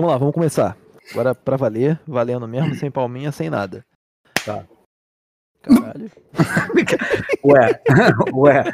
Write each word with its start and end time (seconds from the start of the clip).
Vamos 0.00 0.12
lá, 0.12 0.16
vamos 0.16 0.32
começar. 0.32 0.78
Agora 1.10 1.34
pra 1.34 1.58
valer, 1.58 2.00
valendo 2.08 2.48
mesmo, 2.48 2.74
sem 2.74 2.90
palminha, 2.90 3.30
sem 3.30 3.50
nada. 3.50 3.84
Tá. 4.46 4.64
Caralho. 5.60 6.10
Ué, 7.44 7.82
ué. 8.32 8.64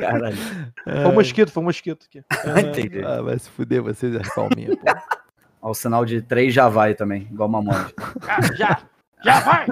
Caralho. 0.00 0.36
Foi 0.82 1.04
um 1.04 1.12
mosquito, 1.12 1.52
foi 1.52 1.62
um 1.62 1.66
mosquito 1.66 2.06
aqui. 2.06 2.22
Entendi. 2.58 3.04
Ah, 3.04 3.20
vai 3.20 3.38
se 3.38 3.50
fuder 3.50 3.82
vocês 3.82 4.16
as 4.16 4.34
palminhas, 4.34 4.76
pô. 4.76 4.86
Ó, 5.60 5.72
o 5.72 5.74
sinal 5.74 6.06
de 6.06 6.22
3 6.22 6.54
já 6.54 6.70
vai 6.70 6.94
também, 6.94 7.28
igual 7.30 7.50
Mamonde. 7.50 7.92
Ah, 8.26 8.40
já! 8.54 8.80
Já 9.22 9.40
vai! 9.40 9.66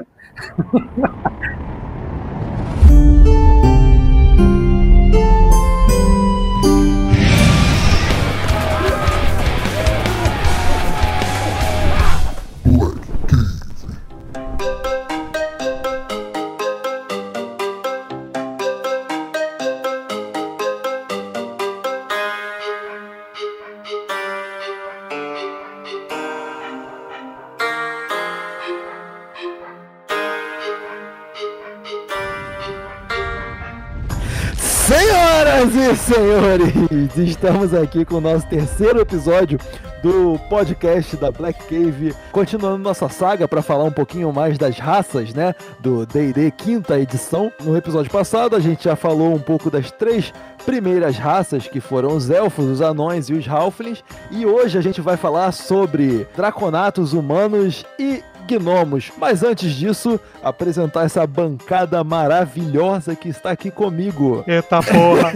Senhores, 36.02 37.16
estamos 37.16 37.72
aqui 37.72 38.04
com 38.04 38.16
o 38.16 38.20
nosso 38.20 38.44
terceiro 38.48 39.00
episódio 39.00 39.56
do 40.02 40.36
podcast 40.48 41.16
da 41.16 41.30
Black 41.30 41.62
Cave, 41.66 42.12
continuando 42.32 42.78
nossa 42.78 43.08
saga 43.08 43.46
para 43.46 43.62
falar 43.62 43.84
um 43.84 43.92
pouquinho 43.92 44.32
mais 44.32 44.58
das 44.58 44.78
raças, 44.78 45.32
né, 45.32 45.54
do 45.78 46.04
D&D 46.04 46.50
quinta 46.50 46.98
edição. 46.98 47.52
No 47.62 47.76
episódio 47.76 48.10
passado 48.10 48.56
a 48.56 48.60
gente 48.60 48.84
já 48.84 48.96
falou 48.96 49.32
um 49.32 49.38
pouco 49.38 49.70
das 49.70 49.92
três 49.92 50.34
primeiras 50.66 51.16
raças 51.16 51.68
que 51.68 51.78
foram 51.78 52.16
os 52.16 52.30
elfos, 52.30 52.64
os 52.64 52.80
anões 52.80 53.28
e 53.28 53.34
os 53.34 53.46
halflings, 53.46 54.02
e 54.32 54.44
hoje 54.44 54.76
a 54.76 54.80
gente 54.80 55.00
vai 55.00 55.16
falar 55.16 55.52
sobre 55.52 56.26
draconatos 56.34 57.12
humanos 57.12 57.86
e 57.96 58.24
gnomos. 58.46 59.12
Mas 59.18 59.42
antes 59.42 59.72
disso, 59.72 60.20
apresentar 60.42 61.04
essa 61.04 61.26
bancada 61.26 62.02
maravilhosa 62.04 63.14
que 63.14 63.28
está 63.28 63.50
aqui 63.50 63.70
comigo. 63.70 64.44
Eita 64.46 64.80
porra! 64.82 65.32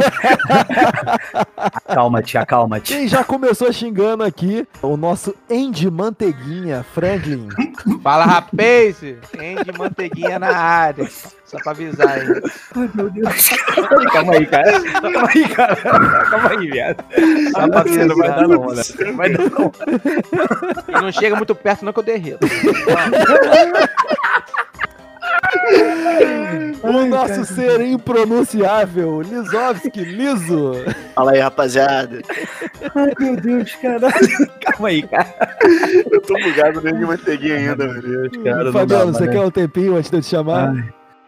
Acalma-te, 1.57 2.39
acalma-te. 2.39 2.95
Quem 2.95 3.09
já 3.09 3.25
começou 3.25 3.73
xingando 3.73 4.23
aqui, 4.23 4.67
o 4.83 4.97
nosso 4.97 5.35
Andy 5.51 5.91
Manteiguinha, 5.91 6.85
Franklin. 6.95 7.48
Fala, 8.03 8.25
rapaz! 8.25 9.03
Andy 9.03 9.79
Manteiguinha 9.79 10.39
na 10.39 10.57
área. 10.57 11.09
Só 11.47 11.58
pra 11.58 11.72
avisar 11.72 12.08
aí. 12.08 12.42
Ai, 12.75 12.91
meu 12.94 13.08
Deus. 13.08 13.50
Calma 14.12 14.34
aí, 14.34 14.47
cara. 14.47 14.80
Calma 15.00 15.28
aí, 15.33 15.48
cara. 15.48 15.77
Calma 15.77 16.50
aí, 16.50 16.70
viado. 16.70 17.05
Só 17.52 17.69
pra 17.69 17.80
avisar. 17.80 18.06
Não 18.06 18.16
vai 18.16 18.28
dar 18.28 18.48
não, 18.48 18.66
né? 18.66 18.83
Não 18.98 19.16
vai 19.16 19.33
dar 19.33 19.50
não. 19.50 19.72
E 20.89 21.02
não 21.02 21.12
chega 21.12 21.36
muito 21.36 21.55
perto 21.55 21.84
não 21.84 21.92
que 21.92 22.00
eu 22.00 22.02
derreto. 22.02 22.47
O 26.83 27.06
nosso 27.06 27.44
ser 27.44 27.80
impronunciável, 27.80 29.20
Lisovski, 29.22 30.05
Liso. 30.05 30.72
Fala 31.14 31.33
aí, 31.33 31.41
rapaziada. 31.41 32.20
Ai, 32.94 33.12
meu 33.19 33.36
Deus, 33.36 33.74
caralho. 33.77 34.50
Calma 34.61 34.89
aí, 34.89 35.02
cara. 35.02 35.34
Eu 36.11 36.20
tô 36.22 36.34
bugado 36.34 36.80
nem 36.83 36.94
de 36.94 37.05
manteiguinha 37.05 37.56
ainda, 37.56 37.89
velho. 37.89 38.30
Cara, 38.42 38.64
não 38.64 38.72
Fabiano, 38.72 39.12
você 39.12 39.27
né? 39.27 39.33
quer 39.33 39.41
um 39.41 39.50
tempinho 39.50 39.97
antes 39.97 40.11
de 40.11 40.17
eu 40.17 40.22
te 40.22 40.28
chamar? 40.28 40.70
Ai, 40.70 40.84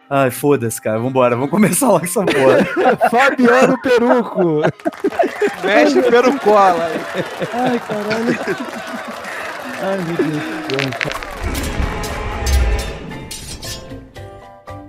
ai 0.09 0.31
foda-se, 0.31 0.81
cara. 0.81 0.99
Vambora, 0.99 1.35
vamos 1.35 1.51
começar 1.51 1.87
logo 1.89 2.05
essa 2.05 2.25
porra. 2.25 2.65
Fabiano 3.09 3.79
Peruco. 3.81 4.61
Mexe 5.63 6.01
pelo 6.01 6.39
cola. 6.39 6.85
aí. 6.85 6.99
Ai, 7.53 7.79
caralho. 7.79 8.39
Ai, 9.81 9.97
meu 9.97 10.15
Deus. 10.17 10.43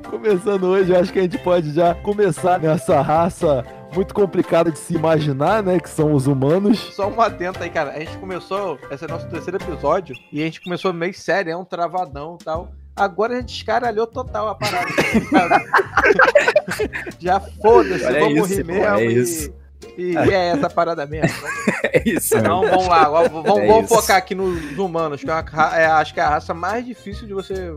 Começando 0.08 0.64
hoje, 0.64 0.92
eu 0.92 1.00
acho 1.00 1.12
que 1.12 1.18
a 1.18 1.22
gente 1.22 1.38
pode 1.38 1.72
já 1.72 1.94
começar 1.94 2.58
nessa 2.58 3.00
raça 3.00 3.64
muito 3.94 4.14
complicada 4.14 4.70
de 4.70 4.78
se 4.78 4.94
imaginar, 4.94 5.62
né? 5.62 5.80
Que 5.80 5.88
são 5.88 6.12
os 6.12 6.26
humanos. 6.26 6.78
Só 6.94 7.08
um 7.08 7.20
atento 7.20 7.62
aí, 7.62 7.70
cara. 7.70 7.92
A 7.92 7.98
gente 8.00 8.16
começou, 8.18 8.78
esse 8.90 9.04
é 9.04 9.06
o 9.06 9.10
nosso 9.10 9.28
terceiro 9.28 9.56
episódio, 9.56 10.14
e 10.32 10.42
a 10.42 10.44
gente 10.44 10.60
começou 10.60 10.92
meio 10.92 11.14
sério, 11.14 11.52
é 11.52 11.56
um 11.56 11.64
travadão 11.64 12.36
e 12.40 12.44
tal. 12.44 12.68
Agora 13.00 13.34
a 13.34 13.40
gente 13.40 13.56
escaralhou 13.56 14.06
total 14.06 14.48
a 14.48 14.54
parada. 14.54 14.86
cara. 15.30 15.64
Já 17.18 17.40
foda-se, 17.40 18.12
vamos 18.12 18.50
isso, 18.50 18.58
rir 18.58 18.64
mesmo. 18.64 18.84
é 18.84 19.04
e, 19.04 19.18
isso. 19.18 19.54
e 19.96 20.16
é 20.16 20.48
essa 20.48 20.68
parada 20.68 21.06
mesmo. 21.06 21.36
É 21.82 22.02
isso, 22.08 22.36
Então 22.36 22.60
vamos 22.60 22.86
lá, 22.86 23.08
vamos, 23.08 23.58
É 23.58 23.66
vamos 23.66 23.88
focar 23.88 24.18
aqui 24.18 24.34
nos 24.34 24.78
humanos, 24.78 25.24
que 25.24 25.30
é, 25.30 25.32
uma 25.32 25.76
é, 25.76 25.86
acho 25.86 26.12
que 26.14 26.20
é 26.20 26.22
a 26.22 26.28
raça 26.28 26.52
mais 26.52 26.84
difícil 26.84 27.26
de 27.26 27.32
você 27.32 27.74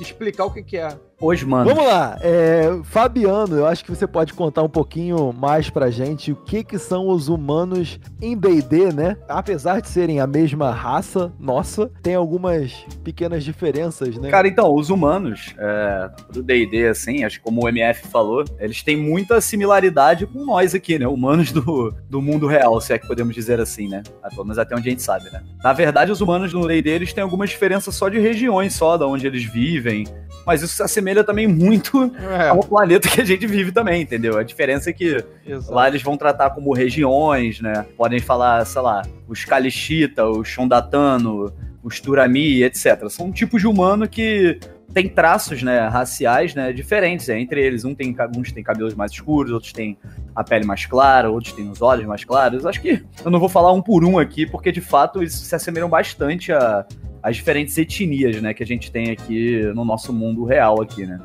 explicar 0.00 0.46
o 0.46 0.50
que, 0.50 0.62
que 0.62 0.76
é. 0.78 0.88
Hoje, 1.20 1.46
mano. 1.46 1.72
Vamos 1.72 1.86
lá, 1.86 2.18
é, 2.20 2.68
Fabiano, 2.84 3.56
eu 3.56 3.66
acho 3.66 3.84
que 3.84 3.90
você 3.90 4.06
pode 4.06 4.34
contar 4.34 4.62
um 4.62 4.68
pouquinho 4.68 5.32
mais 5.32 5.70
pra 5.70 5.90
gente 5.90 6.32
o 6.32 6.36
que 6.36 6.64
que 6.64 6.78
são 6.78 7.08
os 7.08 7.28
humanos 7.28 7.98
em 8.20 8.36
D&D, 8.36 8.92
né? 8.92 9.16
Apesar 9.28 9.80
de 9.80 9.88
serem 9.88 10.20
a 10.20 10.26
mesma 10.26 10.70
raça 10.72 11.32
nossa, 11.38 11.90
tem 12.02 12.14
algumas 12.14 12.72
pequenas 13.02 13.44
diferenças, 13.44 14.16
né? 14.16 14.28
Cara, 14.30 14.48
então, 14.48 14.74
os 14.74 14.90
humanos 14.90 15.54
é, 15.56 16.10
do 16.30 16.42
D&D, 16.42 16.88
assim, 16.88 17.24
acho 17.24 17.38
que 17.38 17.44
como 17.44 17.64
o 17.64 17.68
MF 17.68 18.08
falou, 18.08 18.44
eles 18.58 18.82
têm 18.82 18.96
muita 18.96 19.40
similaridade 19.40 20.26
com 20.26 20.44
nós 20.44 20.74
aqui, 20.74 20.98
né? 20.98 21.06
Humanos 21.06 21.52
do, 21.52 21.94
do 22.10 22.20
mundo 22.20 22.46
real, 22.46 22.80
se 22.80 22.92
é 22.92 22.98
que 22.98 23.06
podemos 23.06 23.34
dizer 23.34 23.60
assim, 23.60 23.88
né? 23.88 24.02
Ah, 24.22 24.28
Pelo 24.28 24.44
menos 24.44 24.58
até 24.58 24.74
onde 24.74 24.88
a 24.88 24.90
gente 24.90 25.02
sabe, 25.02 25.30
né? 25.30 25.42
Na 25.62 25.72
verdade, 25.72 26.10
os 26.10 26.20
humanos 26.20 26.52
no 26.52 26.66
D&D, 26.66 26.90
eles 26.90 27.12
têm 27.12 27.22
algumas 27.22 27.50
diferenças 27.50 27.94
só 27.94 28.08
de 28.08 28.18
regiões, 28.18 28.74
só 28.74 28.96
da 28.96 29.06
onde 29.06 29.26
eles 29.26 29.44
vivem, 29.44 30.04
mas 30.46 30.62
isso 30.62 30.76
se 30.76 30.82
assemelha 30.82 31.24
também 31.24 31.46
muito 31.46 32.04
É, 32.18 32.48
ao 32.48 32.60
planeta 32.60 33.08
que 33.08 33.20
a 33.20 33.24
gente 33.24 33.46
vive 33.46 33.72
também, 33.72 34.02
entendeu? 34.02 34.38
A 34.38 34.42
diferença 34.42 34.90
é 34.90 34.92
que 34.92 35.24
exato. 35.46 35.72
Lá 35.72 35.88
eles 35.88 36.02
vão 36.02 36.16
tratar 36.16 36.50
como 36.50 36.72
regiões, 36.72 37.60
né? 37.60 37.86
Podem 37.96 38.20
falar, 38.20 38.64
sei 38.64 38.82
lá, 38.82 39.02
os 39.28 39.44
Kalishita, 39.44 40.26
os 40.26 40.48
Shondatano, 40.48 41.52
os 41.82 42.00
Turami, 42.00 42.62
etc. 42.62 43.08
São 43.08 43.30
tipos 43.30 43.60
de 43.60 43.66
humano 43.66 44.08
que 44.08 44.58
tem 44.92 45.08
traços, 45.08 45.60
né, 45.60 45.88
raciais, 45.88 46.54
né, 46.54 46.72
diferentes 46.72 47.26
né, 47.26 47.40
entre 47.40 47.60
eles. 47.60 47.84
Um 47.84 47.94
tem, 47.94 48.14
uns 48.36 48.52
têm 48.52 48.62
cabelos 48.62 48.94
mais 48.94 49.10
escuros, 49.10 49.50
outros 49.50 49.72
têm 49.72 49.98
a 50.34 50.44
pele 50.44 50.64
mais 50.64 50.86
clara, 50.86 51.28
outros 51.28 51.52
têm 51.52 51.68
os 51.68 51.82
olhos 51.82 52.06
mais 52.06 52.24
claros. 52.24 52.64
Acho 52.64 52.80
que 52.80 53.02
eu 53.24 53.30
não 53.30 53.40
vou 53.40 53.48
falar 53.48 53.72
um 53.72 53.82
por 53.82 54.04
um 54.04 54.18
aqui, 54.18 54.46
porque 54.46 54.70
de 54.70 54.80
fato 54.80 55.20
eles 55.20 55.34
se 55.34 55.54
assemelham 55.54 55.88
bastante 55.88 56.52
a 56.52 56.86
as 57.24 57.36
diferentes 57.36 57.76
etnias, 57.78 58.40
né, 58.42 58.52
que 58.52 58.62
a 58.62 58.66
gente 58.66 58.92
tem 58.92 59.10
aqui 59.10 59.62
no 59.74 59.82
nosso 59.82 60.12
mundo 60.12 60.44
real 60.44 60.82
aqui, 60.82 61.06
né. 61.06 61.18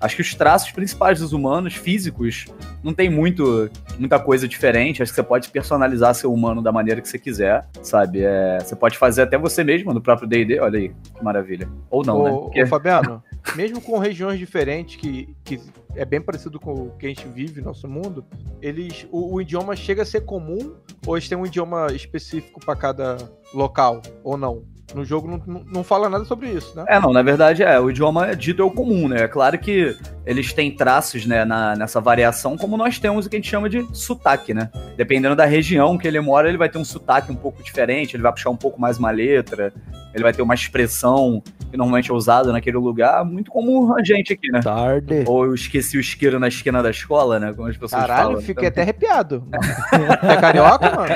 Acho 0.00 0.16
que 0.16 0.22
os 0.22 0.34
traços 0.34 0.72
principais 0.72 1.20
dos 1.20 1.32
humanos, 1.32 1.74
físicos, 1.74 2.46
não 2.82 2.92
tem 2.92 3.08
muito, 3.08 3.70
muita 4.00 4.18
coisa 4.18 4.48
diferente. 4.48 5.00
Acho 5.00 5.12
que 5.12 5.14
você 5.14 5.22
pode 5.22 5.48
personalizar 5.50 6.12
seu 6.16 6.32
humano 6.32 6.60
da 6.60 6.72
maneira 6.72 7.00
que 7.00 7.08
você 7.08 7.20
quiser, 7.20 7.68
sabe? 7.84 8.20
É, 8.24 8.58
você 8.58 8.74
pode 8.74 8.98
fazer 8.98 9.22
até 9.22 9.38
você 9.38 9.62
mesmo 9.62 9.94
no 9.94 10.00
próprio 10.00 10.26
D&D, 10.26 10.58
olha 10.58 10.80
aí, 10.80 10.88
que 10.88 11.22
maravilha. 11.22 11.68
Ou 11.88 12.04
não, 12.04 12.24
né? 12.24 12.30
Ô, 12.32 12.40
Porque- 12.40 12.64
ô, 12.64 12.66
Fabiano, 12.66 13.22
mesmo 13.54 13.80
com 13.80 13.96
regiões 13.96 14.40
diferentes, 14.40 14.96
que, 14.96 15.36
que 15.44 15.60
é 15.94 16.04
bem 16.04 16.20
parecido 16.20 16.58
com 16.58 16.72
o 16.72 16.90
que 16.98 17.06
a 17.06 17.08
gente 17.08 17.28
vive 17.28 17.60
no 17.60 17.66
nosso 17.68 17.86
mundo, 17.88 18.24
eles 18.60 19.06
o, 19.12 19.34
o 19.34 19.40
idioma 19.40 19.76
chega 19.76 20.02
a 20.02 20.06
ser 20.06 20.22
comum 20.22 20.74
ou 21.06 21.16
eles 21.16 21.28
têm 21.28 21.38
um 21.38 21.46
idioma 21.46 21.86
específico 21.92 22.58
para 22.58 22.74
cada 22.74 23.18
local, 23.54 24.02
ou 24.24 24.36
não? 24.36 24.64
No 24.94 25.04
jogo 25.04 25.42
não, 25.46 25.64
não, 25.64 25.84
fala 25.84 26.08
nada 26.08 26.24
sobre 26.24 26.50
isso, 26.50 26.76
né? 26.76 26.84
É, 26.86 27.00
não, 27.00 27.12
na 27.12 27.22
verdade 27.22 27.62
é, 27.62 27.80
o 27.80 27.90
idioma 27.90 28.36
dito 28.36 28.60
é 28.60 28.64
o 28.64 28.70
comum, 28.70 29.08
né? 29.08 29.22
É 29.22 29.28
claro 29.28 29.58
que 29.58 29.96
eles 30.26 30.52
têm 30.52 30.70
traços, 30.70 31.24
né, 31.24 31.44
na, 31.44 31.74
nessa 31.74 32.00
variação, 32.00 32.58
como 32.58 32.76
nós 32.76 32.98
temos 32.98 33.24
o 33.24 33.30
que 33.30 33.36
a 33.36 33.38
gente 33.38 33.48
chama 33.48 33.70
de 33.70 33.86
sotaque, 33.96 34.52
né? 34.52 34.70
Dependendo 34.96 35.34
da 35.34 35.46
região 35.46 35.96
que 35.96 36.06
ele 36.06 36.20
mora, 36.20 36.48
ele 36.48 36.58
vai 36.58 36.68
ter 36.68 36.78
um 36.78 36.84
sotaque 36.84 37.32
um 37.32 37.36
pouco 37.36 37.62
diferente, 37.62 38.16
ele 38.16 38.22
vai 38.22 38.32
puxar 38.32 38.50
um 38.50 38.56
pouco 38.56 38.80
mais 38.80 38.98
uma 38.98 39.10
letra, 39.10 39.72
ele 40.14 40.22
vai 40.22 40.32
ter 40.32 40.42
uma 40.42 40.54
expressão 40.54 41.42
que 41.70 41.76
normalmente 41.76 42.10
é 42.10 42.14
usada 42.14 42.52
naquele 42.52 42.76
lugar, 42.76 43.24
muito 43.24 43.50
como 43.50 43.94
a 43.96 44.04
gente 44.04 44.32
aqui, 44.32 44.50
né? 44.50 44.60
Tarde. 44.60 45.24
Ou 45.26 45.46
eu 45.46 45.54
esqueci 45.54 45.96
o 45.96 46.00
isqueiro 46.00 46.38
na 46.38 46.48
esquina 46.48 46.82
da 46.82 46.90
escola, 46.90 47.40
né? 47.40 47.52
Como 47.52 47.68
as 47.68 47.76
pessoas 47.76 48.02
Caralho, 48.02 48.28
falam. 48.28 48.42
fiquei 48.42 48.68
até 48.68 48.82
arrepiado. 48.82 49.46
é 50.22 50.36
carioca, 50.36 50.90
mano? 50.90 51.14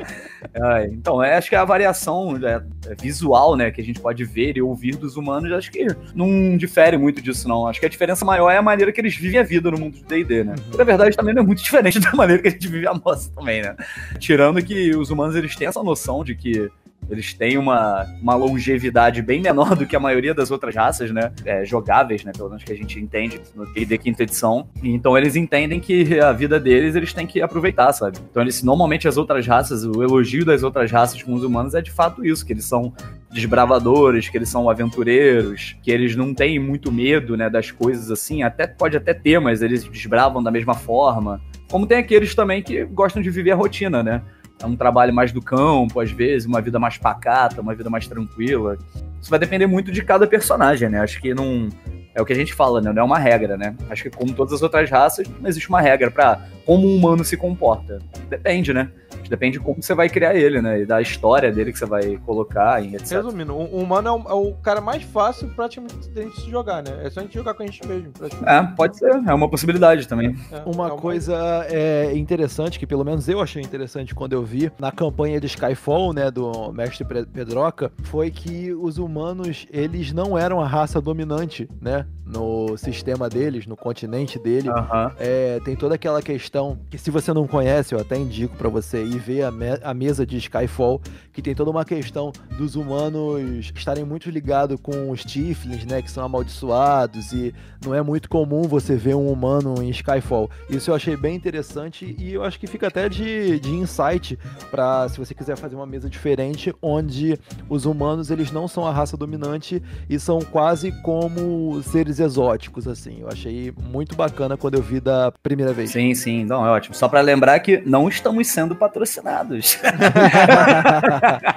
É, 0.52 0.86
então, 0.86 1.22
é, 1.22 1.36
acho 1.36 1.48
que 1.48 1.54
a 1.54 1.64
variação 1.64 2.36
é, 2.42 2.62
é 2.90 2.94
visual, 2.94 3.56
né, 3.56 3.70
que 3.70 3.80
a 3.80 3.84
gente 3.84 4.00
pode 4.00 4.24
ver 4.24 4.56
e 4.56 4.62
ouvir 4.62 4.96
dos 4.96 5.16
humanos, 5.16 5.52
acho 5.52 5.70
que 5.70 5.86
não 6.14 6.56
difere 6.56 6.96
muito 6.96 7.20
disso, 7.20 7.46
não. 7.46 7.66
Acho 7.66 7.78
que 7.78 7.86
a 7.86 7.88
diferença 7.88 8.24
maior 8.24 8.50
é 8.50 8.56
a 8.56 8.62
maneira 8.62 8.90
que 8.90 9.00
eles 9.00 9.14
vivem 9.14 9.38
a 9.38 9.42
vida 9.42 9.70
no 9.70 9.78
mundo 9.78 9.98
do 9.98 10.04
D&D, 10.04 10.44
né? 10.44 10.54
Uhum. 10.58 10.78
Na 10.78 10.84
verdade, 10.84 11.16
também 11.16 11.34
não 11.34 11.42
é 11.42 11.46
muito 11.46 11.62
diferente 11.62 12.00
da 12.00 12.12
maneira 12.12 12.42
que 12.42 12.48
a 12.48 12.50
gente 12.50 12.68
vive 12.68 12.86
a 12.86 12.94
nossa 12.94 13.30
também, 13.32 13.62
né? 13.62 13.76
Tirando 14.18 14.62
que 14.62 14.96
os 14.96 15.10
humanos, 15.10 15.36
eles 15.36 15.54
têm 15.54 15.68
essa 15.68 15.82
noção 15.82 16.24
de 16.24 16.34
que 16.34 16.70
eles 17.10 17.34
têm 17.34 17.58
uma, 17.58 18.06
uma 18.22 18.34
longevidade 18.34 19.20
bem 19.20 19.40
menor 19.40 19.74
do 19.76 19.86
que 19.86 19.96
a 19.96 20.00
maioria 20.00 20.32
das 20.32 20.50
outras 20.50 20.74
raças, 20.74 21.10
né? 21.10 21.32
É, 21.44 21.64
jogáveis, 21.64 22.24
né? 22.24 22.32
Pelo 22.36 22.48
menos 22.48 22.64
que 22.64 22.72
a 22.72 22.76
gente 22.76 22.98
entende 22.98 23.40
no 23.54 23.66
D&D 23.72 23.98
quinta 23.98 24.22
edição. 24.22 24.68
Então 24.82 25.16
eles 25.18 25.36
entendem 25.36 25.80
que 25.80 26.20
a 26.20 26.32
vida 26.32 26.58
deles 26.58 26.94
eles 26.94 27.12
têm 27.12 27.26
que 27.26 27.42
aproveitar, 27.42 27.92
sabe? 27.92 28.18
Então 28.30 28.42
eles 28.42 28.62
normalmente 28.62 29.08
as 29.08 29.16
outras 29.16 29.46
raças, 29.46 29.84
o 29.84 30.02
elogio 30.02 30.44
das 30.44 30.62
outras 30.62 30.90
raças 30.90 31.22
com 31.22 31.34
os 31.34 31.42
humanos 31.42 31.74
é 31.74 31.82
de 31.82 31.90
fato 31.90 32.24
isso, 32.24 32.46
que 32.46 32.52
eles 32.52 32.64
são 32.64 32.92
desbravadores, 33.32 34.28
que 34.28 34.36
eles 34.36 34.48
são 34.48 34.68
aventureiros, 34.68 35.76
que 35.82 35.90
eles 35.90 36.16
não 36.16 36.34
têm 36.34 36.58
muito 36.58 36.90
medo, 36.90 37.36
né, 37.36 37.48
das 37.48 37.70
coisas 37.70 38.10
assim. 38.10 38.42
Até 38.42 38.66
pode 38.66 38.96
até 38.96 39.14
ter, 39.14 39.40
mas 39.40 39.62
eles 39.62 39.84
desbravam 39.84 40.42
da 40.42 40.50
mesma 40.50 40.74
forma. 40.74 41.40
Como 41.70 41.86
tem 41.86 41.98
aqueles 41.98 42.34
também 42.34 42.62
que 42.62 42.84
gostam 42.84 43.22
de 43.22 43.30
viver 43.30 43.52
a 43.52 43.56
rotina, 43.56 44.02
né? 44.02 44.22
É 44.62 44.66
um 44.66 44.76
trabalho 44.76 45.12
mais 45.12 45.32
do 45.32 45.40
campo, 45.40 46.00
às 46.00 46.10
vezes, 46.10 46.46
uma 46.46 46.60
vida 46.60 46.78
mais 46.78 46.98
pacata, 46.98 47.60
uma 47.60 47.74
vida 47.74 47.88
mais 47.88 48.06
tranquila. 48.06 48.76
Isso 49.20 49.30
vai 49.30 49.38
depender 49.38 49.66
muito 49.66 49.90
de 49.90 50.02
cada 50.02 50.26
personagem, 50.26 50.88
né? 50.88 51.00
Acho 51.00 51.20
que 51.20 51.34
não. 51.34 51.68
É 52.14 52.20
o 52.20 52.24
que 52.24 52.32
a 52.32 52.36
gente 52.36 52.52
fala, 52.52 52.80
né? 52.80 52.92
Não 52.92 53.02
é 53.02 53.04
uma 53.04 53.18
regra, 53.18 53.56
né? 53.56 53.74
Acho 53.88 54.04
que 54.04 54.10
como 54.10 54.32
todas 54.32 54.52
as 54.52 54.62
outras 54.62 54.90
raças, 54.90 55.28
não 55.40 55.48
existe 55.48 55.68
uma 55.68 55.80
regra 55.80 56.10
para 56.10 56.44
como 56.70 56.86
um 56.86 56.94
humano 56.94 57.24
se 57.24 57.36
comporta. 57.36 57.98
Depende, 58.28 58.72
né? 58.72 58.92
Depende 59.28 59.58
de 59.58 59.64
como 59.64 59.82
você 59.82 59.92
vai 59.92 60.08
criar 60.08 60.36
ele, 60.36 60.62
né? 60.62 60.82
E 60.82 60.86
da 60.86 61.00
história 61.00 61.50
dele 61.50 61.72
que 61.72 61.78
você 61.78 61.86
vai 61.86 62.16
colocar 62.18 62.80
e 62.84 62.94
etc. 62.94 63.12
Resumindo, 63.12 63.54
o 63.54 63.80
humano 63.80 64.08
é 64.08 64.12
o, 64.12 64.28
é 64.28 64.50
o 64.50 64.54
cara 64.54 64.80
mais 64.80 65.02
fácil 65.02 65.48
praticamente 65.48 66.08
da 66.10 66.22
gente 66.22 66.40
se 66.40 66.50
jogar, 66.50 66.82
né? 66.82 66.90
É 67.04 67.10
só 67.10 67.20
a 67.20 67.22
gente 67.24 67.34
jogar 67.34 67.54
com 67.54 67.64
a 67.64 67.66
gente 67.66 67.84
mesmo. 67.86 68.12
praticamente. 68.12 68.72
É, 68.72 68.76
pode 68.76 68.98
ser. 68.98 69.10
É 69.10 69.34
uma 69.34 69.48
possibilidade 69.48 70.06
também. 70.06 70.36
É, 70.52 70.62
Uma 70.64 70.88
é 70.88 70.92
o 70.92 70.96
coisa 70.96 71.66
é, 71.68 72.16
interessante, 72.16 72.78
que 72.78 72.86
pelo 72.86 73.04
menos 73.04 73.28
eu 73.28 73.40
achei 73.40 73.62
interessante 73.62 74.14
quando 74.14 74.32
eu 74.32 74.44
vi 74.44 74.70
na 74.78 74.92
campanha 74.92 75.40
de 75.40 75.46
Skyfall, 75.46 76.12
né, 76.12 76.30
do 76.30 76.72
Mestre 76.72 77.04
Pedroca, 77.04 77.92
foi 78.04 78.30
que 78.30 78.72
os 78.72 78.98
humanos, 78.98 79.66
eles 79.72 80.12
não 80.12 80.36
eram 80.38 80.60
a 80.60 80.66
raça 80.66 81.00
dominante, 81.00 81.68
né, 81.80 82.06
no 82.24 82.76
sistema 82.76 83.28
deles, 83.28 83.66
no 83.66 83.76
continente 83.76 84.38
dele. 84.38 84.68
Aham. 84.68 85.12
É, 85.18 85.60
tem 85.64 85.74
toda 85.76 85.94
aquela 85.96 86.22
questão 86.22 86.59
que 86.90 86.98
se 86.98 87.10
você 87.10 87.32
não 87.32 87.46
conhece, 87.46 87.94
eu 87.94 87.98
até 88.00 88.16
indico 88.16 88.56
pra 88.56 88.68
você 88.68 89.02
ir 89.04 89.18
ver 89.18 89.42
a, 89.44 89.50
me- 89.50 89.78
a 89.82 89.94
mesa 89.94 90.26
de 90.26 90.36
Skyfall, 90.38 91.00
que 91.32 91.40
tem 91.42 91.54
toda 91.54 91.70
uma 91.70 91.84
questão 91.84 92.32
dos 92.58 92.76
humanos 92.76 93.70
estarem 93.74 94.04
muito 94.04 94.28
ligados 94.30 94.78
com 94.82 95.10
os 95.10 95.24
Tiflins, 95.24 95.84
né, 95.84 96.02
que 96.02 96.10
são 96.10 96.24
amaldiçoados 96.24 97.32
e 97.32 97.54
não 97.84 97.94
é 97.94 98.02
muito 98.02 98.28
comum 98.28 98.62
você 98.62 98.96
ver 98.96 99.14
um 99.14 99.30
humano 99.30 99.82
em 99.82 99.90
Skyfall. 99.90 100.50
Isso 100.68 100.90
eu 100.90 100.94
achei 100.94 101.16
bem 101.16 101.34
interessante 101.36 102.14
e 102.18 102.32
eu 102.34 102.44
acho 102.44 102.58
que 102.58 102.66
fica 102.66 102.88
até 102.88 103.08
de, 103.08 103.58
de 103.60 103.70
insight 103.70 104.38
pra 104.70 105.08
se 105.08 105.18
você 105.18 105.34
quiser 105.34 105.56
fazer 105.56 105.76
uma 105.76 105.86
mesa 105.86 106.08
diferente, 106.08 106.74
onde 106.82 107.38
os 107.68 107.86
humanos 107.86 108.30
eles 108.30 108.50
não 108.52 108.68
são 108.68 108.86
a 108.86 108.92
raça 108.92 109.16
dominante 109.16 109.82
e 110.08 110.18
são 110.18 110.40
quase 110.40 110.92
como 111.02 111.82
seres 111.82 112.18
exóticos, 112.20 112.86
assim. 112.86 113.20
Eu 113.20 113.28
achei 113.28 113.72
muito 113.90 114.14
bacana 114.14 114.56
quando 114.56 114.74
eu 114.74 114.82
vi 114.82 115.00
da 115.00 115.32
primeira 115.42 115.72
vez. 115.72 115.90
Sim, 115.90 116.14
sim, 116.14 116.39
não, 116.44 116.66
é 116.66 116.70
ótimo. 116.70 116.94
Só 116.94 117.08
pra 117.08 117.20
lembrar 117.20 117.58
que 117.60 117.82
não 117.86 118.08
estamos 118.08 118.48
sendo 118.48 118.74
patrocinados. 118.74 119.78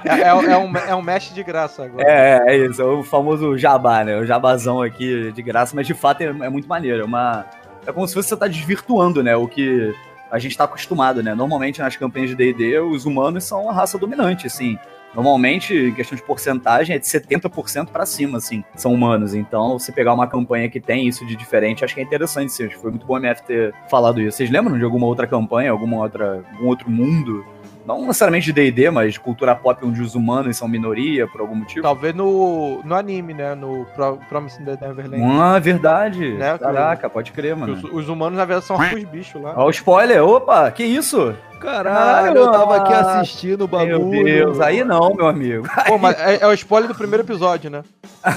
É, 0.04 0.20
é, 0.20 0.28
é 0.28 0.56
um, 0.56 0.76
é 0.76 0.94
um 0.94 1.02
mesh 1.02 1.32
de 1.32 1.42
graça 1.42 1.84
agora. 1.84 2.04
É, 2.06 2.42
é 2.48 2.56
isso, 2.66 2.80
é 2.80 2.84
o 2.84 3.02
famoso 3.02 3.56
jabá, 3.56 4.04
né? 4.04 4.18
O 4.18 4.26
jabazão 4.26 4.82
aqui 4.82 5.32
de 5.32 5.42
graça, 5.42 5.74
mas 5.74 5.86
de 5.86 5.94
fato 5.94 6.20
é, 6.20 6.26
é 6.26 6.48
muito 6.48 6.68
maneiro. 6.68 7.02
É 7.02 7.04
uma. 7.04 7.44
É 7.86 7.92
como 7.92 8.06
se 8.08 8.14
você 8.14 8.36
tá 8.36 8.46
desvirtuando, 8.46 9.22
né? 9.22 9.36
O 9.36 9.46
que 9.46 9.94
a 10.30 10.38
gente 10.38 10.56
tá 10.56 10.64
acostumado, 10.64 11.22
né? 11.22 11.34
Normalmente 11.34 11.80
nas 11.80 11.96
campanhas 11.96 12.30
de 12.30 12.36
DD, 12.36 12.78
os 12.78 13.04
humanos 13.04 13.44
são 13.44 13.70
a 13.70 13.72
raça 13.72 13.98
dominante, 13.98 14.46
assim. 14.46 14.78
Normalmente, 15.14 15.74
em 15.74 15.94
questão 15.94 16.16
de 16.16 16.22
porcentagem, 16.22 16.96
é 16.96 16.98
de 16.98 17.06
70% 17.06 17.88
pra 17.88 18.04
cima, 18.04 18.38
assim, 18.38 18.64
são 18.74 18.92
humanos. 18.92 19.34
Então, 19.34 19.78
se 19.78 19.92
pegar 19.92 20.12
uma 20.12 20.26
campanha 20.26 20.68
que 20.68 20.80
tem 20.80 21.06
isso 21.06 21.24
de 21.26 21.36
diferente, 21.36 21.84
acho 21.84 21.94
que 21.94 22.00
é 22.00 22.04
interessante, 22.04 22.52
sim. 22.52 22.66
Acho 22.66 22.74
que 22.74 22.80
foi 22.80 22.90
muito 22.90 23.06
bom 23.06 23.14
o 23.14 23.18
MF 23.18 23.42
ter 23.44 23.74
falado 23.88 24.20
isso. 24.20 24.36
Vocês 24.36 24.50
lembram 24.50 24.76
de 24.76 24.84
alguma 24.84 25.06
outra 25.06 25.26
campanha, 25.26 25.70
alguma 25.70 25.98
outra, 25.98 26.44
algum 26.52 26.66
outro 26.66 26.90
mundo? 26.90 27.44
Não 27.86 28.00
necessariamente 28.06 28.46
de 28.46 28.52
D&D, 28.52 28.90
mas 28.90 29.12
de 29.12 29.20
cultura 29.20 29.54
pop 29.54 29.84
onde 29.84 30.00
os 30.00 30.14
humanos 30.14 30.56
são 30.56 30.66
minoria, 30.66 31.28
por 31.28 31.42
algum 31.42 31.54
motivo? 31.54 31.82
Talvez 31.82 32.14
no, 32.14 32.80
no 32.82 32.94
anime, 32.94 33.34
né? 33.34 33.54
No 33.54 33.84
Pro, 33.94 34.18
Promising 34.28 34.64
the 34.64 34.78
Neverland. 34.80 35.22
Ah, 35.22 35.58
verdade. 35.58 36.32
Né, 36.32 36.56
Caraca, 36.56 37.10
pode 37.10 37.30
crer, 37.30 37.54
mano. 37.54 37.74
Os, 37.74 37.84
os 37.84 38.08
humanos, 38.08 38.38
na 38.38 38.44
verdade, 38.46 38.66
são 38.66 38.78
os 38.78 39.04
bichos 39.04 39.40
lá. 39.40 39.52
Ó, 39.56 39.66
o 39.66 39.70
spoiler. 39.70 40.24
Opa, 40.24 40.70
que 40.70 40.82
isso? 40.82 41.34
Caralho, 41.60 42.36
eu 42.36 42.50
tava 42.52 42.76
aqui 42.76 42.92
assistindo 42.92 43.64
o 43.64 43.68
bagulho. 43.68 44.08
Meu 44.08 44.24
Deus, 44.24 44.60
aí 44.60 44.84
não, 44.84 45.14
meu 45.14 45.26
amigo. 45.26 45.66
Pô, 45.86 45.98
mas 45.98 46.18
é, 46.20 46.38
é 46.42 46.46
o 46.46 46.52
spoiler 46.52 46.88
do 46.88 46.94
primeiro 46.94 47.22
episódio, 47.24 47.70
né? 47.70 47.82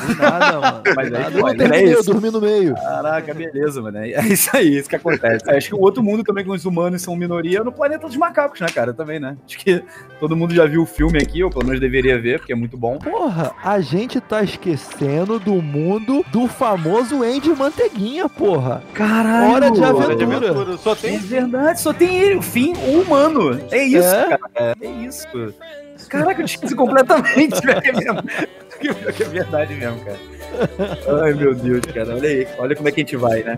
Vi 0.05 0.15
Nada, 0.15 0.59
mano. 0.59 0.81
Mas 0.95 1.09
foi, 1.09 1.17
eu 1.39 1.41
não 1.45 1.55
terminei, 1.55 1.93
É 1.93 1.95
eu 1.95 2.03
dormi 2.03 2.29
no 2.29 2.41
meio. 2.41 2.75
Caraca, 2.75 3.33
beleza, 3.33 3.81
mano. 3.81 3.97
É 3.99 4.19
isso 4.27 4.49
aí, 4.53 4.77
isso 4.77 4.89
que 4.89 4.95
acontece. 4.97 5.49
Acho 5.49 5.69
que 5.69 5.75
o 5.75 5.79
outro 5.79 6.03
mundo 6.03 6.23
também, 6.23 6.43
que 6.43 6.51
os 6.51 6.65
humanos 6.65 7.01
são 7.01 7.15
minoria, 7.15 7.59
é 7.59 7.63
no 7.63 7.71
planeta 7.71 8.05
dos 8.05 8.17
macacos, 8.17 8.59
né, 8.59 8.67
cara? 8.67 8.93
Também, 8.93 9.17
né? 9.19 9.37
Acho 9.45 9.57
que 9.59 9.81
todo 10.19 10.35
mundo 10.35 10.53
já 10.53 10.65
viu 10.65 10.81
o 10.81 10.85
filme 10.85 11.17
aqui, 11.17 11.41
ou 11.41 11.49
pelo 11.49 11.65
menos 11.65 11.79
deveria 11.79 12.19
ver, 12.19 12.39
porque 12.39 12.51
é 12.51 12.55
muito 12.55 12.77
bom. 12.77 12.97
Porra, 12.99 13.51
a 13.63 13.79
gente 13.79 14.19
tá 14.19 14.43
esquecendo 14.43 15.39
do 15.39 15.61
mundo 15.61 16.25
do 16.31 16.47
famoso 16.49 17.23
Andy 17.23 17.49
Manteiguinha, 17.55 18.27
porra. 18.27 18.83
Caralho! 18.93 19.53
Hora 19.53 19.71
de 19.71 19.79
Hora 19.81 20.15
de 20.15 20.23
aventura. 20.25 20.49
aventura. 20.51 20.77
Só 20.77 20.91
É 20.91 20.95
tem 20.95 21.17
verdade, 21.17 21.79
só 21.79 21.93
tem 21.93 22.17
ele, 22.19 22.35
o 22.35 22.41
fim, 22.41 22.73
o 22.73 23.05
humano. 23.17 23.59
É 23.71 23.83
isso, 23.83 24.07
É? 24.07 24.37
cara. 24.53 24.75
É 24.81 24.87
isso. 24.87 25.27
Caraca, 26.09 26.41
eu 26.41 26.45
esqueci 26.45 26.75
completamente, 26.75 27.59
velho. 27.65 27.81
É 27.83 27.91
mesmo. 27.91 28.23
É 29.07 29.23
verdade 29.29 29.73
mesmo, 29.73 29.99
cara. 30.05 30.17
Ai, 31.23 31.33
meu 31.33 31.55
Deus, 31.55 31.81
cara. 31.93 32.13
Olha 32.15 32.29
aí. 32.29 32.47
Olha 32.59 32.75
como 32.75 32.87
é 32.87 32.91
que 32.91 33.01
a 33.01 33.03
gente 33.03 33.15
vai, 33.17 33.43
né? 33.43 33.57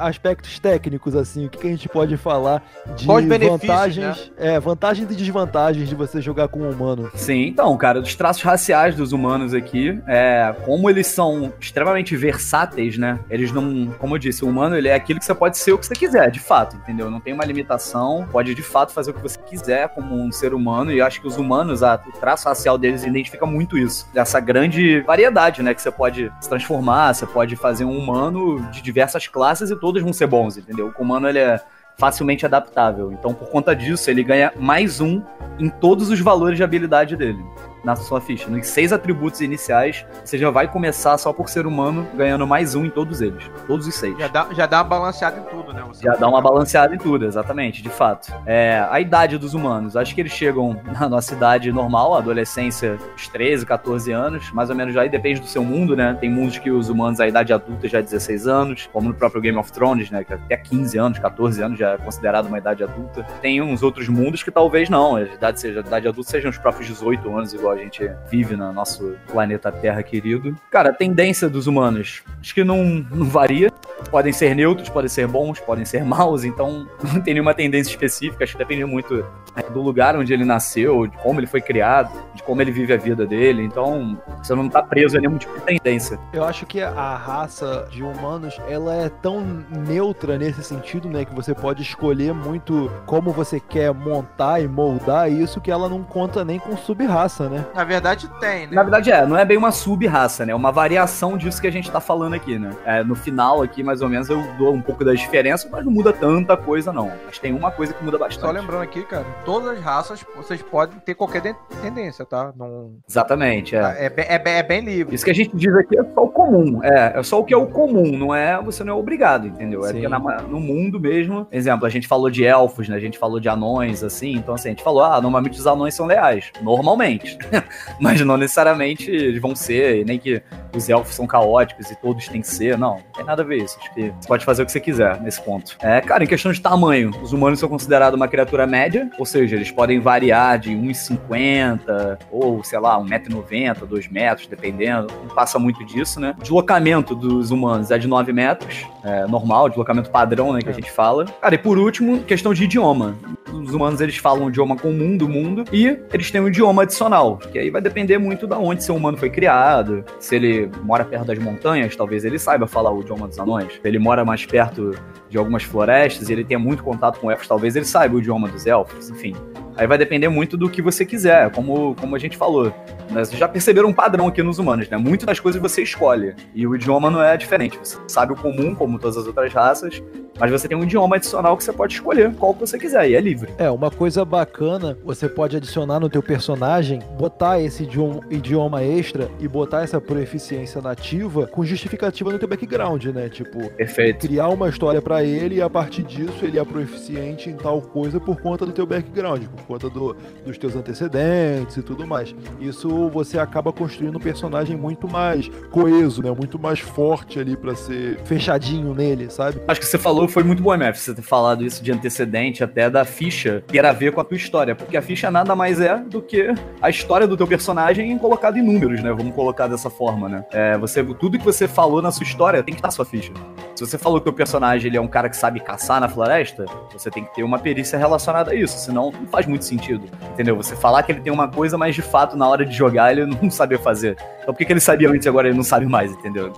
Aspectos 0.00 0.58
técnicos, 0.58 1.14
assim, 1.14 1.46
o 1.46 1.50
que, 1.50 1.58
que 1.58 1.66
a 1.66 1.70
gente 1.70 1.88
pode 1.88 2.16
falar 2.16 2.62
de 2.96 3.06
vantagens, 3.50 4.32
é, 4.38 4.58
vantagens 4.58 5.10
e 5.10 5.14
desvantagens 5.14 5.88
de 5.88 5.94
você 5.94 6.20
jogar 6.20 6.48
com 6.48 6.60
um 6.60 6.70
humano. 6.70 7.10
Sim, 7.14 7.42
então, 7.46 7.76
cara, 7.76 8.00
dos 8.00 8.14
traços 8.14 8.42
raciais 8.42 8.94
dos 8.96 9.12
humanos 9.12 9.52
aqui, 9.54 10.00
é, 10.06 10.54
como 10.64 10.88
eles 10.88 11.06
são 11.06 11.52
extremamente 11.60 12.16
versáteis, 12.16 12.96
né? 12.98 13.18
Eles 13.28 13.52
não, 13.52 13.88
como 13.98 14.14
eu 14.14 14.18
disse, 14.18 14.44
o 14.44 14.48
humano 14.48 14.76
ele 14.76 14.88
é 14.88 14.94
aquilo 14.94 15.18
que 15.18 15.24
você 15.24 15.34
pode 15.34 15.58
ser 15.58 15.72
o 15.72 15.78
que 15.78 15.86
você 15.86 15.94
quiser, 15.94 16.30
de 16.30 16.40
fato, 16.40 16.76
entendeu? 16.76 17.10
Não 17.10 17.20
tem 17.20 17.32
uma 17.34 17.44
limitação, 17.44 18.26
pode 18.30 18.54
de 18.54 18.62
fato 18.62 18.92
fazer 18.92 19.10
o 19.10 19.14
que 19.14 19.22
você 19.22 19.38
quiser 19.38 19.88
como 19.90 20.14
um 20.14 20.32
ser 20.32 20.54
humano, 20.54 20.90
e 20.92 20.98
eu 20.98 21.06
acho 21.06 21.20
que 21.20 21.26
os 21.26 21.36
humanos, 21.36 21.82
a- 21.82 22.00
o 22.06 22.12
traço 22.18 22.48
racial 22.48 22.78
deles 22.78 23.04
identifica 23.04 23.44
muito 23.46 23.76
isso. 23.76 24.08
Essa 24.14 24.40
grande 24.40 25.00
variedade, 25.02 25.62
né? 25.62 25.74
Que 25.74 25.82
você 25.82 25.90
pode 25.90 26.32
se 26.40 26.48
transformar, 26.48 27.12
você 27.14 27.26
pode 27.26 27.56
fazer 27.56 27.84
um 27.84 27.96
humano 27.98 28.60
de 28.70 28.80
diversas 28.82 29.26
classes 29.26 29.70
e 29.70 29.76
todos 29.90 30.02
vão 30.02 30.12
ser 30.12 30.28
bons, 30.28 30.56
entendeu? 30.56 30.92
O 30.96 31.02
humano 31.02 31.28
ele 31.28 31.40
é 31.40 31.60
facilmente 31.98 32.46
adaptável. 32.46 33.12
Então, 33.12 33.34
por 33.34 33.48
conta 33.48 33.74
disso, 33.74 34.08
ele 34.08 34.22
ganha 34.22 34.52
mais 34.56 35.00
um 35.00 35.20
em 35.58 35.68
todos 35.68 36.10
os 36.10 36.20
valores 36.20 36.56
de 36.56 36.62
habilidade 36.62 37.16
dele 37.16 37.44
na 37.84 37.96
sua 37.96 38.20
ficha. 38.20 38.48
Nos 38.48 38.66
seis 38.66 38.92
atributos 38.92 39.40
iniciais, 39.40 40.04
você 40.24 40.38
já 40.38 40.50
vai 40.50 40.68
começar 40.68 41.16
só 41.18 41.32
por 41.32 41.48
ser 41.48 41.66
humano, 41.66 42.06
ganhando 42.14 42.46
mais 42.46 42.74
um 42.74 42.84
em 42.84 42.90
todos 42.90 43.20
eles. 43.20 43.50
Todos 43.66 43.86
os 43.86 43.94
seis. 43.94 44.16
Já 44.18 44.28
dá, 44.28 44.48
já 44.52 44.66
dá 44.66 44.78
uma 44.78 44.84
balanceada 44.84 45.40
em 45.40 45.44
tudo, 45.44 45.72
né? 45.72 45.82
Você 45.88 46.04
Já 46.04 46.14
dá 46.14 46.28
uma 46.28 46.40
balanceada 46.40 46.94
em 46.94 46.98
tudo, 46.98 47.24
exatamente, 47.24 47.82
de 47.82 47.88
fato. 47.88 48.32
É, 48.46 48.86
a 48.90 49.00
idade 49.00 49.38
dos 49.38 49.54
humanos, 49.54 49.96
acho 49.96 50.14
que 50.14 50.20
eles 50.20 50.32
chegam 50.32 50.80
na 50.98 51.08
nossa 51.08 51.34
idade 51.34 51.72
normal, 51.72 52.16
adolescência, 52.16 52.98
uns 53.14 53.28
13, 53.28 53.66
14 53.66 54.12
anos, 54.12 54.50
mais 54.52 54.70
ou 54.70 54.76
menos 54.76 54.94
já 54.94 55.02
aí 55.02 55.08
depende 55.08 55.40
do 55.40 55.46
seu 55.46 55.64
mundo, 55.64 55.96
né? 55.96 56.16
Tem 56.20 56.30
mundos 56.30 56.58
que 56.58 56.70
os 56.70 56.88
humanos, 56.88 57.20
a 57.20 57.28
idade 57.28 57.52
adulta 57.52 57.88
já 57.88 57.98
é 57.98 58.02
16 58.02 58.46
anos, 58.46 58.88
como 58.92 59.08
no 59.08 59.14
próprio 59.14 59.40
Game 59.40 59.58
of 59.58 59.72
Thrones, 59.72 60.10
né? 60.10 60.24
Que 60.24 60.34
até 60.34 60.56
15 60.56 60.98
anos, 60.98 61.18
14 61.18 61.62
anos 61.62 61.78
já 61.78 61.92
é 61.92 61.98
considerado 61.98 62.46
uma 62.46 62.58
idade 62.58 62.82
adulta. 62.82 63.22
Tem 63.40 63.60
uns 63.60 63.82
outros 63.82 64.08
mundos 64.08 64.42
que 64.42 64.50
talvez 64.50 64.88
não, 64.88 65.16
a 65.16 65.22
idade, 65.22 65.60
seja, 65.60 65.80
a 65.80 65.86
idade 65.86 66.08
adulta 66.08 66.30
sejam 66.30 66.50
os 66.50 66.58
próprios 66.58 66.86
18 66.88 67.36
anos, 67.36 67.54
igual 67.54 67.69
igual 67.70 67.76
a 67.76 67.78
gente 67.78 68.10
vive 68.28 68.56
no 68.56 68.72
nosso 68.72 69.16
planeta 69.30 69.70
Terra 69.70 70.02
querido. 70.02 70.56
Cara, 70.70 70.90
a 70.90 70.92
tendência 70.92 71.48
dos 71.48 71.66
humanos, 71.66 72.22
acho 72.40 72.54
que 72.54 72.64
não, 72.64 72.84
não 72.84 73.24
varia. 73.24 73.70
Podem 74.10 74.32
ser 74.32 74.54
neutros, 74.54 74.88
podem 74.88 75.08
ser 75.08 75.26
bons, 75.26 75.60
podem 75.60 75.84
ser 75.84 76.04
maus, 76.04 76.44
então 76.44 76.88
não 77.12 77.20
tem 77.20 77.34
nenhuma 77.34 77.54
tendência 77.54 77.90
específica, 77.90 78.44
acho 78.44 78.54
que 78.54 78.58
depende 78.58 78.84
muito 78.84 79.24
do 79.72 79.80
lugar 79.80 80.16
onde 80.16 80.32
ele 80.32 80.44
nasceu, 80.44 81.06
de 81.06 81.16
como 81.18 81.40
ele 81.40 81.46
foi 81.46 81.60
criado, 81.60 82.10
de 82.34 82.42
como 82.42 82.60
ele 82.60 82.70
vive 82.70 82.92
a 82.92 82.96
vida 82.96 83.26
dele, 83.26 83.62
então 83.62 84.18
você 84.42 84.54
não 84.54 84.68
tá 84.68 84.82
preso 84.82 85.16
a 85.16 85.20
nenhum 85.20 85.38
tipo 85.38 85.54
de 85.58 85.64
tendência. 85.64 86.18
Eu 86.32 86.44
acho 86.44 86.66
que 86.66 86.80
a 86.80 87.16
raça 87.16 87.86
de 87.90 88.02
humanos, 88.02 88.60
ela 88.68 88.94
é 88.94 89.08
tão 89.08 89.40
neutra 89.70 90.38
nesse 90.38 90.62
sentido, 90.62 91.08
né, 91.08 91.24
que 91.24 91.34
você 91.34 91.54
pode 91.54 91.82
escolher 91.82 92.32
muito 92.32 92.90
como 93.06 93.32
você 93.32 93.60
quer 93.60 93.92
montar 93.92 94.60
e 94.60 94.68
moldar 94.68 95.30
isso, 95.30 95.60
que 95.60 95.70
ela 95.70 95.88
não 95.88 96.02
conta 96.02 96.44
nem 96.44 96.58
com 96.58 96.76
sub-raça, 96.76 97.48
né? 97.48 97.64
Na 97.74 97.84
verdade 97.84 98.28
tem, 98.40 98.66
né? 98.66 98.74
Na 98.74 98.82
verdade 98.82 99.10
é, 99.10 99.26
não 99.26 99.36
é 99.36 99.44
bem 99.44 99.56
uma 99.56 99.72
sub-raça, 99.72 100.46
né? 100.46 100.52
É 100.52 100.54
uma 100.54 100.72
variação 100.72 101.36
disso 101.36 101.60
que 101.60 101.66
a 101.66 101.72
gente 101.72 101.90
tá 101.90 102.00
falando 102.00 102.34
aqui, 102.34 102.58
né? 102.58 102.70
É, 102.84 103.02
no 103.04 103.14
final 103.14 103.62
aqui, 103.62 103.82
mais 103.82 104.02
ou 104.02 104.08
menos, 104.08 104.28
eu 104.28 104.42
dou 104.58 104.74
um 104.74 104.80
pouco 104.80 105.04
das 105.04 105.18
diferenças, 105.18 105.70
mas 105.70 105.84
não 105.84 105.92
muda 105.92 106.12
tanta 106.12 106.56
coisa, 106.56 106.92
não. 106.92 107.10
Mas 107.26 107.38
tem 107.38 107.52
uma 107.52 107.70
coisa 107.70 107.92
que 107.92 108.04
muda 108.04 108.18
bastante. 108.18 108.40
Só 108.40 108.50
lembrando 108.50 108.82
aqui, 108.82 109.02
cara, 109.02 109.24
todas 109.44 109.68
as 109.76 109.80
raças 109.84 110.24
vocês 110.36 110.62
podem 110.62 110.98
ter 111.00 111.14
qualquer 111.14 111.54
tendência, 111.82 112.24
tá? 112.24 112.52
Não... 112.56 112.92
Exatamente, 113.08 113.74
é. 113.76 114.06
É, 114.06 114.10
bem- 114.10 114.26
é, 114.28 114.38
bem- 114.38 114.54
é 114.54 114.62
bem 114.62 114.80
livre. 114.80 115.14
Isso 115.14 115.24
que 115.24 115.30
a 115.30 115.34
gente 115.34 115.56
diz 115.56 115.74
aqui 115.74 115.98
é 115.98 116.04
só 116.14 116.24
o 116.24 116.28
comum. 116.28 116.80
É, 116.84 117.18
é 117.18 117.22
só 117.22 117.40
o 117.40 117.44
que 117.44 117.54
é 117.54 117.56
o 117.56 117.66
comum, 117.66 118.16
não 118.16 118.34
é. 118.34 118.60
Você 118.62 118.84
não 118.84 118.94
é 118.94 118.96
obrigado, 118.96 119.46
entendeu? 119.46 119.84
É 119.84 119.92
porque 119.92 120.08
na- 120.08 120.18
no 120.42 120.60
mundo 120.60 121.00
mesmo. 121.00 121.46
Exemplo, 121.50 121.86
a 121.86 121.90
gente 121.90 122.06
falou 122.06 122.30
de 122.30 122.44
elfos, 122.44 122.88
né? 122.88 122.96
A 122.96 123.00
gente 123.00 123.18
falou 123.18 123.40
de 123.40 123.48
anões, 123.48 124.02
assim. 124.04 124.32
Então, 124.34 124.54
assim, 124.54 124.68
a 124.68 124.72
gente 124.72 124.82
falou, 124.84 125.02
ah, 125.02 125.20
normalmente 125.20 125.58
os 125.58 125.66
anões 125.66 125.94
são 125.94 126.06
leais. 126.06 126.50
Normalmente. 126.62 127.38
Mas 128.00 128.20
não 128.20 128.36
necessariamente 128.36 129.10
eles 129.10 129.40
vão 129.40 129.54
ser, 129.56 130.00
e 130.00 130.04
nem 130.04 130.18
que 130.18 130.42
os 130.74 130.88
elfos 130.88 131.14
são 131.14 131.26
caóticos 131.26 131.90
e 131.90 131.96
todos 131.96 132.28
têm 132.28 132.40
que 132.40 132.48
ser. 132.48 132.76
Não, 132.78 132.96
não 132.96 133.02
tem 133.14 133.24
nada 133.24 133.42
a 133.42 133.44
ver 133.44 133.58
isso. 133.64 133.78
Acho 133.80 133.94
que 133.94 134.12
você 134.20 134.28
pode 134.28 134.44
fazer 134.44 134.62
o 134.62 134.66
que 134.66 134.72
você 134.72 134.80
quiser 134.80 135.20
nesse 135.20 135.40
ponto. 135.42 135.76
É, 135.80 136.00
cara, 136.00 136.24
em 136.24 136.26
questão 136.26 136.52
de 136.52 136.60
tamanho, 136.60 137.10
os 137.22 137.32
humanos 137.32 137.58
são 137.58 137.68
considerados 137.68 138.16
uma 138.16 138.28
criatura 138.28 138.66
média, 138.66 139.10
ou 139.18 139.26
seja, 139.30 139.56
eles 139.56 139.70
podem 139.70 140.00
variar 140.00 140.58
de 140.58 140.70
1,50 140.72 142.18
ou, 142.30 142.62
sei 142.64 142.78
lá, 142.78 142.98
1,90m, 143.00 143.86
2 143.86 144.08
metros, 144.08 144.46
dependendo. 144.46 145.06
Não 145.26 145.34
passa 145.34 145.58
muito 145.58 145.84
disso, 145.84 146.20
né? 146.20 146.34
Deslocamento 146.40 147.14
dos 147.14 147.50
humanos 147.50 147.90
é 147.90 147.98
de 147.98 148.06
9 148.08 148.32
metros, 148.32 148.84
é 149.04 149.26
normal, 149.26 149.68
deslocamento 149.68 150.10
padrão, 150.10 150.52
né, 150.52 150.60
que 150.60 150.68
a 150.68 150.72
É. 150.72 150.74
gente 150.74 150.90
fala. 150.90 151.24
Cara, 151.40 151.54
e 151.54 151.58
por 151.58 151.78
último, 151.78 152.20
questão 152.22 152.52
de 152.54 152.64
idioma. 152.64 153.14
Os 153.52 153.72
humanos, 153.74 154.00
eles 154.00 154.16
falam 154.16 154.44
o 154.46 154.48
idioma 154.48 154.76
comum 154.76 155.16
do 155.16 155.28
mundo 155.28 155.64
e 155.72 155.98
eles 156.12 156.30
têm 156.30 156.40
um 156.40 156.48
idioma 156.48 156.82
adicional, 156.82 157.36
que 157.38 157.58
aí 157.58 157.70
vai 157.70 157.80
depender 157.80 158.18
muito 158.18 158.46
da 158.46 158.58
onde 158.58 158.82
seu 158.84 158.94
humano 158.94 159.16
foi 159.16 159.28
criado. 159.30 160.04
Se 160.18 160.36
ele 160.36 160.70
mora 160.82 161.04
perto 161.04 161.26
das 161.26 161.38
montanhas, 161.38 161.94
talvez 161.96 162.24
ele 162.24 162.38
saiba 162.38 162.66
falar 162.66 162.92
o 162.92 163.00
idioma 163.00 163.26
dos 163.28 163.38
anões. 163.38 163.72
Se 163.74 163.80
ele 163.84 163.98
mora 163.98 164.24
mais 164.24 164.44
perto 164.46 164.92
de 165.30 165.38
algumas 165.38 165.62
florestas 165.62 166.28
e 166.28 166.32
ele 166.32 166.44
tenha 166.44 166.58
muito 166.58 166.82
contato 166.82 167.20
com 167.20 167.30
elfos, 167.30 167.46
talvez 167.46 167.76
ele 167.76 167.84
saiba 167.84 168.16
o 168.16 168.18
idioma 168.18 168.48
dos 168.48 168.66
elfos, 168.66 169.08
enfim. 169.08 169.34
Aí 169.80 169.86
vai 169.86 169.96
depender 169.96 170.28
muito 170.28 170.58
do 170.58 170.68
que 170.68 170.82
você 170.82 171.06
quiser, 171.06 171.50
como, 171.52 171.94
como 171.94 172.14
a 172.14 172.18
gente 172.18 172.36
falou. 172.36 172.70
Vocês 173.08 173.30
já 173.30 173.48
perceberam 173.48 173.88
um 173.88 173.94
padrão 173.94 174.26
aqui 174.26 174.42
nos 174.42 174.58
humanos, 174.58 174.90
né? 174.90 174.98
Muitas 174.98 175.24
das 175.24 175.40
coisas 175.40 175.58
você 175.58 175.82
escolhe. 175.82 176.34
E 176.54 176.66
o 176.66 176.76
idioma 176.76 177.10
não 177.10 177.22
é 177.22 177.34
diferente. 177.34 177.78
Você 177.78 177.96
sabe 178.06 178.34
o 178.34 178.36
comum, 178.36 178.74
como 178.74 178.98
todas 178.98 179.16
as 179.16 179.26
outras 179.26 179.50
raças, 179.54 180.02
mas 180.40 180.50
você 180.50 180.66
tem 180.66 180.76
um 180.76 180.84
idioma 180.84 181.16
adicional 181.16 181.54
que 181.54 181.62
você 181.62 181.72
pode 181.72 181.94
escolher 181.94 182.32
qual 182.34 182.54
que 182.54 182.60
você 182.60 182.78
quiser, 182.78 183.10
e 183.10 183.14
é 183.14 183.20
livre. 183.20 183.52
É, 183.58 183.70
uma 183.70 183.90
coisa 183.90 184.24
bacana, 184.24 184.96
você 185.04 185.28
pode 185.28 185.56
adicionar 185.56 186.00
no 186.00 186.08
teu 186.08 186.22
personagem, 186.22 187.00
botar 187.18 187.60
esse 187.60 187.82
idioma, 187.82 188.20
idioma 188.30 188.82
extra 188.82 189.30
e 189.38 189.46
botar 189.46 189.82
essa 189.82 190.00
proeficiência 190.00 190.80
nativa 190.80 191.46
com 191.46 191.64
justificativa 191.64 192.32
no 192.32 192.38
teu 192.38 192.48
background, 192.48 193.04
né? 193.06 193.28
Tipo, 193.28 193.70
Perfeito. 193.72 194.26
criar 194.26 194.48
uma 194.48 194.68
história 194.68 195.02
pra 195.02 195.22
ele 195.22 195.56
e 195.56 195.62
a 195.62 195.68
partir 195.68 196.02
disso 196.02 196.44
ele 196.44 196.58
é 196.58 196.64
proeficiente 196.64 197.50
em 197.50 197.56
tal 197.56 197.82
coisa 197.82 198.18
por 198.18 198.40
conta 198.40 198.64
do 198.64 198.72
teu 198.72 198.86
background, 198.86 199.44
por 199.44 199.66
conta 199.70 199.88
do- 199.88 200.16
dos 200.44 200.58
teus 200.58 200.74
antecedentes 200.74 201.76
e 201.76 201.82
tudo 201.82 202.04
mais. 202.06 202.34
Isso 202.60 203.08
você 203.10 203.38
acaba 203.38 203.72
construindo 203.72 204.16
um 204.16 204.20
personagem 204.20 204.76
muito 204.76 205.08
mais 205.08 205.48
coeso, 205.70 206.22
né? 206.22 206.30
Muito 206.30 206.58
mais 206.58 206.80
forte 206.80 207.38
ali 207.38 207.56
pra 207.56 207.74
ser 207.74 208.18
fechadinho 208.24 208.92
nele, 208.94 209.30
sabe? 209.30 209.60
Acho 209.68 209.80
que 209.80 209.86
você 209.86 209.98
falou 209.98 210.26
foi 210.26 210.42
muito 210.42 210.62
bom, 210.62 210.74
MF, 210.74 210.98
você 210.98 211.14
ter 211.14 211.22
falado 211.22 211.64
isso 211.64 211.82
de 211.82 211.92
antecedente, 211.92 212.64
até 212.64 212.90
da 212.90 213.04
ficha 213.04 213.62
ter 213.68 213.84
a 213.86 213.92
ver 213.92 214.12
com 214.12 214.20
a 214.20 214.24
tua 214.24 214.36
história, 214.36 214.74
porque 214.74 214.96
a 214.96 215.02
ficha 215.02 215.30
nada 215.30 215.54
mais 215.54 215.80
é 215.80 215.96
do 215.98 216.20
que 216.20 216.52
a 216.82 216.90
história 216.90 217.26
do 217.26 217.36
teu 217.36 217.46
personagem 217.46 218.16
colocada 218.18 218.58
em 218.58 218.62
números, 218.62 219.02
né? 219.02 219.12
Vamos 219.12 219.34
colocar 219.34 219.68
dessa 219.68 219.88
forma, 219.88 220.28
né? 220.28 220.44
É, 220.52 220.76
você, 220.78 221.02
tudo 221.04 221.38
que 221.38 221.44
você 221.44 221.68
falou 221.68 222.02
na 222.02 222.10
sua 222.10 222.24
história 222.24 222.62
tem 222.62 222.74
que 222.74 222.78
estar 222.80 222.88
na 222.88 222.92
sua 222.92 223.04
ficha. 223.04 223.32
Se 223.76 223.86
você 223.86 223.96
falou 223.96 224.18
que 224.20 224.22
o 224.22 224.32
teu 224.32 224.32
personagem 224.36 224.88
ele 224.88 224.96
é 224.96 225.00
um 225.00 225.08
cara 225.08 225.28
que 225.28 225.36
sabe 225.36 225.60
caçar 225.60 226.00
na 226.00 226.08
floresta, 226.08 226.64
você 226.92 227.10
tem 227.10 227.24
que 227.24 227.34
ter 227.34 227.42
uma 227.42 227.58
perícia 227.58 227.98
relacionada 227.98 228.50
a 228.50 228.54
isso, 228.54 228.76
senão 228.78 229.10
não 229.12 229.26
faz 229.26 229.46
muito 229.50 229.64
sentido, 229.64 230.08
entendeu? 230.32 230.56
Você 230.56 230.74
falar 230.74 231.02
que 231.02 231.12
ele 231.12 231.20
tem 231.20 231.32
uma 231.32 231.48
coisa, 231.48 231.76
mas 231.76 231.94
de 231.94 232.02
fato 232.02 232.36
na 232.36 232.48
hora 232.48 232.64
de 232.64 232.74
jogar 232.74 233.12
ele 233.12 233.26
não 233.26 233.48
sabia 233.52 233.78
fazer. 233.78 234.16
Então 234.40 234.54
por 234.54 234.58
que, 234.58 234.64
que 234.64 234.72
ele 234.72 234.80
sabia 234.80 235.10
antes 235.10 235.26
e 235.26 235.28
agora 235.28 235.48
ele 235.48 235.56
não 235.56 235.64
sabe 235.64 235.86
mais, 235.86 236.12
entendeu? 236.12 236.52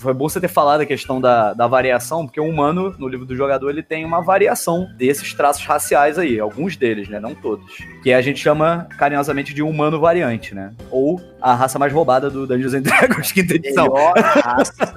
Foi 0.00 0.14
bom 0.14 0.26
você 0.26 0.40
ter 0.40 0.48
falado 0.48 0.80
a 0.80 0.86
questão 0.86 1.20
da, 1.20 1.52
da 1.52 1.66
variação, 1.66 2.24
porque 2.24 2.40
o 2.40 2.48
humano, 2.48 2.94
no 2.98 3.06
livro 3.06 3.26
do 3.26 3.36
jogador, 3.36 3.68
ele 3.68 3.82
tem 3.82 4.02
uma 4.02 4.22
variação 4.22 4.88
desses 4.96 5.34
traços 5.34 5.62
raciais 5.66 6.18
aí, 6.18 6.40
alguns 6.40 6.74
deles, 6.74 7.06
né? 7.06 7.20
Não 7.20 7.34
todos. 7.34 7.76
Que 8.02 8.10
a 8.10 8.22
gente 8.22 8.40
chama 8.40 8.88
carinhosamente 8.96 9.52
de 9.52 9.62
humano 9.62 10.00
variante, 10.00 10.54
né? 10.54 10.72
Ou 10.90 11.20
a 11.38 11.54
raça 11.54 11.78
mais 11.78 11.92
roubada 11.92 12.30
do 12.30 12.46
Dungeons 12.46 12.72
and 12.72 12.80
Dragons, 12.88 13.30
quinta 13.30 13.54
edição. 13.56 13.92
Melhor 13.92 14.14
raça 14.16 14.94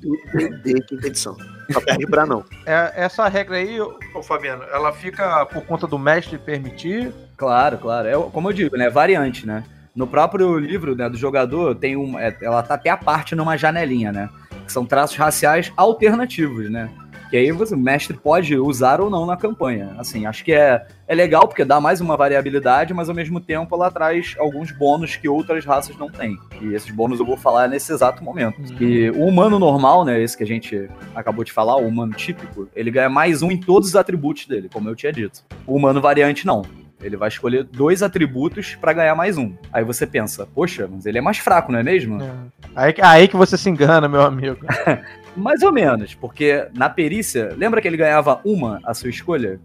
do 0.00 0.16
D&D 0.38 0.80
quinta 0.82 1.06
edição. 1.08 1.36
Só 1.72 1.80
perde 1.80 2.06
pra 2.06 2.24
não. 2.24 2.44
É, 2.64 2.92
essa 2.94 3.26
regra 3.26 3.56
aí, 3.56 3.80
ô, 3.80 3.98
ô, 4.14 4.22
Fabiano, 4.22 4.62
ela 4.72 4.92
fica 4.92 5.44
por 5.46 5.62
conta 5.62 5.88
do 5.88 5.98
mestre 5.98 6.38
permitir. 6.38 7.12
Claro, 7.36 7.76
claro. 7.78 8.06
É, 8.06 8.12
como 8.30 8.50
eu 8.50 8.52
digo, 8.52 8.76
né? 8.76 8.88
Variante, 8.88 9.44
né? 9.44 9.64
No 9.94 10.06
próprio 10.06 10.58
livro 10.58 10.96
né, 10.96 11.08
do 11.08 11.16
jogador, 11.16 11.74
tem 11.74 11.96
um, 11.96 12.18
é, 12.18 12.34
ela 12.40 12.62
tá 12.62 12.74
até 12.74 12.88
a 12.88 12.96
parte 12.96 13.34
numa 13.34 13.56
janelinha, 13.56 14.10
né? 14.10 14.30
Que 14.64 14.72
são 14.72 14.86
traços 14.86 15.16
raciais 15.16 15.72
alternativos, 15.76 16.70
né? 16.70 16.90
Que 17.32 17.38
aí 17.38 17.50
você, 17.50 17.74
o 17.74 17.78
mestre 17.78 18.14
pode 18.14 18.54
usar 18.58 19.00
ou 19.00 19.08
não 19.08 19.24
na 19.24 19.38
campanha. 19.38 19.94
Assim, 19.96 20.26
acho 20.26 20.44
que 20.44 20.52
é, 20.52 20.86
é 21.08 21.14
legal 21.14 21.48
porque 21.48 21.64
dá 21.64 21.80
mais 21.80 21.98
uma 21.98 22.14
variabilidade, 22.14 22.92
mas 22.92 23.08
ao 23.08 23.14
mesmo 23.14 23.40
tempo 23.40 23.74
ela 23.74 23.90
traz 23.90 24.34
alguns 24.38 24.70
bônus 24.70 25.16
que 25.16 25.26
outras 25.26 25.64
raças 25.64 25.96
não 25.96 26.10
têm. 26.10 26.36
E 26.60 26.74
esses 26.74 26.90
bônus 26.90 27.20
eu 27.20 27.24
vou 27.24 27.38
falar 27.38 27.68
nesse 27.68 27.90
exato 27.90 28.22
momento. 28.22 28.60
Que 28.76 29.08
o 29.12 29.24
humano 29.24 29.58
normal, 29.58 30.04
né? 30.04 30.20
Esse 30.20 30.36
que 30.36 30.42
a 30.42 30.46
gente 30.46 30.90
acabou 31.14 31.42
de 31.42 31.52
falar, 31.52 31.76
o 31.76 31.88
humano 31.88 32.12
típico, 32.12 32.68
ele 32.76 32.90
ganha 32.90 33.08
mais 33.08 33.42
um 33.42 33.50
em 33.50 33.58
todos 33.58 33.88
os 33.88 33.96
atributos 33.96 34.46
dele, 34.46 34.68
como 34.70 34.90
eu 34.90 34.94
tinha 34.94 35.10
dito. 35.10 35.42
O 35.66 35.74
humano 35.74 36.02
variante 36.02 36.46
não. 36.46 36.60
Ele 37.02 37.16
vai 37.16 37.28
escolher 37.28 37.64
dois 37.64 38.02
atributos 38.02 38.74
pra 38.76 38.92
ganhar 38.92 39.14
mais 39.14 39.36
um. 39.36 39.52
Aí 39.72 39.82
você 39.84 40.06
pensa, 40.06 40.46
poxa, 40.54 40.88
mas 40.90 41.04
ele 41.04 41.18
é 41.18 41.20
mais 41.20 41.38
fraco, 41.38 41.72
não 41.72 41.78
é 41.78 41.82
mesmo? 41.82 42.22
É. 42.22 42.32
Aí, 42.76 42.92
que- 42.92 43.02
aí 43.02 43.28
que 43.28 43.36
você 43.36 43.56
se 43.58 43.68
engana, 43.68 44.08
meu 44.08 44.22
amigo. 44.22 44.58
Mais 45.36 45.62
ou 45.62 45.72
menos, 45.72 46.14
porque 46.14 46.68
na 46.74 46.90
perícia, 46.90 47.54
lembra 47.56 47.80
que 47.80 47.88
ele 47.88 47.96
ganhava 47.96 48.38
uma 48.44 48.80
a 48.84 48.92
sua 48.92 49.08
escolha? 49.08 49.58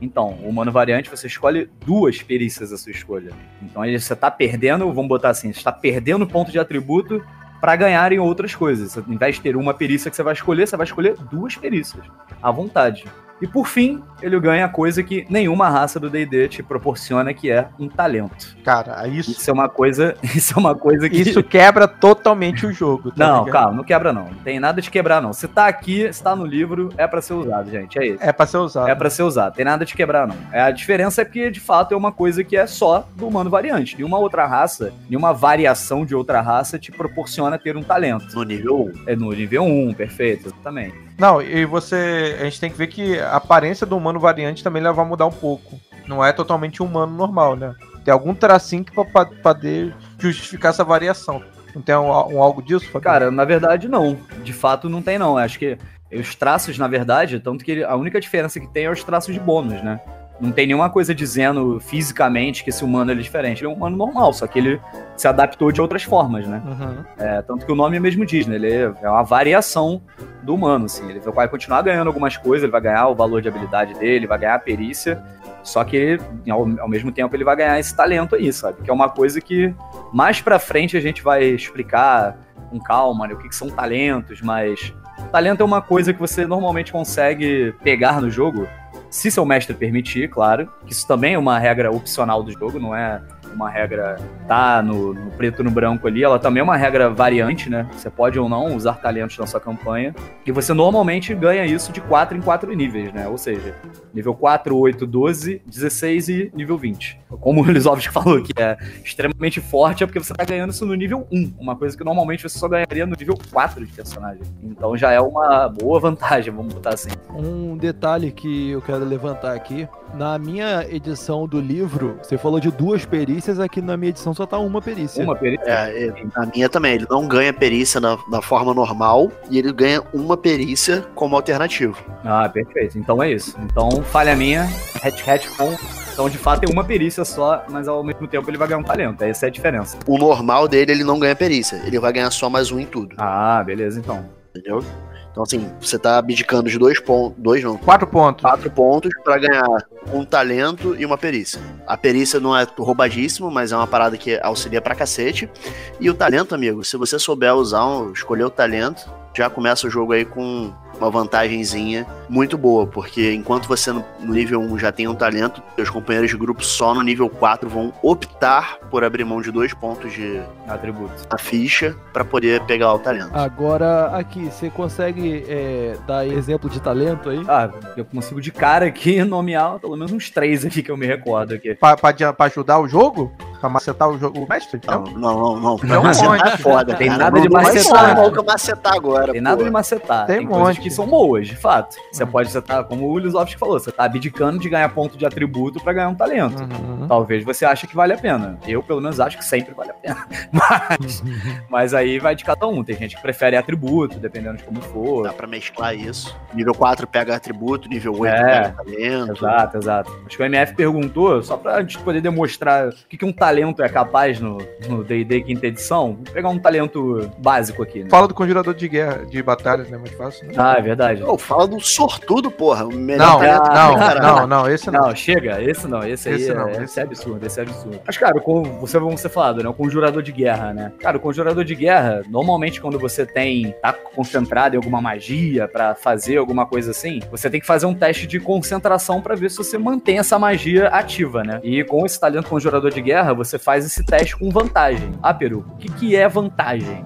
Então, 0.00 0.38
o 0.42 0.48
humano 0.48 0.72
variante, 0.72 1.10
você 1.10 1.26
escolhe 1.26 1.68
duas 1.86 2.22
perícias 2.22 2.72
a 2.72 2.78
sua 2.78 2.90
escolha. 2.90 3.30
Então 3.62 3.82
aí 3.82 3.98
você 4.00 4.16
tá 4.16 4.30
perdendo, 4.30 4.86
vamos 4.92 5.08
botar 5.08 5.28
assim, 5.28 5.52
você 5.52 5.62
tá 5.62 5.70
perdendo 5.70 6.26
ponto 6.26 6.50
de 6.50 6.58
atributo 6.58 7.22
pra 7.60 7.76
ganhar 7.76 8.10
em 8.10 8.18
outras 8.18 8.54
coisas. 8.54 8.92
Você, 8.92 9.00
Ao 9.00 9.12
invés 9.12 9.36
de 9.36 9.42
ter 9.42 9.54
uma 9.54 9.72
perícia 9.74 10.10
que 10.10 10.16
você 10.16 10.22
vai 10.22 10.32
escolher, 10.32 10.66
você 10.66 10.76
vai 10.76 10.84
escolher 10.86 11.14
duas 11.30 11.54
perícias. 11.56 12.04
À 12.42 12.50
vontade. 12.50 13.04
E 13.42 13.46
por 13.48 13.66
fim, 13.66 14.00
ele 14.22 14.38
ganha 14.38 14.66
a 14.66 14.68
coisa 14.68 15.02
que 15.02 15.26
nenhuma 15.28 15.68
raça 15.68 15.98
do 15.98 16.08
D&D 16.08 16.46
te 16.46 16.62
proporciona, 16.62 17.34
que 17.34 17.50
é 17.50 17.66
um 17.76 17.88
talento. 17.88 18.56
Cara, 18.64 19.04
isso, 19.08 19.32
Isso 19.32 19.50
é 19.50 19.52
uma 19.52 19.68
coisa, 19.68 20.14
isso 20.22 20.54
é 20.56 20.60
uma 20.60 20.76
coisa 20.76 21.10
que 21.10 21.20
isso 21.20 21.42
quebra 21.42 21.88
totalmente 21.88 22.64
o 22.64 22.72
jogo. 22.72 23.10
tá 23.10 23.26
Não, 23.26 23.44
ligado? 23.44 23.52
calma, 23.52 23.76
não 23.76 23.84
quebra 23.84 24.12
não. 24.12 24.26
Não 24.26 24.34
tem 24.44 24.60
nada 24.60 24.80
de 24.80 24.88
quebrar 24.90 25.20
não. 25.20 25.32
Se 25.32 25.48
tá 25.48 25.66
aqui, 25.66 26.10
se 26.12 26.22
tá 26.22 26.36
no 26.36 26.46
livro, 26.46 26.90
é 26.96 27.04
pra 27.06 27.20
ser 27.20 27.32
usado, 27.34 27.68
gente. 27.68 27.98
É 27.98 28.06
isso. 28.06 28.18
É 28.22 28.32
pra 28.32 28.46
ser 28.46 28.58
usado. 28.58 28.88
É 28.88 28.94
pra 28.94 29.10
ser 29.10 29.24
usado, 29.24 29.54
tem 29.54 29.64
nada 29.64 29.84
de 29.84 29.92
quebrar, 29.94 30.28
não. 30.28 30.36
É, 30.52 30.62
a 30.62 30.70
diferença 30.70 31.20
é 31.20 31.24
que, 31.24 31.50
de 31.50 31.58
fato, 31.58 31.92
é 31.92 31.96
uma 31.96 32.12
coisa 32.12 32.44
que 32.44 32.56
é 32.56 32.64
só 32.66 33.04
do 33.16 33.26
humano 33.26 33.50
variante. 33.50 33.96
Nenhuma 33.96 34.18
outra 34.18 34.46
raça, 34.46 34.92
nenhuma 35.10 35.32
variação 35.32 36.06
de 36.06 36.14
outra 36.14 36.40
raça 36.40 36.78
te 36.78 36.92
proporciona 36.92 37.58
ter 37.58 37.76
um 37.76 37.82
talento. 37.82 38.36
No 38.36 38.44
nível 38.44 38.84
1. 38.84 38.92
É 39.08 39.16
no 39.16 39.32
nível 39.32 39.64
1, 39.64 39.94
perfeito, 39.94 40.46
exatamente. 40.46 40.94
Não, 41.18 41.40
e 41.40 41.64
você. 41.64 42.36
A 42.40 42.44
gente 42.44 42.60
tem 42.60 42.70
que 42.70 42.78
ver 42.78 42.86
que 42.88 43.18
a 43.18 43.36
aparência 43.36 43.86
do 43.86 43.96
humano 43.96 44.18
variante 44.18 44.64
também 44.64 44.82
vai 44.82 45.06
mudar 45.06 45.26
um 45.26 45.32
pouco. 45.32 45.78
Não 46.06 46.24
é 46.24 46.32
totalmente 46.32 46.82
humano 46.82 47.12
normal, 47.14 47.54
né? 47.56 47.74
Tem 48.04 48.12
algum 48.12 48.34
tracinho 48.34 48.84
que 48.84 48.92
pra 48.92 49.24
poder 49.24 49.94
justificar 50.18 50.70
essa 50.70 50.82
variação. 50.82 51.42
Não 51.74 51.80
tem 51.80 51.94
um, 51.94 52.08
um 52.08 52.42
algo 52.42 52.60
disso, 52.62 52.86
Fabiano? 52.86 53.02
Cara, 53.02 53.30
na 53.30 53.44
verdade, 53.44 53.88
não. 53.88 54.18
De 54.42 54.52
fato, 54.52 54.88
não 54.88 55.00
tem, 55.00 55.18
não. 55.18 55.38
Acho 55.38 55.58
que 55.58 55.78
os 56.12 56.34
traços, 56.34 56.76
na 56.76 56.88
verdade, 56.88 57.40
tanto 57.40 57.64
que 57.64 57.82
a 57.82 57.94
única 57.96 58.20
diferença 58.20 58.60
que 58.60 58.66
tem 58.66 58.84
é 58.84 58.90
os 58.90 59.02
traços 59.02 59.32
de 59.32 59.40
bônus, 59.40 59.82
né? 59.82 60.00
Não 60.42 60.50
tem 60.50 60.66
nenhuma 60.66 60.90
coisa 60.90 61.14
dizendo 61.14 61.78
fisicamente 61.78 62.64
que 62.64 62.70
esse 62.70 62.84
humano 62.84 63.12
é 63.12 63.14
diferente. 63.14 63.60
Ele 63.60 63.68
é 63.68 63.70
um 63.70 63.76
humano 63.76 63.96
normal, 63.96 64.32
só 64.32 64.44
que 64.44 64.58
ele 64.58 64.80
se 65.16 65.28
adaptou 65.28 65.70
de 65.70 65.80
outras 65.80 66.02
formas, 66.02 66.48
né? 66.48 66.60
Uhum. 66.66 67.04
É, 67.16 67.42
tanto 67.42 67.64
que 67.64 67.70
o 67.70 67.76
nome 67.76 68.00
mesmo 68.00 68.26
diz, 68.26 68.48
né? 68.48 68.56
Ele 68.56 68.72
é 68.72 69.08
uma 69.08 69.22
variação 69.22 70.02
do 70.42 70.52
humano, 70.52 70.86
assim. 70.86 71.08
Ele 71.08 71.20
vai 71.20 71.46
continuar 71.46 71.82
ganhando 71.82 72.08
algumas 72.08 72.36
coisas, 72.36 72.64
ele 72.64 72.72
vai 72.72 72.80
ganhar 72.80 73.06
o 73.06 73.14
valor 73.14 73.40
de 73.40 73.46
habilidade 73.46 73.94
dele, 73.94 74.26
vai 74.26 74.36
ganhar 74.36 74.56
a 74.56 74.58
perícia, 74.58 75.22
só 75.62 75.84
que 75.84 76.18
ao, 76.50 76.68
ao 76.80 76.88
mesmo 76.88 77.12
tempo 77.12 77.36
ele 77.36 77.44
vai 77.44 77.54
ganhar 77.54 77.78
esse 77.78 77.94
talento 77.94 78.34
aí, 78.34 78.52
sabe? 78.52 78.82
Que 78.82 78.90
é 78.90 78.92
uma 78.92 79.08
coisa 79.08 79.40
que 79.40 79.72
mais 80.12 80.40
pra 80.40 80.58
frente 80.58 80.96
a 80.96 81.00
gente 81.00 81.22
vai 81.22 81.44
explicar 81.44 82.36
com 82.68 82.80
calma, 82.80 83.28
né? 83.28 83.34
O 83.34 83.38
que, 83.38 83.48
que 83.48 83.54
são 83.54 83.70
talentos, 83.70 84.42
mas 84.42 84.92
talento 85.30 85.62
é 85.62 85.64
uma 85.64 85.80
coisa 85.80 86.12
que 86.12 86.18
você 86.18 86.46
normalmente 86.46 86.90
consegue 86.90 87.72
pegar 87.80 88.20
no 88.20 88.28
jogo 88.28 88.66
se 89.12 89.30
seu 89.30 89.44
mestre 89.44 89.76
permitir, 89.76 90.28
claro. 90.28 90.72
que 90.86 90.92
Isso 90.92 91.06
também 91.06 91.34
é 91.34 91.38
uma 91.38 91.58
regra 91.58 91.92
opcional 91.92 92.42
do 92.42 92.50
jogo, 92.50 92.80
não 92.80 92.96
é 92.96 93.20
uma 93.54 93.68
regra 93.68 94.16
tá 94.46 94.82
no, 94.82 95.14
no 95.14 95.30
preto 95.32 95.62
no 95.62 95.70
branco 95.70 96.06
ali, 96.06 96.22
ela 96.22 96.38
também 96.38 96.60
é 96.60 96.64
uma 96.64 96.76
regra 96.76 97.10
variante, 97.10 97.68
né? 97.70 97.88
Você 97.92 98.10
pode 98.10 98.38
ou 98.38 98.48
não 98.48 98.74
usar 98.76 98.94
talentos 98.94 99.36
na 99.38 99.46
sua 99.46 99.60
campanha. 99.60 100.14
E 100.44 100.52
você 100.52 100.72
normalmente 100.72 101.34
ganha 101.34 101.64
isso 101.64 101.92
de 101.92 102.00
4 102.00 102.36
em 102.36 102.40
4 102.40 102.72
níveis, 102.74 103.12
né? 103.12 103.28
Ou 103.28 103.38
seja, 103.38 103.74
nível 104.12 104.34
4, 104.34 104.76
8, 104.76 105.06
12, 105.06 105.62
16 105.66 106.28
e 106.28 106.52
nível 106.54 106.76
20. 106.76 107.20
Como 107.40 107.62
o 107.62 107.70
Lisovski 107.70 108.10
falou, 108.12 108.42
que 108.42 108.52
é 108.60 108.76
extremamente 109.04 109.60
forte, 109.60 110.04
é 110.04 110.06
porque 110.06 110.18
você 110.18 110.34
tá 110.34 110.44
ganhando 110.44 110.70
isso 110.70 110.84
no 110.84 110.94
nível 110.94 111.26
1. 111.30 111.54
Uma 111.58 111.76
coisa 111.76 111.96
que 111.96 112.04
normalmente 112.04 112.42
você 112.42 112.58
só 112.58 112.68
ganharia 112.68 113.06
no 113.06 113.16
nível 113.16 113.38
4 113.52 113.84
de 113.84 113.92
personagem. 113.92 114.42
Então 114.62 114.96
já 114.96 115.12
é 115.12 115.20
uma 115.20 115.68
boa 115.68 115.98
vantagem, 116.00 116.52
vamos 116.52 116.74
botar 116.74 116.94
assim. 116.94 117.10
Um 117.30 117.76
detalhe 117.76 118.30
que 118.30 118.70
eu 118.70 118.82
quero 118.82 119.04
levantar 119.04 119.54
aqui. 119.54 119.88
Na 120.14 120.38
minha 120.38 120.86
edição 120.90 121.48
do 121.48 121.58
livro, 121.58 122.18
você 122.22 122.36
falou 122.36 122.60
de 122.60 122.70
duas 122.70 123.06
perícias, 123.06 123.41
aqui 123.48 123.80
na 123.80 123.96
minha 123.96 124.10
edição 124.10 124.34
só 124.34 124.46
tá 124.46 124.58
uma 124.58 124.80
perícia. 124.80 125.22
Uma 125.22 125.36
perícia? 125.36 125.64
É, 125.66 126.08
é, 126.08 126.24
na 126.36 126.46
minha 126.46 126.68
também. 126.68 126.94
Ele 126.94 127.06
não 127.08 127.26
ganha 127.26 127.52
perícia 127.52 128.00
na, 128.00 128.18
na 128.28 128.42
forma 128.42 128.74
normal 128.74 129.30
e 129.50 129.58
ele 129.58 129.72
ganha 129.72 130.02
uma 130.12 130.36
perícia 130.36 131.04
como 131.14 131.36
alternativo. 131.36 131.96
Ah, 132.24 132.48
perfeito. 132.48 132.98
Então 132.98 133.22
é 133.22 133.32
isso. 133.32 133.56
Então, 133.60 134.02
falha 134.02 134.34
minha, 134.36 134.68
hatch 135.02 135.26
hatch 135.26 135.48
com. 135.56 135.74
Então, 136.12 136.28
de 136.28 136.36
fato, 136.36 136.60
tem 136.60 136.70
uma 136.70 136.84
perícia 136.84 137.24
só, 137.24 137.64
mas 137.70 137.88
ao 137.88 138.04
mesmo 138.04 138.26
tempo 138.28 138.48
ele 138.50 138.58
vai 138.58 138.68
ganhar 138.68 138.80
um 138.80 138.84
talento. 138.84 139.22
Essa 139.22 139.46
é 139.46 139.48
a 139.48 139.50
diferença. 139.50 139.98
O 140.06 140.18
normal 140.18 140.68
dele, 140.68 140.92
ele 140.92 141.04
não 141.04 141.18
ganha 141.18 141.34
perícia. 141.34 141.80
Ele 141.86 141.98
vai 141.98 142.12
ganhar 142.12 142.30
só 142.30 142.50
mais 142.50 142.70
um 142.70 142.78
em 142.78 142.86
tudo. 142.86 143.14
Ah, 143.18 143.62
beleza, 143.64 143.98
então. 143.98 144.24
Entendeu? 144.50 144.84
Então, 145.32 145.42
assim, 145.42 145.72
você 145.80 145.98
tá 145.98 146.18
abdicando 146.18 146.68
de 146.68 146.78
dois 146.78 147.00
pontos. 147.00 147.34
Dois 147.38 147.64
não. 147.64 147.78
Quatro 147.78 148.06
pontos. 148.06 148.42
Quatro 148.42 148.70
pontos 148.70 149.10
pra 149.24 149.38
ganhar 149.38 149.64
um 150.12 150.24
talento 150.24 150.94
e 150.94 151.06
uma 151.06 151.16
perícia. 151.16 151.58
A 151.86 151.96
perícia 151.96 152.38
não 152.38 152.56
é 152.56 152.66
roubadíssimo, 152.78 153.50
mas 153.50 153.72
é 153.72 153.76
uma 153.76 153.86
parada 153.86 154.16
que 154.18 154.38
auxilia 154.42 154.80
pra 154.80 154.94
cacete. 154.94 155.50
E 155.98 156.10
o 156.10 156.14
talento, 156.14 156.54
amigo, 156.54 156.84
se 156.84 156.98
você 156.98 157.18
souber 157.18 157.54
usar, 157.54 157.86
um, 157.86 158.12
escolher 158.12 158.44
o 158.44 158.50
talento, 158.50 159.10
já 159.34 159.48
começa 159.48 159.86
o 159.86 159.90
jogo 159.90 160.12
aí 160.12 160.26
com 160.26 160.70
uma 160.98 161.10
vantagenzinha 161.10 162.06
muito 162.28 162.56
boa, 162.56 162.86
porque 162.86 163.32
enquanto 163.32 163.66
você 163.66 163.92
no 163.92 164.04
nível 164.20 164.60
1 164.60 164.78
já 164.78 164.92
tem 164.92 165.06
um 165.08 165.14
talento, 165.14 165.62
seus 165.76 165.90
companheiros 165.90 166.30
de 166.30 166.36
grupo 166.36 166.64
só 166.64 166.94
no 166.94 167.02
nível 167.02 167.28
4 167.28 167.68
vão 167.68 167.92
optar 168.02 168.78
por 168.90 169.04
abrir 169.04 169.24
mão 169.24 169.40
de 169.42 169.50
dois 169.50 169.74
pontos 169.74 170.12
de 170.12 170.40
Atributo. 170.68 171.12
a 171.30 171.36
ficha 171.38 171.94
para 172.12 172.24
poder 172.24 172.62
pegar 172.62 172.92
o 172.94 172.98
talento. 172.98 173.30
Agora, 173.34 174.06
aqui, 174.16 174.44
você 174.46 174.70
consegue 174.70 175.44
é, 175.48 175.96
dar 176.06 176.26
exemplo 176.26 176.70
de 176.70 176.80
talento 176.80 177.28
aí? 177.28 177.42
Ah, 177.48 177.70
eu 177.96 178.04
consigo 178.04 178.40
de 178.40 178.50
cara 178.50 178.86
aqui 178.86 179.22
nomear 179.24 179.78
pelo 179.78 179.96
menos 179.96 180.12
uns 180.12 180.30
três 180.30 180.64
aqui 180.64 180.82
que 180.82 180.90
eu 180.90 180.96
me 180.96 181.06
recordo 181.06 181.54
aqui. 181.54 181.74
Pra, 181.74 181.96
pra, 181.96 182.32
pra 182.32 182.46
ajudar 182.46 182.78
o 182.78 182.88
jogo? 182.88 183.32
Pra 183.60 183.68
macetar 183.68 184.08
o, 184.08 184.18
jogo, 184.18 184.40
o 184.40 184.48
mestre? 184.48 184.80
Não, 184.86 185.02
Então, 185.02 185.14
não, 185.18 185.38
não, 185.40 185.60
não. 185.60 185.76
Tem 185.76 185.96
um 185.96 186.02
macetar 186.02 186.34
é 186.34 186.50
monte. 186.50 186.62
foda, 186.62 186.94
Tem 186.94 187.06
cara. 187.08 187.18
nada 187.18 187.36
Não- 187.36 187.42
de 187.42 187.48
não 187.48 187.52
vai 187.62 187.64
macetar. 187.74 188.32
que 188.32 188.38
eu 188.38 188.44
macetar 188.44 188.94
agora, 188.94 189.32
Tem 189.32 189.40
nada 189.40 189.56
pô. 189.58 189.64
de 189.64 189.70
macetar. 189.70 190.26
Tem 190.26 190.38
Tem, 190.38 190.46
um 190.46 190.50
monte. 190.50 190.80
que 190.80 190.90
são 190.92 191.06
boas, 191.06 191.46
de 191.48 191.56
fato. 191.56 191.96
Você 192.10 192.24
pode, 192.24 192.50
você 192.50 192.60
tá, 192.62 192.82
como 192.84 193.08
o 193.10 193.18
Lisovski 193.18 193.58
falou, 193.58 193.78
você 193.78 193.90
tá 193.90 194.04
abdicando 194.04 194.58
de 194.58 194.68
ganhar 194.68 194.88
ponto 194.90 195.16
de 195.16 195.26
atributo 195.26 195.80
pra 195.82 195.92
ganhar 195.92 196.08
um 196.08 196.14
talento. 196.14 196.62
Uhum. 196.62 197.06
Talvez 197.08 197.44
você 197.44 197.64
ache 197.64 197.86
que 197.86 197.94
vale 197.94 198.12
a 198.12 198.18
pena. 198.18 198.58
Eu, 198.66 198.82
pelo 198.82 199.00
menos, 199.00 199.18
acho 199.20 199.36
que 199.38 199.44
sempre 199.44 199.74
vale 199.74 199.90
a 199.90 199.94
pena. 199.94 200.26
Mas, 200.52 201.22
mas 201.68 201.94
aí 201.94 202.18
vai 202.18 202.34
de 202.34 202.44
cada 202.44 202.66
um. 202.66 202.84
Tem 202.84 202.96
gente 202.96 203.16
que 203.16 203.22
prefere 203.22 203.56
atributo, 203.56 204.18
dependendo 204.18 204.58
de 204.58 204.64
como 204.64 204.80
for. 204.80 205.24
Dá 205.24 205.32
pra 205.32 205.46
mesclar 205.46 205.94
isso. 205.94 206.36
Nível 206.54 206.74
4 206.74 207.06
pega 207.06 207.34
atributo, 207.34 207.88
nível 207.88 208.16
8 208.18 208.32
É. 208.34 208.44
pega 208.44 208.70
talento. 208.76 209.32
Exato, 209.32 209.76
exato. 209.78 210.22
Acho 210.26 210.36
que 210.36 210.42
o 210.42 210.46
MF 210.46 210.74
perguntou, 210.74 211.42
só 211.42 211.56
pra 211.56 211.80
gente 211.80 211.98
poder 211.98 212.20
demonstrar 212.20 212.88
o 212.88 212.92
que, 213.08 213.16
que 213.16 213.24
um 213.24 213.32
talento 213.32 213.82
é 213.82 213.88
capaz 213.88 214.38
no 214.40 214.58
no 214.88 215.02
D&D 215.04 215.42
quinta 215.42 215.66
edição, 215.66 216.14
vou 216.14 216.32
pegar 216.32 216.48
um 216.48 216.58
talento 216.58 217.30
básico 217.38 217.82
aqui, 217.82 218.02
né? 218.04 218.10
Fala 218.10 218.28
do 218.28 218.34
conjurador 218.34 218.74
de 218.74 218.88
guerra, 218.88 219.24
de 219.24 219.42
batalhas, 219.42 219.88
né? 219.88 219.98
Mais 219.98 220.10
fácil, 220.12 220.46
né? 220.46 220.54
Ah, 220.56 220.71
é 220.78 220.82
verdade. 220.82 221.22
Pô, 221.22 221.36
fala 221.38 221.66
do 221.66 221.80
sortudo, 221.80 222.50
porra. 222.50 222.84
O 222.84 222.92
melhor 222.92 223.26
Não, 223.26 223.38
talento 223.38 223.68
não, 223.68 223.98
cara. 223.98 224.20
não, 224.20 224.46
não, 224.46 224.68
esse 224.68 224.90
não. 224.90 225.02
Não, 225.02 225.16
chega, 225.16 225.62
esse 225.62 225.86
não, 225.88 226.04
esse 226.04 226.28
aí 226.28 226.34
Esse 226.36 226.50
é, 226.50 226.54
não, 226.54 226.68
esse 226.70 226.82
esse 226.82 227.00
é 227.00 227.02
absurdo, 227.02 227.46
esse 227.46 227.58
é 227.58 227.62
absurdo. 227.62 228.00
Mas, 228.06 228.16
cara, 228.16 228.40
com, 228.40 228.62
você 228.62 228.98
vamos 228.98 229.20
ser 229.20 229.28
falado, 229.28 229.62
né? 229.62 229.68
O 229.68 229.74
conjurador 229.74 230.22
de 230.22 230.32
guerra, 230.32 230.72
né? 230.72 230.92
Cara, 230.98 231.16
o 231.16 231.20
conjurador 231.20 231.64
de 231.64 231.74
guerra, 231.74 232.22
normalmente 232.28 232.80
quando 232.80 232.98
você 232.98 233.26
tem, 233.26 233.74
tá 233.82 233.92
concentrado 233.92 234.74
em 234.74 234.78
alguma 234.78 235.00
magia 235.00 235.66
pra 235.68 235.94
fazer 235.94 236.36
alguma 236.36 236.66
coisa 236.66 236.90
assim, 236.90 237.20
você 237.30 237.50
tem 237.50 237.60
que 237.60 237.66
fazer 237.66 237.86
um 237.86 237.94
teste 237.94 238.26
de 238.26 238.38
concentração 238.38 239.20
pra 239.20 239.34
ver 239.34 239.50
se 239.50 239.56
você 239.56 239.78
mantém 239.78 240.18
essa 240.18 240.38
magia 240.38 240.88
ativa, 240.88 241.42
né? 241.42 241.60
E 241.62 241.82
com 241.84 242.04
esse 242.04 242.18
talento 242.20 242.48
conjurador 242.48 242.90
de 242.90 243.00
guerra, 243.00 243.32
você 243.32 243.58
faz 243.58 243.84
esse 243.84 244.04
teste 244.04 244.36
com 244.36 244.50
vantagem. 244.50 245.12
Ah, 245.22 245.34
Peru, 245.34 245.64
o 245.74 245.76
que, 245.76 245.90
que 245.92 246.16
é 246.16 246.28
vantagem? 246.28 247.04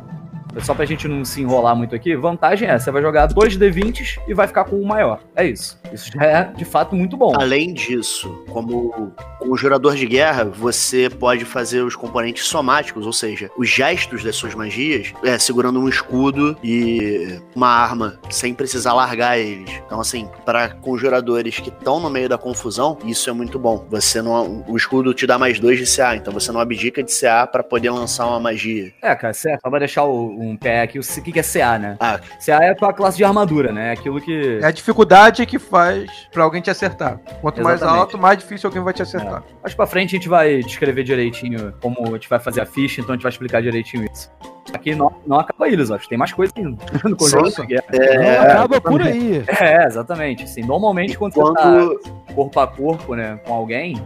Só 0.60 0.74
pra 0.74 0.84
gente 0.84 1.06
não 1.08 1.24
se 1.24 1.40
enrolar 1.42 1.76
muito 1.76 1.94
aqui, 1.94 2.16
vantagem 2.16 2.68
é, 2.68 2.78
você 2.78 2.90
vai 2.90 3.02
jogar 3.02 3.26
dois 3.26 3.56
D20s 3.56 4.18
e 4.26 4.34
vai 4.34 4.46
ficar 4.46 4.64
com 4.64 4.76
o 4.80 4.86
maior. 4.86 5.20
É 5.34 5.44
isso. 5.46 5.78
Isso 5.92 6.10
já 6.12 6.24
é, 6.24 6.44
de 6.44 6.64
fato, 6.64 6.94
muito 6.94 7.16
bom. 7.16 7.32
Além 7.36 7.72
disso, 7.74 8.44
como 8.48 9.12
conjurador 9.38 9.94
de 9.94 10.06
guerra, 10.06 10.44
você 10.44 11.08
pode 11.08 11.44
fazer 11.44 11.82
os 11.82 11.94
componentes 11.94 12.46
somáticos, 12.46 13.06
ou 13.06 13.12
seja, 13.12 13.50
os 13.56 13.68
gestos 13.68 14.24
das 14.24 14.34
suas 14.36 14.54
magias, 14.54 15.12
é, 15.22 15.38
segurando 15.38 15.78
um 15.80 15.88
escudo 15.88 16.56
e 16.62 17.38
uma 17.54 17.68
arma, 17.68 18.18
sem 18.30 18.52
precisar 18.54 18.92
largar 18.94 19.38
eles. 19.38 19.70
Então, 19.86 20.00
assim, 20.00 20.28
para 20.44 20.70
conjuradores 20.70 21.58
que 21.60 21.68
estão 21.68 22.00
no 22.00 22.10
meio 22.10 22.28
da 22.28 22.38
confusão, 22.38 22.98
isso 23.04 23.28
é 23.30 23.32
muito 23.32 23.58
bom. 23.58 23.86
Você 23.90 24.20
não, 24.22 24.64
o 24.66 24.76
escudo 24.76 25.14
te 25.14 25.26
dá 25.26 25.38
mais 25.38 25.60
dois 25.60 25.78
de 25.78 25.86
CA, 25.86 26.16
então 26.16 26.32
você 26.32 26.50
não 26.50 26.60
abdica 26.60 27.02
de 27.02 27.12
CA 27.12 27.46
para 27.46 27.62
poder 27.62 27.90
lançar 27.90 28.26
uma 28.26 28.40
magia. 28.40 28.92
É, 29.02 29.14
cara, 29.14 29.32
certo. 29.34 29.60
Só 29.62 29.70
pra 29.70 29.78
deixar 29.78 30.04
o- 30.04 30.45
um 30.50 30.56
pé 30.56 30.82
aqui, 30.82 30.98
o 30.98 31.02
que 31.02 31.32
que 31.32 31.40
é 31.40 31.42
CA, 31.42 31.78
né? 31.78 31.96
Ah, 32.00 32.20
CA 32.44 32.64
é 32.64 32.70
a 32.70 32.74
tua 32.74 32.92
classe 32.92 33.16
de 33.16 33.24
armadura, 33.24 33.72
né? 33.72 33.88
É 33.88 33.92
aquilo 33.92 34.20
que. 34.20 34.58
É 34.62 34.66
a 34.66 34.70
dificuldade 34.70 35.44
que 35.46 35.58
faz 35.58 36.10
pra 36.32 36.44
alguém 36.44 36.60
te 36.60 36.70
acertar. 36.70 37.18
Quanto 37.40 37.62
mais 37.62 37.76
Exatamente. 37.76 38.00
alto, 38.00 38.18
mais 38.18 38.38
difícil 38.38 38.68
alguém 38.68 38.82
vai 38.82 38.92
te 38.92 39.02
acertar. 39.02 39.42
Mais 39.62 39.74
pra 39.74 39.86
frente 39.86 40.14
a 40.14 40.18
gente 40.18 40.28
vai 40.28 40.60
descrever 40.60 41.02
direitinho 41.02 41.74
como 41.80 42.06
a 42.06 42.10
gente 42.12 42.28
vai 42.28 42.38
fazer 42.38 42.60
a 42.60 42.66
ficha, 42.66 43.00
então 43.00 43.12
a 43.12 43.16
gente 43.16 43.22
vai 43.22 43.30
explicar 43.30 43.62
direitinho 43.62 44.06
isso. 44.12 44.30
Aqui 44.72 44.94
não, 44.94 45.14
não 45.26 45.38
acaba 45.38 45.68
eles, 45.68 45.90
ó. 45.90 45.98
Tem 45.98 46.18
mais 46.18 46.32
coisa 46.32 46.52
ainda 46.56 46.84
no 47.04 47.16
conjunto 47.16 47.50
Sim. 47.50 47.62
de 47.62 47.68
guerra. 47.68 47.84
Não 47.90 48.42
acaba 48.42 48.80
por 48.80 49.02
aí. 49.02 49.44
É, 49.60 49.86
exatamente. 49.86 50.44
Assim, 50.44 50.62
normalmente 50.62 51.16
quando 51.16 51.34
você 51.34 51.40
quando 51.40 51.54
tá 51.54 52.34
corpo 52.34 52.60
a 52.60 52.66
corpo, 52.66 53.14
né, 53.14 53.40
com 53.44 53.54
alguém, 53.54 53.96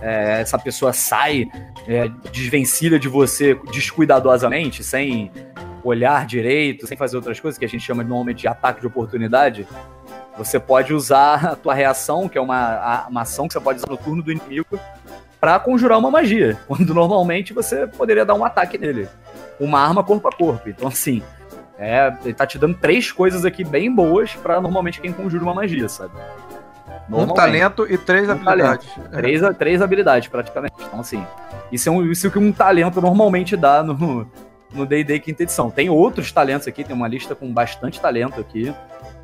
é, 0.00 0.40
essa 0.40 0.58
pessoa 0.58 0.92
sai 0.92 1.46
é, 1.86 2.08
desvencilha 2.32 2.98
de 2.98 3.08
você 3.08 3.58
descuidadosamente, 3.72 4.82
sem 4.82 5.30
olhar 5.84 6.26
direito, 6.26 6.86
sem 6.86 6.96
fazer 6.96 7.16
outras 7.16 7.38
coisas, 7.40 7.58
que 7.58 7.64
a 7.64 7.68
gente 7.68 7.82
chama 7.84 8.02
normalmente 8.02 8.38
de 8.42 8.48
ataque 8.48 8.80
de 8.80 8.86
oportunidade, 8.86 9.66
você 10.36 10.58
pode 10.58 10.92
usar 10.94 11.44
a 11.46 11.56
tua 11.56 11.74
reação, 11.74 12.28
que 12.28 12.38
é 12.38 12.40
uma, 12.40 12.56
a- 12.56 13.06
uma 13.08 13.22
ação 13.22 13.46
que 13.46 13.54
você 13.54 13.60
pode 13.60 13.78
usar 13.78 13.88
no 13.90 13.96
turno 13.96 14.22
do 14.22 14.30
inimigo, 14.32 14.78
pra 15.40 15.58
conjurar 15.58 15.98
uma 15.98 16.10
magia, 16.10 16.58
quando 16.68 16.92
normalmente 16.94 17.52
você 17.52 17.86
poderia 17.86 18.24
dar 18.24 18.34
um 18.34 18.44
ataque 18.44 18.76
nele. 18.78 19.08
Uma 19.58 19.80
arma 19.80 20.02
corpo 20.04 20.28
a 20.28 20.32
corpo. 20.32 20.68
Então, 20.68 20.88
assim, 20.88 21.22
é, 21.78 22.12
ele 22.24 22.34
tá 22.34 22.46
te 22.46 22.58
dando 22.58 22.76
três 22.76 23.10
coisas 23.12 23.44
aqui 23.44 23.64
bem 23.64 23.94
boas 23.94 24.34
pra 24.34 24.60
normalmente 24.60 25.00
quem 25.00 25.12
conjura 25.12 25.42
uma 25.42 25.54
magia, 25.54 25.88
sabe? 25.88 26.12
Um 27.10 27.26
talento 27.34 27.86
e 27.90 27.98
três 27.98 28.28
Um 28.28 28.32
habilidades. 28.32 28.88
É. 29.12 29.16
Três, 29.16 29.42
três 29.58 29.82
habilidades, 29.82 30.28
praticamente. 30.28 30.74
Então, 30.80 31.00
assim, 31.00 31.26
isso 31.72 31.88
é 31.88 31.92
um, 31.92 32.04
isso 32.10 32.30
que 32.30 32.38
um 32.38 32.52
talento 32.52 33.00
normalmente 33.00 33.56
dá 33.56 33.82
no 33.82 34.30
no 34.72 34.86
D&D 34.86 35.18
quinta 35.20 35.42
edição. 35.42 35.70
Tem 35.70 35.90
outros 35.90 36.32
talentos 36.32 36.66
aqui, 36.68 36.84
tem 36.84 36.94
uma 36.94 37.08
lista 37.08 37.34
com 37.34 37.52
bastante 37.52 38.00
talento 38.00 38.40
aqui, 38.40 38.72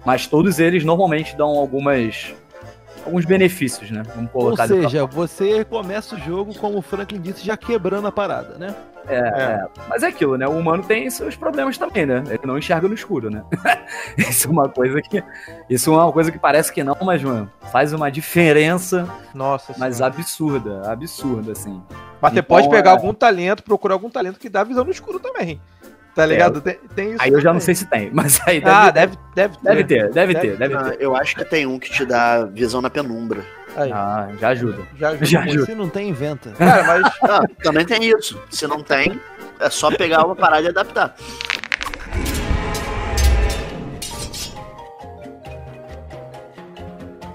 mas 0.05 0.27
todos 0.27 0.59
eles 0.59 0.85
normalmente 0.85 1.37
dão 1.37 1.49
algumas 1.49 2.35
alguns 3.05 3.25
benefícios, 3.25 3.91
né? 3.91 4.03
Vamos 4.15 4.31
Ou 4.35 4.43
colocar 4.43 4.67
dessa 4.67 4.83
seja, 4.83 5.07
você 5.07 5.65
começa 5.65 6.17
o 6.17 6.19
jogo, 6.19 6.53
como 6.59 6.79
o 6.79 6.83
Franklin 6.83 7.21
disse, 7.21 7.45
já 7.45 7.57
quebrando 7.57 8.09
a 8.09 8.13
parada, 8.13 8.59
né? 8.59 8.75
É, 9.09 9.19
é. 9.19 9.67
Mas 9.89 10.03
é 10.03 10.09
aquilo, 10.09 10.37
né? 10.37 10.49
O 10.49 10.59
humano 10.59 10.83
tem 10.83 11.09
seus 11.09 11.37
problemas 11.37 11.79
também, 11.79 12.05
né? 12.05 12.25
Ele 12.29 12.41
não 12.45 12.59
enxerga 12.59 12.89
no 12.89 12.95
escuro, 12.95 13.31
né? 13.31 13.45
isso 14.19 14.49
é 14.49 14.51
uma 14.51 14.69
coisa 14.69 15.01
que. 15.01 15.23
Isso 15.71 15.93
é 15.93 15.97
uma 15.97 16.13
coisa 16.13 16.33
que 16.33 16.39
parece 16.39 16.73
que 16.73 16.83
não, 16.83 16.97
mas, 17.03 17.23
mano, 17.23 17.51
faz 17.71 17.93
uma 17.93 18.11
diferença, 18.11 19.09
Nossa 19.33 19.75
mas 19.79 19.97
senhora. 19.97 20.15
absurda, 20.15 20.91
absurda, 20.91 21.53
assim. 21.53 21.81
Mas 22.27 22.33
você 22.35 22.39
Então, 22.41 22.57
pode 22.57 22.69
pegar 22.71 22.91
é. 22.91 22.93
algum 22.93 23.15
talento, 23.15 23.63
procurar 23.63 23.95
algum 23.95 24.11
talento 24.11 24.39
que 24.39 24.49
dá 24.49 24.65
visão 24.65 24.85
no 24.85 24.91
escuro 24.91 25.19
também. 25.21 25.61
Tá 26.15 26.25
ligado? 26.25 26.61
Tem, 26.63 26.79
tem 26.95 27.09
isso. 27.11 27.19
Aí 27.21 27.31
eu 27.31 27.41
já 27.41 27.53
não 27.53 27.61
sei 27.61 27.75
se 27.75 27.85
tem, 27.87 28.11
mas 28.13 28.41
aí 28.49 28.59
deve, 28.61 28.71
Ah, 28.71 28.91
deve, 28.91 29.17
deve 29.35 29.55
ter. 29.55 29.63
deve 29.63 29.85
ter, 29.85 30.11
deve 30.13 30.35
Deve 30.35 30.35
ter, 30.41 30.57
deve 30.57 30.91
ter. 30.97 31.03
eu 31.05 31.15
acho 31.15 31.37
que 31.37 31.45
tem 31.45 31.67
um 31.67 31.79
que 31.79 31.91
te 31.91 32.05
dá 32.07 32.45
visão 32.47 32.81
na 32.81 32.89
penumbra. 32.91 33.45
Aí, 33.77 33.93
Ah, 33.93 34.29
já 34.41 34.49
ajuda. 34.49 34.83
já 34.99 35.09
ajuda. 35.11 35.27
Já 35.27 35.41
ajuda. 35.43 35.67
Se 35.67 35.75
não 35.75 35.89
tem, 35.91 36.09
inventa. 36.09 36.51
Cara, 36.53 36.83
mas 36.85 37.13
Ah, 37.23 37.43
também 37.63 37.85
tem 37.85 38.03
isso. 38.03 38.41
Se 38.51 38.67
não 38.67 38.83
tem, 38.83 39.21
é 39.61 39.69
só 39.69 39.91
pegar 39.95 40.25
uma 40.25 40.35
parada 40.35 40.63
e 40.63 40.69
adaptar. 40.69 41.15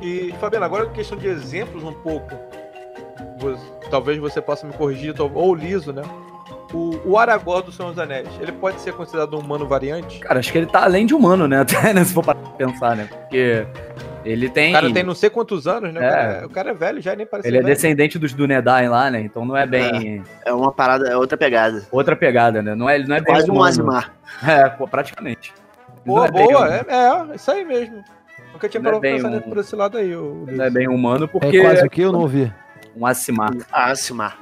E, 0.01 0.33
Fabiano, 0.39 0.65
agora 0.65 0.89
questão 0.89 1.17
de 1.17 1.27
exemplos 1.27 1.83
um 1.83 1.93
pouco. 1.93 2.35
Talvez 3.89 4.17
você 4.17 4.41
possa 4.41 4.65
me 4.67 4.73
corrigir, 4.73 5.13
ou 5.19 5.49
o 5.49 5.55
Liso, 5.55 5.91
né? 5.91 6.01
O, 6.73 6.97
o 7.05 7.17
Aragorn 7.17 7.63
do 7.65 7.71
Senhor 7.71 7.89
dos 7.89 7.99
Anéis, 7.99 8.29
ele 8.39 8.53
pode 8.53 8.79
ser 8.79 8.93
considerado 8.93 9.35
um 9.35 9.39
humano 9.41 9.67
variante? 9.67 10.19
Cara, 10.19 10.39
acho 10.39 10.49
que 10.51 10.57
ele 10.57 10.67
tá 10.67 10.83
além 10.85 11.05
de 11.05 11.13
humano, 11.13 11.45
né? 11.47 11.59
Até, 11.61 11.93
né? 11.93 12.03
Se 12.05 12.13
for 12.13 12.23
pra 12.23 12.33
pensar, 12.33 12.95
né? 12.95 13.09
Porque 13.11 13.65
ele 14.23 14.47
tem. 14.49 14.69
O 14.69 14.73
cara 14.75 14.93
tem 14.93 15.03
não 15.03 15.13
sei 15.13 15.29
quantos 15.29 15.67
anos, 15.67 15.93
né? 15.93 15.99
O, 15.99 16.03
É. 16.03 16.09
cara, 16.09 16.45
o 16.45 16.49
cara 16.49 16.69
é 16.69 16.73
velho 16.73 17.01
já, 17.01 17.13
nem 17.13 17.25
parece 17.25 17.49
Ele 17.49 17.57
é 17.57 17.61
velho. 17.61 17.73
descendente 17.73 18.17
dos 18.17 18.33
Dunedain 18.33 18.87
lá, 18.87 19.11
né? 19.11 19.19
Então 19.19 19.43
não 19.43 19.57
é 19.57 19.65
bem. 19.67 20.23
É 20.45 20.53
uma 20.53 20.71
parada, 20.71 21.09
é 21.09 21.17
outra 21.17 21.37
pegada. 21.37 21.83
Outra 21.91 22.15
pegada, 22.15 22.61
né? 22.61 22.73
Não 22.73 22.89
é, 22.89 22.99
não 22.99 23.15
é 23.17 23.19
bem. 23.19 23.33
Quase 23.33 23.51
um. 23.51 23.61
Azimar. 23.61 24.13
É, 24.47 24.69
pô, 24.69 24.87
praticamente. 24.87 25.53
Boa, 26.05 26.27
é 26.27 26.31
boa, 26.31 26.47
humano. 26.67 26.71
é, 26.87 27.31
é, 27.33 27.35
isso 27.35 27.51
aí 27.51 27.65
mesmo. 27.65 28.01
Nunca 28.53 28.69
tinha 28.69 28.81
Não 28.81 28.89
é 28.91 28.93
parado 28.93 29.01
pra 29.01 29.09
bem 29.11 29.21
pensar 29.21 29.45
um- 29.45 29.49
por 29.51 29.57
esse 29.59 29.75
lado 29.75 29.97
aí, 29.97 30.15
o 30.15 30.45
Não 30.49 30.63
é 30.63 30.69
bem 30.69 30.87
humano 30.87 31.27
porque 31.27 31.57
É 31.57 31.61
quase 31.61 31.85
o 31.85 31.89
que 31.89 32.01
eu 32.01 32.11
não 32.13 32.21
ouvi. 32.21 32.51
Um 32.95 33.05
Acimar. 33.05 33.51
Ah, 33.71 33.85
Azimar. 33.85 34.37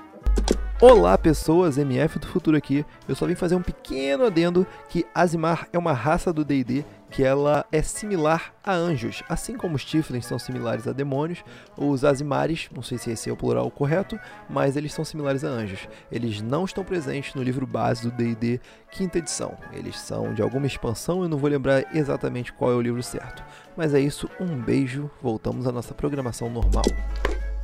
Olá 0.81 1.17
pessoas, 1.17 1.77
MF 1.77 2.19
do 2.19 2.27
Futuro 2.27 2.55
aqui. 2.55 2.85
Eu 3.07 3.13
só 3.13 3.25
vim 3.25 3.35
fazer 3.35 3.55
um 3.55 3.61
pequeno 3.61 4.25
adendo 4.25 4.65
que 4.87 5.05
Azimar 5.13 5.67
é 5.73 5.77
uma 5.77 5.91
raça 5.91 6.31
do 6.31 6.45
D&D 6.45 6.85
que 7.11 7.23
ela 7.23 7.65
é 7.71 7.81
similar 7.81 8.53
a 8.63 8.71
anjos. 8.71 9.21
Assim 9.27 9.57
como 9.57 9.75
os 9.75 9.83
Tiflins 9.83 10.25
são 10.25 10.39
similares 10.39 10.87
a 10.87 10.93
demônios, 10.93 11.43
os 11.75 12.05
Azimares, 12.05 12.69
não 12.73 12.81
sei 12.81 12.97
se 12.97 13.11
esse 13.11 13.29
é 13.29 13.33
o 13.33 13.35
plural 13.35 13.69
correto, 13.71 14.17
mas 14.47 14.77
eles 14.77 14.93
são 14.93 15.03
similares 15.03 15.43
a 15.43 15.47
anjos. 15.47 15.87
Eles 16.11 16.41
não 16.41 16.63
estão 16.63 16.83
presentes 16.83 17.33
no 17.33 17.43
livro 17.43 17.67
base 17.67 18.03
do 18.03 18.15
D&D 18.15 18.61
quinta 18.91 19.17
edição. 19.17 19.57
Eles 19.73 19.99
são 19.99 20.33
de 20.33 20.41
alguma 20.41 20.67
expansão, 20.67 21.23
eu 21.23 21.29
não 21.29 21.37
vou 21.37 21.49
lembrar 21.49 21.93
exatamente 21.93 22.53
qual 22.53 22.71
é 22.71 22.75
o 22.75 22.81
livro 22.81 23.03
certo. 23.03 23.43
Mas 23.75 23.93
é 23.93 23.99
isso, 23.99 24.29
um 24.39 24.61
beijo, 24.61 25.09
voltamos 25.21 25.67
à 25.67 25.71
nossa 25.71 25.93
programação 25.93 26.49
normal. 26.49 26.85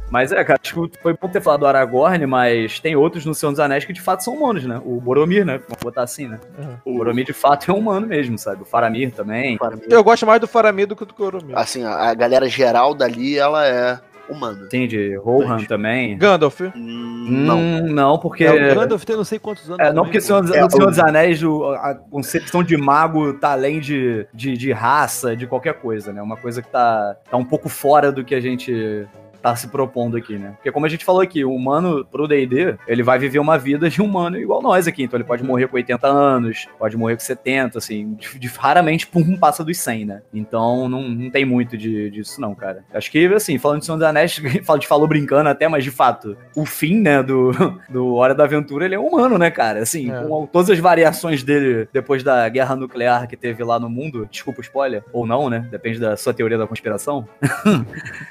Mas 0.10 0.32
é, 0.32 0.44
cara, 0.44 0.60
acho 0.64 0.88
que 0.88 1.00
foi 1.02 1.14
bom 1.20 1.28
ter 1.28 1.42
falado 1.42 1.62
do 1.62 1.68
Aragorn, 1.68 2.26
mas 2.26 2.80
tem 2.80 2.96
outros 2.96 3.26
no 3.26 3.34
Senhor 3.34 3.52
dos 3.52 3.60
Anéis 3.60 3.86
que 3.86 3.92
de 3.94 4.02
fato 4.02 4.24
são 4.24 4.36
humanos, 4.36 4.64
né? 4.64 4.80
O 4.86 5.00
Boromir, 5.02 5.46
né? 5.46 5.60
Vamos 5.68 5.82
botar 5.84 6.04
assim, 6.04 6.28
né? 6.28 6.40
O 6.86 6.94
Boromir 6.98 7.26
de 7.26 7.34
fato 7.34 7.70
é 7.70 7.74
humano 7.74 8.06
mesmo, 8.08 8.38
sabe? 8.38 8.62
O 8.62 8.66
Faramir 8.66 9.12
também. 9.12 9.58
Eu 9.90 10.04
gosto 10.04 10.26
mais 10.26 10.40
do 10.40 10.48
Faramir 10.48 10.88
do 10.88 10.96
que 10.96 11.06
do 11.06 11.14
Coromir. 11.14 11.58
Assim, 11.58 11.84
a, 11.84 12.14
galera 12.14 12.48
geral 12.48 12.94
dali, 12.94 13.38
ela 13.38 13.66
é 13.68 14.00
humana. 14.30 14.68
Tem 14.70 14.88
de 14.88 15.16
Rohan 15.18 15.64
também. 15.66 16.18
Gandalf. 16.18 16.62
Hum, 16.62 17.26
não. 17.46 17.58
Hum, 17.60 17.82
não, 17.94 18.18
porque. 18.20 18.44
É, 18.44 18.72
o 18.72 18.76
Gandalf 18.76 19.04
tem 19.04 19.16
não 19.16 19.24
sei 19.24 19.40
quantos 19.40 19.68
anos. 19.70 19.80
É, 19.80 19.92
não 19.92 20.04
também, 20.04 20.04
porque 20.06 20.18
né? 20.18 20.22
Senhor, 20.22 20.56
É, 20.56 20.62
no 20.62 20.72
Senhor 20.72 20.84
o- 20.88 20.90
dos 20.92 21.00
Anéis 21.00 21.44
o- 21.44 21.66
a 21.74 21.96
concepção 21.96 22.64
de 22.64 22.78
mago 22.78 23.34
tá 23.34 23.52
além 23.52 23.80
de, 23.80 24.28
de, 24.34 24.56
de 24.56 24.72
raça, 24.72 25.36
de 25.36 25.46
qualquer 25.48 25.74
coisa, 25.76 26.14
né? 26.14 26.22
Uma 26.22 26.38
coisa 26.38 26.62
que 26.62 26.68
tá, 26.70 27.16
tá 27.30 27.38
um 27.38 27.46
pouco 27.46 27.68
fora 27.70 28.12
do 28.12 28.24
que 28.24 28.34
a 28.36 28.40
gente 28.40 29.06
tá 29.46 29.56
se 29.56 29.68
propondo 29.68 30.18
aqui, 30.18 30.40
né? 30.40 30.54
Porque 30.56 30.72
como 30.72 30.88
a 30.88 30.90
gente 30.90 31.06
falou 31.06 31.22
aqui, 31.22 31.46
o 31.46 31.54
humano 31.54 32.04
pro 32.04 32.28
D&D, 32.28 32.76
ele 32.88 33.04
vai 33.04 33.20
viver 33.20 33.38
uma 33.38 33.60
vida 33.60 33.88
de 33.90 34.02
humano 34.02 34.38
igual 34.38 34.60
nós 34.60 34.88
aqui. 34.88 35.04
Então 35.04 35.18
ele 35.18 35.24
pode 35.24 35.44
morrer 35.44 35.68
com 35.68 35.76
80 35.76 36.08
anos, 36.08 36.68
pode 36.80 36.98
morrer 36.98 37.14
com 37.16 37.22
70, 37.22 37.78
assim. 37.78 38.16
De, 38.16 38.40
de- 38.40 38.48
raramente, 38.48 39.06
pum, 39.06 39.38
passa 39.38 39.64
dos 39.64 39.78
100, 39.78 40.06
né? 40.06 40.22
Então 40.34 40.90
não, 40.90 41.04
não 41.08 41.30
tem 41.30 41.46
muito 41.46 41.78
de, 41.78 42.10
disso 42.10 42.42
não, 42.42 42.56
cara. 42.56 42.84
Acho 42.92 43.12
que, 43.12 43.24
assim, 43.28 43.60
falando 43.60 43.82
de 43.82 43.86
Senhor 43.86 43.98
dos 44.00 44.08
Anéis, 44.08 44.42
a 44.68 44.74
gente 44.74 44.88
falou 44.88 45.08
brincando 45.08 45.48
até, 45.48 45.68
mas 45.68 45.84
de 45.84 45.92
fato, 45.92 46.36
o 46.56 46.66
fim, 46.66 47.00
né, 47.00 47.22
do, 47.22 47.52
do 47.88 48.16
Hora 48.16 48.34
da 48.34 48.46
Aventura, 48.46 48.86
ele 48.86 48.96
é 48.96 49.00
humano, 49.00 49.38
né, 49.38 49.52
cara? 49.52 49.80
Assim, 49.82 50.10
É. 50.12 50.24
com 50.24 50.48
todas 50.48 50.72
as 50.72 50.80
variações 50.80 51.44
dele 51.44 51.88
depois 51.94 52.24
da 52.24 52.50
guerra 52.50 52.76
nuclear 52.76 53.28
que 53.28 53.38
teve 53.38 53.64
lá 53.64 53.78
no 53.80 53.90
mundo, 53.92 54.28
desculpa 54.32 54.60
o 54.62 54.64
spoiler, 54.64 55.04
ou 55.14 55.28
não, 55.28 55.52
né? 55.52 55.68
Depende 55.70 56.00
da 56.00 56.18
sua 56.18 56.34
teoria 56.34 56.58
da 56.58 56.66
conspiração. 56.66 57.28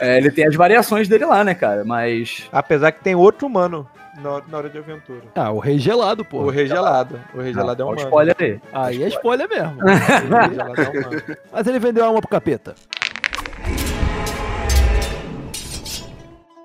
É, 0.00 0.16
ele 0.18 0.30
tem 0.30 0.46
as 0.46 0.54
variações 0.54 1.03
dele 1.08 1.24
lá, 1.26 1.42
né, 1.44 1.54
cara? 1.54 1.84
Mas. 1.84 2.48
Apesar 2.52 2.92
que 2.92 3.02
tem 3.02 3.14
outro 3.14 3.46
humano 3.46 3.86
na, 4.22 4.40
na 4.48 4.58
hora 4.58 4.68
de 4.70 4.78
aventura. 4.78 5.22
Ah, 5.34 5.50
o 5.50 5.58
Rei 5.58 5.78
Gelado, 5.78 6.24
pô. 6.24 6.38
o 6.38 6.50
Rei 6.50 6.66
Gelado. 6.66 7.20
O 7.34 7.40
Rei 7.40 7.52
Gelado 7.52 7.82
é 7.82 7.84
um 7.84 7.88
humano. 7.88 8.02
spoiler 8.02 8.36
aí. 8.40 8.60
Aí 8.72 9.02
é 9.02 9.08
spoiler 9.08 9.48
mesmo. 9.48 9.76
O 9.82 9.86
Rei 9.86 10.54
Gelado 10.54 10.80
é 10.82 10.88
humano. 10.90 11.22
Mas 11.52 11.66
ele 11.66 11.78
vendeu 11.78 12.04
a 12.04 12.06
alma 12.08 12.20
pro 12.20 12.28
capeta. 12.30 12.74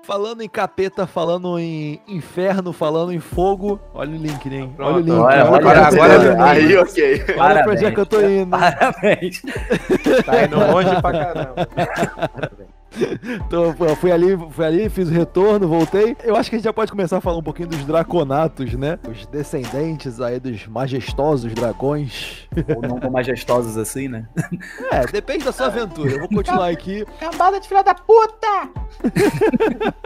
Falando 0.02 0.42
em 0.42 0.48
capeta, 0.48 1.06
falando 1.06 1.56
em 1.56 2.00
inferno, 2.08 2.72
falando 2.72 3.12
em 3.12 3.20
fogo. 3.20 3.78
Olha 3.94 4.10
o 4.10 4.16
link, 4.16 4.48
né? 4.50 4.56
hein? 4.56 4.74
Olha 4.76 4.96
o 4.96 4.98
link. 4.98 5.10
Olha, 5.12 5.48
olha 5.48 5.86
agora- 5.86 6.16
indo. 6.32 6.42
Aí, 6.42 6.76
ok. 6.76 7.24
Olha 7.38 7.62
pra 7.62 7.72
onde 7.72 7.84
é 7.84 7.90
que 7.92 8.00
eu 8.00 8.06
tô 8.06 8.20
indo. 8.20 8.50
Parabéns. 8.50 9.40
Tá 10.26 10.44
indo 10.44 10.58
longe 10.58 11.00
pra 11.00 11.12
caramba. 11.12 11.68
Então, 13.46 13.74
eu 13.78 13.96
fui 13.96 14.12
ali, 14.12 14.36
fui 14.50 14.64
ali, 14.64 14.88
fiz 14.88 15.08
o 15.08 15.12
retorno, 15.12 15.68
voltei. 15.68 16.16
Eu 16.22 16.36
acho 16.36 16.50
que 16.50 16.56
a 16.56 16.58
gente 16.58 16.64
já 16.64 16.72
pode 16.72 16.90
começar 16.90 17.18
a 17.18 17.20
falar 17.20 17.38
um 17.38 17.42
pouquinho 17.42 17.68
dos 17.68 17.84
draconatos, 17.84 18.74
né? 18.74 18.98
Os 19.08 19.26
descendentes 19.26 20.20
aí 20.20 20.38
dos 20.38 20.66
majestosos 20.66 21.52
dragões. 21.54 22.48
Ou 22.76 22.82
não 22.82 22.98
tão 22.98 23.10
majestosos 23.10 23.76
assim, 23.76 24.08
né? 24.08 24.26
É, 24.90 25.06
depende 25.06 25.44
da 25.44 25.52
sua 25.52 25.66
aventura. 25.66 26.12
Eu 26.12 26.18
vou 26.20 26.28
continuar 26.28 26.68
aqui. 26.68 27.04
Cambada 27.18 27.60
de 27.60 27.68
filha 27.68 27.82
da 27.82 27.94
puta! 27.94 28.68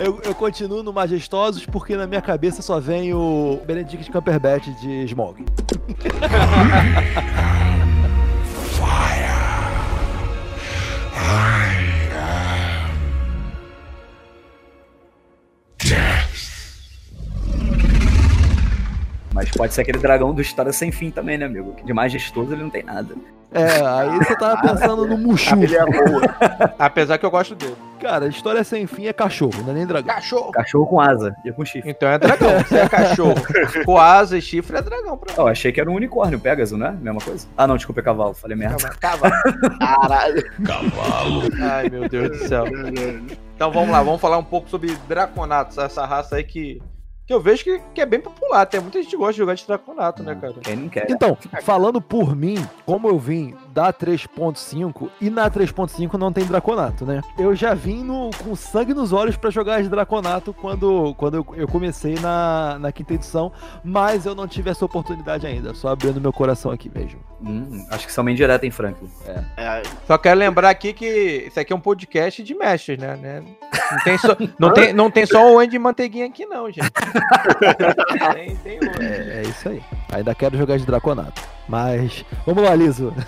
Eu, 0.00 0.20
eu 0.24 0.34
continuo 0.34 0.82
no 0.82 0.92
majestosos 0.92 1.66
porque 1.66 1.96
na 1.96 2.06
minha 2.06 2.22
cabeça 2.22 2.62
só 2.62 2.78
vem 2.78 3.12
o 3.12 3.60
Benedict 3.66 4.10
Cumberbatch 4.10 4.68
de 4.80 5.04
Smog. 5.04 5.44
Mas 19.32 19.50
pode 19.50 19.72
ser 19.72 19.82
aquele 19.82 19.98
dragão 19.98 20.34
do 20.34 20.42
História 20.42 20.72
Sem 20.72 20.90
Fim 20.90 21.10
também, 21.10 21.38
né, 21.38 21.46
amigo? 21.46 21.72
Que 21.74 21.84
de 21.84 21.92
majestoso 21.92 22.52
ele 22.52 22.62
não 22.62 22.70
tem 22.70 22.82
nada. 22.82 23.14
É, 23.52 23.80
aí 23.86 24.18
você 24.18 24.36
tava 24.36 24.60
pensando 24.60 25.06
no 25.06 25.16
Mushu. 25.16 25.54
Ele 25.54 25.76
é 25.76 25.84
boa. 25.86 26.22
Apesar 26.78 27.16
que 27.16 27.24
eu 27.24 27.30
gosto 27.30 27.54
dele. 27.54 27.76
Cara, 28.00 28.28
história 28.28 28.62
sem 28.62 28.86
fim 28.86 29.06
é 29.06 29.12
cachorro, 29.12 29.62
não 29.62 29.70
é 29.70 29.74
nem 29.74 29.86
dragão. 29.86 30.14
Cachorro! 30.14 30.52
Cachorro 30.52 30.86
com 30.86 31.00
asa 31.00 31.34
e 31.44 31.52
com 31.52 31.64
chifre. 31.64 31.90
Então 31.90 32.08
é 32.08 32.18
dragão. 32.18 32.50
Se 32.66 32.76
é 32.76 32.88
cachorro 32.88 33.34
com 33.84 33.98
asa 33.98 34.36
e 34.36 34.42
chifre, 34.42 34.76
é 34.76 34.82
dragão 34.82 35.16
pra 35.16 35.32
mim. 35.32 35.38
Eu 35.38 35.48
achei 35.48 35.72
que 35.72 35.80
era 35.80 35.90
um 35.90 35.94
unicórnio, 35.94 36.38
Pegasus, 36.38 36.78
né? 36.78 36.96
Mesma 37.00 37.20
coisa. 37.20 37.46
Ah, 37.56 37.66
não, 37.66 37.76
desculpa, 37.76 38.00
é 38.00 38.04
cavalo. 38.04 38.34
Falei 38.34 38.56
merda. 38.56 38.76
Cavalo. 39.00 39.32
Caralho. 39.80 40.44
Ai, 41.60 41.88
meu 41.88 42.08
Deus 42.08 42.38
do 42.38 42.48
céu. 42.48 42.64
Então 43.58 43.72
vamos 43.72 43.90
lá, 43.90 44.00
vamos 44.04 44.20
falar 44.20 44.38
um 44.38 44.44
pouco 44.44 44.70
sobre 44.70 44.94
Draconatos, 45.08 45.78
essa 45.78 46.06
raça 46.06 46.36
aí 46.36 46.44
que, 46.44 46.80
que 47.26 47.34
eu 47.34 47.40
vejo 47.40 47.64
que, 47.64 47.80
que 47.92 48.00
é 48.00 48.06
bem 48.06 48.20
popular. 48.20 48.64
Tem 48.64 48.80
muita 48.80 49.02
gente 49.02 49.10
que 49.10 49.16
gosta 49.16 49.32
de 49.32 49.38
jogar 49.38 49.54
de 49.54 49.66
Draconato, 49.66 50.22
né, 50.22 50.38
cara? 50.40 50.54
Quem 50.62 50.76
não 50.76 50.88
quer? 50.88 51.10
Então, 51.10 51.36
falando 51.62 52.00
por 52.00 52.36
mim, 52.36 52.54
como 52.86 53.08
eu 53.08 53.18
vim 53.18 53.56
da 53.72 53.92
3.5 53.92 55.08
e 55.20 55.30
na 55.30 55.50
3.5 55.50 56.14
não 56.14 56.32
tem 56.32 56.44
draconato, 56.44 57.04
né? 57.04 57.20
Eu 57.38 57.54
já 57.54 57.74
vim 57.74 58.02
no- 58.02 58.30
com 58.42 58.54
sangue 58.56 58.94
nos 58.94 59.12
olhos 59.12 59.36
pra 59.36 59.50
jogar 59.50 59.82
de 59.82 59.88
draconato 59.88 60.52
quando, 60.52 61.14
quando 61.16 61.34
eu, 61.36 61.46
eu 61.54 61.68
comecei 61.68 62.14
na, 62.18 62.78
na 62.80 62.90
quinta 62.92 63.14
edição, 63.14 63.52
mas 63.84 64.26
eu 64.26 64.34
não 64.34 64.48
tive 64.48 64.70
essa 64.70 64.84
oportunidade 64.84 65.46
ainda, 65.46 65.74
só 65.74 65.88
abrindo 65.88 66.20
meu 66.20 66.32
coração 66.32 66.70
aqui 66.70 66.90
mesmo. 66.94 67.20
Hum, 67.40 67.86
acho 67.90 68.06
que 68.06 68.12
são 68.12 68.24
bem 68.24 68.34
direto 68.34 68.64
em 68.64 68.70
Franklin. 68.70 69.08
É. 69.26 69.44
É, 69.56 69.82
Só 70.06 70.18
quero 70.18 70.38
lembrar 70.40 70.70
aqui 70.70 70.92
que 70.92 71.44
isso 71.46 71.60
aqui 71.60 71.72
é 71.72 71.76
um 71.76 71.80
podcast 71.80 72.42
de 72.42 72.54
mestres, 72.54 72.98
né? 72.98 73.16
né? 73.16 73.42
Não, 73.90 73.98
tem 74.04 74.18
só, 74.18 74.36
não, 74.58 74.72
tem, 74.72 74.92
não 74.92 75.10
tem 75.10 75.24
só 75.26 75.52
o 75.52 75.58
Andy 75.58 75.78
Manteiguinha 75.78 76.26
aqui, 76.26 76.44
não, 76.46 76.70
gente. 76.70 76.90
Tem, 78.34 78.56
tem. 78.56 78.78
É, 79.00 79.38
é 79.38 79.42
isso 79.42 79.68
aí. 79.68 79.82
Ainda 80.12 80.34
quero 80.34 80.56
jogar 80.56 80.76
de 80.78 80.84
draconato. 80.86 81.40
Mas 81.68 82.24
vamos 82.46 82.62
lá, 82.62 82.74
Liso. 82.74 83.12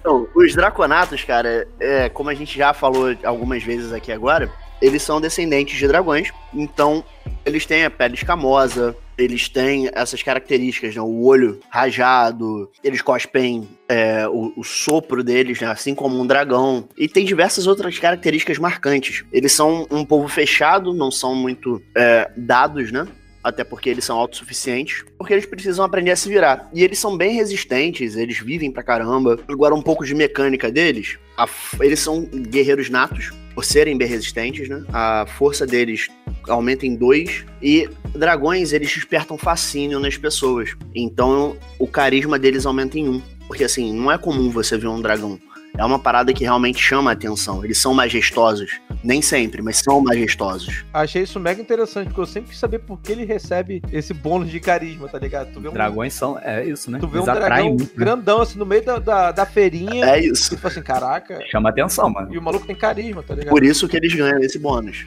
Então, 0.00 0.26
os 0.34 0.54
Draconatos, 0.54 1.24
cara, 1.24 1.66
é, 1.78 2.08
como 2.08 2.30
a 2.30 2.34
gente 2.34 2.56
já 2.56 2.72
falou 2.72 3.14
algumas 3.24 3.62
vezes 3.62 3.92
aqui 3.92 4.12
agora, 4.12 4.50
eles 4.80 5.02
são 5.02 5.20
descendentes 5.20 5.78
de 5.78 5.86
dragões, 5.86 6.30
então 6.54 7.04
eles 7.44 7.66
têm 7.66 7.84
a 7.84 7.90
pele 7.90 8.14
escamosa, 8.14 8.96
eles 9.18 9.48
têm 9.48 9.90
essas 9.92 10.22
características, 10.22 10.94
né? 10.94 11.02
O 11.02 11.24
olho 11.24 11.60
rajado, 11.68 12.70
eles 12.82 13.02
cospem 13.02 13.68
é, 13.88 14.26
o, 14.26 14.52
o, 14.56 14.64
sopro 14.64 15.22
deles, 15.22 15.60
né? 15.60 15.68
Assim 15.68 15.94
como 15.94 16.18
um 16.18 16.26
dragão. 16.26 16.88
E 16.96 17.06
tem 17.06 17.24
diversas 17.24 17.66
outras 17.66 17.98
características 17.98 18.58
marcantes. 18.58 19.24
Eles 19.32 19.52
são 19.52 19.86
um 19.90 20.04
povo 20.04 20.26
fechado, 20.28 20.94
não 20.94 21.10
são 21.10 21.34
muito 21.34 21.82
é, 21.94 22.30
dados, 22.36 22.90
né? 22.90 23.06
Até 23.42 23.64
porque 23.64 23.88
eles 23.88 24.04
são 24.04 24.18
autossuficientes, 24.18 25.04
porque 25.16 25.32
eles 25.32 25.46
precisam 25.46 25.84
aprender 25.84 26.10
a 26.10 26.16
se 26.16 26.28
virar. 26.28 26.68
E 26.72 26.82
eles 26.82 26.98
são 26.98 27.16
bem 27.16 27.34
resistentes, 27.34 28.16
eles 28.16 28.38
vivem 28.38 28.70
pra 28.70 28.82
caramba. 28.82 29.38
Agora, 29.48 29.74
um 29.74 29.82
pouco 29.82 30.04
de 30.04 30.14
mecânica 30.14 30.70
deles, 30.70 31.18
a, 31.36 31.48
eles 31.80 32.00
são 32.00 32.24
guerreiros 32.24 32.90
natos, 32.90 33.30
por 33.54 33.64
serem 33.64 33.96
bem 33.96 34.08
resistentes, 34.08 34.68
né? 34.68 34.84
A 34.92 35.26
força 35.26 35.66
deles 35.66 36.08
aumenta 36.48 36.86
em 36.86 36.94
dois. 36.94 37.44
E 37.60 37.88
dragões, 38.14 38.72
eles 38.72 38.92
despertam 38.92 39.36
fascínio 39.36 39.98
nas 39.98 40.16
pessoas. 40.16 40.76
Então, 40.94 41.56
o 41.78 41.86
carisma 41.86 42.38
deles 42.38 42.64
aumenta 42.64 42.98
em 42.98 43.08
um. 43.08 43.22
Porque, 43.46 43.64
assim, 43.64 43.92
não 43.92 44.10
é 44.10 44.16
comum 44.16 44.48
você 44.50 44.78
ver 44.78 44.86
um 44.86 45.00
dragão 45.00 45.38
é 45.76 45.84
uma 45.84 45.98
parada 45.98 46.32
que 46.32 46.44
realmente 46.44 46.78
chama 46.78 47.10
a 47.10 47.12
atenção. 47.12 47.64
Eles 47.64 47.78
são 47.78 47.94
majestosos. 47.94 48.80
Nem 49.02 49.22
sempre, 49.22 49.62
mas 49.62 49.78
são 49.78 50.00
majestosos. 50.00 50.84
Achei 50.92 51.22
isso 51.22 51.40
mega 51.40 51.60
interessante, 51.60 52.08
porque 52.08 52.20
eu 52.20 52.26
sempre 52.26 52.50
quis 52.50 52.58
saber 52.58 52.80
por 52.80 53.00
que 53.00 53.12
ele 53.12 53.24
recebe 53.24 53.82
esse 53.92 54.12
bônus 54.12 54.50
de 54.50 54.60
carisma, 54.60 55.08
tá 55.08 55.18
ligado? 55.18 55.52
Tu 55.52 55.60
vê 55.60 55.68
um... 55.68 55.72
Dragões 55.72 56.12
são. 56.12 56.38
É 56.38 56.64
isso, 56.64 56.90
né? 56.90 56.98
Tu 56.98 57.08
vê 57.08 57.18
Eles 57.18 57.28
um 57.28 57.32
dragão 57.32 57.68
muito, 57.68 57.82
né? 57.82 57.90
grandão, 57.96 58.42
assim, 58.42 58.58
no 58.58 58.66
meio 58.66 58.84
da, 58.84 58.98
da, 58.98 59.32
da 59.32 59.46
feirinha. 59.46 60.04
É 60.04 60.20
isso. 60.20 60.54
Tipo 60.54 60.66
assim, 60.66 60.82
caraca. 60.82 61.40
Chama 61.50 61.70
atenção, 61.70 62.10
mano. 62.10 62.34
E 62.34 62.38
o 62.38 62.42
maluco 62.42 62.66
tem 62.66 62.76
carisma, 62.76 63.22
tá 63.22 63.34
ligado? 63.34 63.50
Por 63.50 63.64
isso 63.64 63.88
que 63.88 63.96
eles 63.96 64.14
ganham 64.14 64.40
esse 64.40 64.58
bônus. 64.58 65.06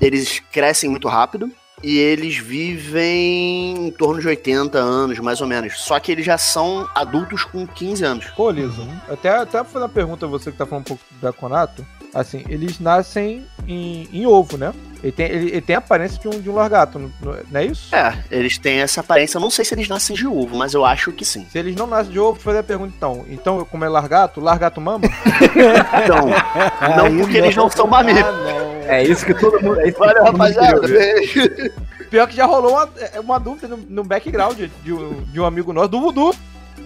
Eles 0.00 0.40
crescem 0.52 0.88
muito 0.88 1.08
rápido 1.08 1.50
e 1.82 1.98
eles 1.98 2.36
vivem 2.36 3.86
em 3.86 3.90
torno 3.90 4.20
de 4.20 4.28
80 4.28 4.78
anos, 4.78 5.18
mais 5.18 5.40
ou 5.40 5.46
menos. 5.46 5.78
Só 5.78 5.98
que 6.00 6.12
eles 6.12 6.24
já 6.24 6.38
são 6.38 6.88
adultos 6.94 7.44
com 7.44 7.66
15 7.66 8.04
anos. 8.04 8.26
Pô, 8.36 8.50
Liso, 8.50 8.86
até, 9.08 9.30
até 9.30 9.62
fazer 9.64 9.84
uma 9.84 9.88
pergunta 9.88 10.26
a 10.26 10.28
você 10.28 10.50
que 10.50 10.58
tá 10.58 10.66
falando 10.66 10.82
um 10.82 10.88
pouco 10.88 11.04
do 11.10 11.20
Draconato. 11.20 11.84
Assim, 12.14 12.44
eles 12.48 12.80
nascem 12.80 13.46
em, 13.66 14.08
em 14.12 14.26
ovo, 14.26 14.56
né? 14.56 14.72
Ele 15.02 15.12
tem, 15.12 15.26
ele, 15.26 15.50
ele, 15.50 15.60
tem 15.60 15.76
a 15.76 15.78
aparência 15.78 16.18
de 16.18 16.28
um, 16.28 16.40
de 16.40 16.50
um 16.50 16.54
largato, 16.54 16.98
não, 16.98 17.10
não, 17.22 17.60
é 17.60 17.64
isso? 17.64 17.94
É, 17.94 18.18
eles 18.30 18.58
têm 18.58 18.80
essa 18.80 19.00
aparência. 19.00 19.36
Eu 19.36 19.40
não 19.40 19.50
sei 19.50 19.64
se 19.64 19.74
eles 19.74 19.88
nascem 19.88 20.16
de 20.16 20.26
ovo, 20.26 20.56
mas 20.56 20.74
eu 20.74 20.84
acho 20.84 21.12
que 21.12 21.24
sim. 21.24 21.46
Se 21.50 21.58
eles 21.58 21.76
não 21.76 21.86
nascem 21.86 22.12
de 22.12 22.18
ovo, 22.18 22.32
vou 22.32 22.40
fazer 22.40 22.58
a 22.58 22.62
pergunta 22.64 22.92
então. 22.96 23.24
Então, 23.28 23.64
como 23.64 23.84
é 23.84 23.88
largato, 23.88 24.40
largato 24.40 24.80
mama? 24.80 25.04
então, 26.04 26.26
não 26.96 27.18
porque 27.18 27.38
eles 27.38 27.54
não 27.54 27.70
são 27.70 27.86
mamíferos. 27.86 28.34
Ah, 28.88 28.94
é 28.96 29.04
isso 29.04 29.24
que 29.24 29.34
todo 29.34 29.62
mundo. 29.62 29.80
É 29.80 29.94
Olha, 29.98 30.22
rapaziada, 30.22 30.80
Pior 32.10 32.26
que 32.26 32.34
já 32.34 32.46
rolou 32.46 32.72
uma, 32.72 32.88
é, 32.96 33.20
uma 33.20 33.38
dúvida 33.38 33.68
no, 33.68 33.76
no 33.76 34.02
background 34.02 34.58
de, 34.82 34.92
um, 34.92 35.22
de 35.24 35.40
um 35.40 35.44
amigo 35.44 35.72
nosso, 35.72 35.88
do 35.88 36.00
Voodoo. 36.00 36.34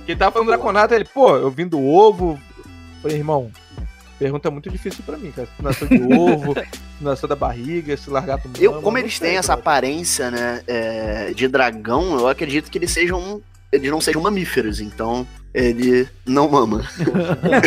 Que 0.05 0.17
tava 0.17 0.33
falando 0.33 0.49
Draconato, 0.49 0.95
ele, 0.95 1.05
pô, 1.05 1.37
eu 1.37 1.51
vim 1.51 1.67
do 1.67 1.81
ovo. 1.81 2.39
Falei, 3.01 3.19
irmão, 3.19 3.51
pergunta 4.23 4.51
muito 4.51 4.71
difícil 4.71 5.03
para 5.05 5.17
mim, 5.17 5.31
cara. 5.33 5.49
Se 5.57 5.63
nasceu 5.63 5.89
de 5.89 6.03
ovo, 6.03 6.55
se 6.99 7.05
nasceu 7.05 7.29
da 7.29 7.37
barriga, 7.37 7.97
se 7.97 8.09
largato 8.09 8.49
mama, 8.49 8.63
eu 8.63 8.81
Como 8.81 8.97
eles 8.97 9.19
têm 9.19 9.37
essa 9.37 9.55
aparência, 9.55 10.31
né, 10.31 10.63
é, 10.67 11.33
de 11.35 11.49
dragão, 11.49 12.19
eu 12.19 12.29
acredito 12.29 12.71
que 12.71 12.79
eles 12.79 12.91
sejam. 12.91 13.43
Eles 13.71 13.91
não 13.91 14.03
sejam 14.03 14.21
mamíferos, 14.21 14.81
então 14.81 15.27
ele 15.55 16.09
não 16.27 16.49
mama. 16.49 16.83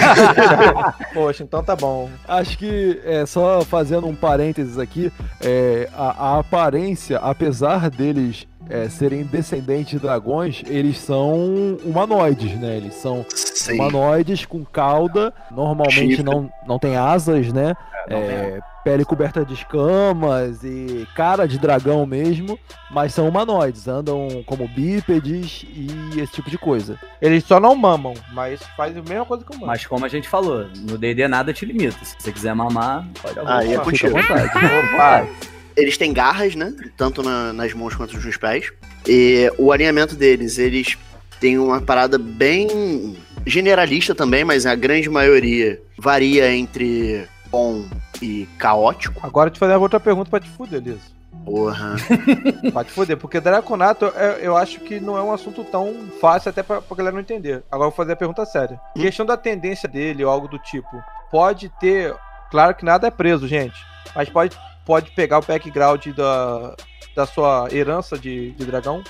Poxa, 1.13 1.43
então 1.43 1.63
tá 1.63 1.75
bom. 1.75 2.09
Acho 2.27 2.57
que, 2.57 2.99
é, 3.03 3.25
só 3.25 3.61
fazendo 3.61 4.07
um 4.07 4.15
parênteses 4.15 4.79
aqui, 4.79 5.11
é, 5.41 5.89
a, 5.93 6.33
a 6.33 6.39
aparência, 6.39 7.17
apesar 7.17 7.89
deles 7.89 8.47
é, 8.69 8.89
serem 8.89 9.23
descendentes 9.23 9.91
de 9.91 9.99
dragões, 9.99 10.63
eles 10.65 10.97
são 10.97 11.77
humanoides, 11.83 12.57
né? 12.59 12.77
Eles 12.77 12.95
são 12.95 13.25
Sim. 13.29 13.75
humanoides 13.75 14.45
com 14.45 14.63
cauda, 14.65 15.33
normalmente 15.51 16.23
não, 16.23 16.49
não 16.67 16.79
tem 16.79 16.95
asas, 16.95 17.53
né? 17.53 17.75
É, 18.07 18.15
é, 18.15 18.59
pele 18.83 19.03
coberta 19.03 19.43
de 19.43 19.55
escamas 19.55 20.63
e 20.63 21.07
cara 21.15 21.47
de 21.47 21.57
dragão 21.57 22.05
mesmo, 22.05 22.57
mas 22.91 23.13
são 23.13 23.27
humanoides, 23.27 23.87
andam 23.87 24.27
como 24.45 24.67
bípedes 24.67 25.65
e 25.67 26.19
esse 26.19 26.33
tipo 26.33 26.51
de 26.51 26.57
coisa. 26.57 26.99
Eles 27.19 27.43
só 27.43 27.59
não 27.59 27.74
mamam, 27.75 28.13
mas 28.33 28.61
fazem 28.75 28.99
a 28.99 29.09
mesma 29.09 29.25
coisa 29.25 29.43
que 29.43 29.51
o 29.51 29.55
mamo. 29.55 29.67
Mas 29.67 29.85
como 29.85 30.05
a 30.05 30.09
gente 30.09 30.27
falou, 30.27 30.67
no 30.75 30.97
D&D 30.97 31.27
nada 31.27 31.53
te 31.53 31.65
limita. 31.65 32.03
Se 32.03 32.15
você 32.19 32.31
quiser 32.31 32.53
mamar, 32.55 33.07
pode 33.21 33.39
ah, 33.39 33.59
Aí 33.59 33.73
é 33.73 33.79
contigo. 33.79 34.17
Fica 34.21 34.59
à 34.59 34.81
vontade. 34.81 35.29
Eles 35.75 35.97
têm 35.97 36.13
garras, 36.13 36.55
né? 36.55 36.73
Tanto 36.95 37.21
na, 37.21 37.51
nas 37.51 37.73
mãos 37.73 37.95
quanto 37.95 38.17
nos 38.17 38.37
pés. 38.37 38.71
E 39.07 39.51
o 39.57 39.71
alinhamento 39.71 40.15
deles, 40.15 40.57
eles 40.57 40.97
têm 41.39 41.57
uma 41.57 41.81
parada 41.81 42.17
bem 42.17 43.17
generalista 43.45 44.15
também, 44.15 44.43
mas 44.43 44.65
a 44.65 44.73
grande 44.73 45.09
maioria 45.09 45.79
varia 45.97 46.53
entre 46.55 47.27
bom 47.51 47.85
e 48.21 48.47
caótico. 48.57 49.19
Agora 49.25 49.49
te 49.49 49.59
fazer 49.59 49.75
outra 49.75 49.99
pergunta 49.99 50.29
pra 50.29 50.39
te 50.39 50.49
fuder, 50.49 50.81
Liso. 50.81 51.15
Porra. 51.43 51.95
Pode 52.71 52.91
foder, 52.91 53.17
porque 53.17 53.39
Draconato 53.39 54.05
eu, 54.05 54.31
eu 54.39 54.57
acho 54.57 54.79
que 54.79 54.99
não 54.99 55.17
é 55.17 55.21
um 55.21 55.33
assunto 55.33 55.63
tão 55.63 55.93
fácil 56.19 56.49
até 56.49 56.63
pra, 56.63 56.81
pra 56.81 56.97
galera 56.97 57.13
não 57.13 57.21
entender. 57.21 57.63
Agora 57.71 57.87
eu 57.87 57.91
vou 57.91 57.97
fazer 57.97 58.13
a 58.13 58.15
pergunta 58.15 58.45
séria. 58.45 58.79
Hum? 58.95 59.01
Questão 59.01 59.25
da 59.25 59.37
tendência 59.37 59.87
dele 59.87 60.23
ou 60.23 60.31
algo 60.31 60.47
do 60.47 60.57
tipo. 60.59 61.03
Pode 61.29 61.69
ter. 61.79 62.15
Claro 62.49 62.75
que 62.75 62.85
nada 62.85 63.07
é 63.07 63.11
preso, 63.11 63.47
gente. 63.47 63.75
Mas 64.15 64.29
pode 64.29 64.57
pode 64.85 65.11
pegar 65.11 65.39
o 65.39 65.45
background 65.45 66.07
da, 66.09 66.75
da 67.15 67.25
sua 67.25 67.67
herança 67.71 68.17
de, 68.17 68.51
de 68.51 68.65
dragão? 68.65 69.03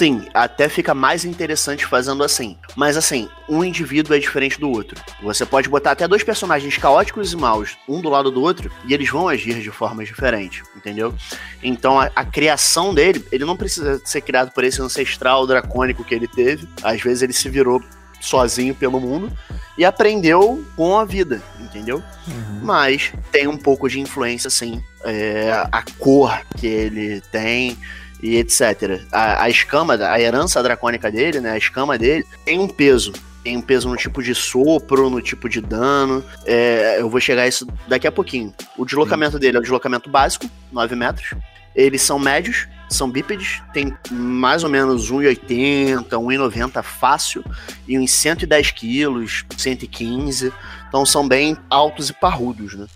Sim, 0.00 0.26
até 0.32 0.66
fica 0.66 0.94
mais 0.94 1.26
interessante 1.26 1.84
fazendo 1.84 2.24
assim. 2.24 2.56
Mas 2.74 2.96
assim, 2.96 3.28
um 3.46 3.62
indivíduo 3.62 4.16
é 4.16 4.18
diferente 4.18 4.58
do 4.58 4.70
outro. 4.70 4.98
Você 5.22 5.44
pode 5.44 5.68
botar 5.68 5.90
até 5.90 6.08
dois 6.08 6.24
personagens 6.24 6.78
caóticos 6.78 7.34
e 7.34 7.36
maus, 7.36 7.76
um 7.86 8.00
do 8.00 8.08
lado 8.08 8.30
do 8.30 8.40
outro, 8.40 8.72
e 8.86 8.94
eles 8.94 9.10
vão 9.10 9.28
agir 9.28 9.60
de 9.60 9.70
formas 9.70 10.08
diferentes, 10.08 10.62
entendeu? 10.74 11.14
Então 11.62 12.00
a, 12.00 12.10
a 12.16 12.24
criação 12.24 12.94
dele, 12.94 13.22
ele 13.30 13.44
não 13.44 13.58
precisa 13.58 14.00
ser 14.02 14.22
criado 14.22 14.52
por 14.52 14.64
esse 14.64 14.80
ancestral 14.80 15.46
dracônico 15.46 16.02
que 16.02 16.14
ele 16.14 16.26
teve. 16.26 16.66
Às 16.82 17.02
vezes 17.02 17.20
ele 17.20 17.34
se 17.34 17.50
virou 17.50 17.82
sozinho 18.22 18.74
pelo 18.74 18.98
mundo 18.98 19.30
e 19.76 19.84
aprendeu 19.84 20.64
com 20.76 20.98
a 20.98 21.04
vida, 21.04 21.42
entendeu? 21.60 22.02
Uhum. 22.26 22.60
Mas 22.62 23.12
tem 23.30 23.46
um 23.46 23.58
pouco 23.58 23.86
de 23.86 24.00
influência, 24.00 24.48
sim. 24.48 24.82
É, 25.04 25.50
a 25.70 25.82
cor 25.98 26.40
que 26.56 26.66
ele 26.66 27.20
tem 27.30 27.76
e 28.22 28.36
etc. 28.36 29.00
A, 29.12 29.44
a 29.44 29.50
escama, 29.50 29.94
a 29.94 30.20
herança 30.20 30.62
dracônica 30.62 31.10
dele, 31.10 31.40
né? 31.40 31.52
A 31.52 31.58
escama 31.58 31.98
dele 31.98 32.24
tem 32.44 32.58
um 32.58 32.68
peso. 32.68 33.12
Tem 33.42 33.56
um 33.56 33.62
peso 33.62 33.88
no 33.88 33.96
tipo 33.96 34.22
de 34.22 34.34
sopro, 34.34 35.08
no 35.08 35.20
tipo 35.22 35.48
de 35.48 35.60
dano. 35.60 36.22
É, 36.44 36.96
eu 37.00 37.08
vou 37.08 37.20
chegar 37.20 37.42
a 37.42 37.48
isso 37.48 37.66
daqui 37.88 38.06
a 38.06 38.12
pouquinho. 38.12 38.54
O 38.76 38.84
deslocamento 38.84 39.38
dele 39.38 39.56
é 39.56 39.60
o 39.60 39.62
deslocamento 39.62 40.10
básico, 40.10 40.48
9 40.70 40.94
metros. 40.94 41.34
Eles 41.74 42.02
são 42.02 42.18
médios, 42.18 42.66
são 42.90 43.08
bípedes, 43.08 43.62
tem 43.72 43.96
mais 44.10 44.64
ou 44.64 44.68
menos 44.68 45.10
1,80, 45.10 46.08
1,90 46.08 46.82
fácil 46.82 47.44
e 47.86 47.98
uns 47.98 48.10
110 48.10 48.72
quilos, 48.72 49.44
115. 49.56 50.52
Então 50.88 51.06
são 51.06 51.26
bem 51.26 51.56
altos 51.70 52.10
e 52.10 52.12
parrudos, 52.12 52.74
né? 52.74 52.86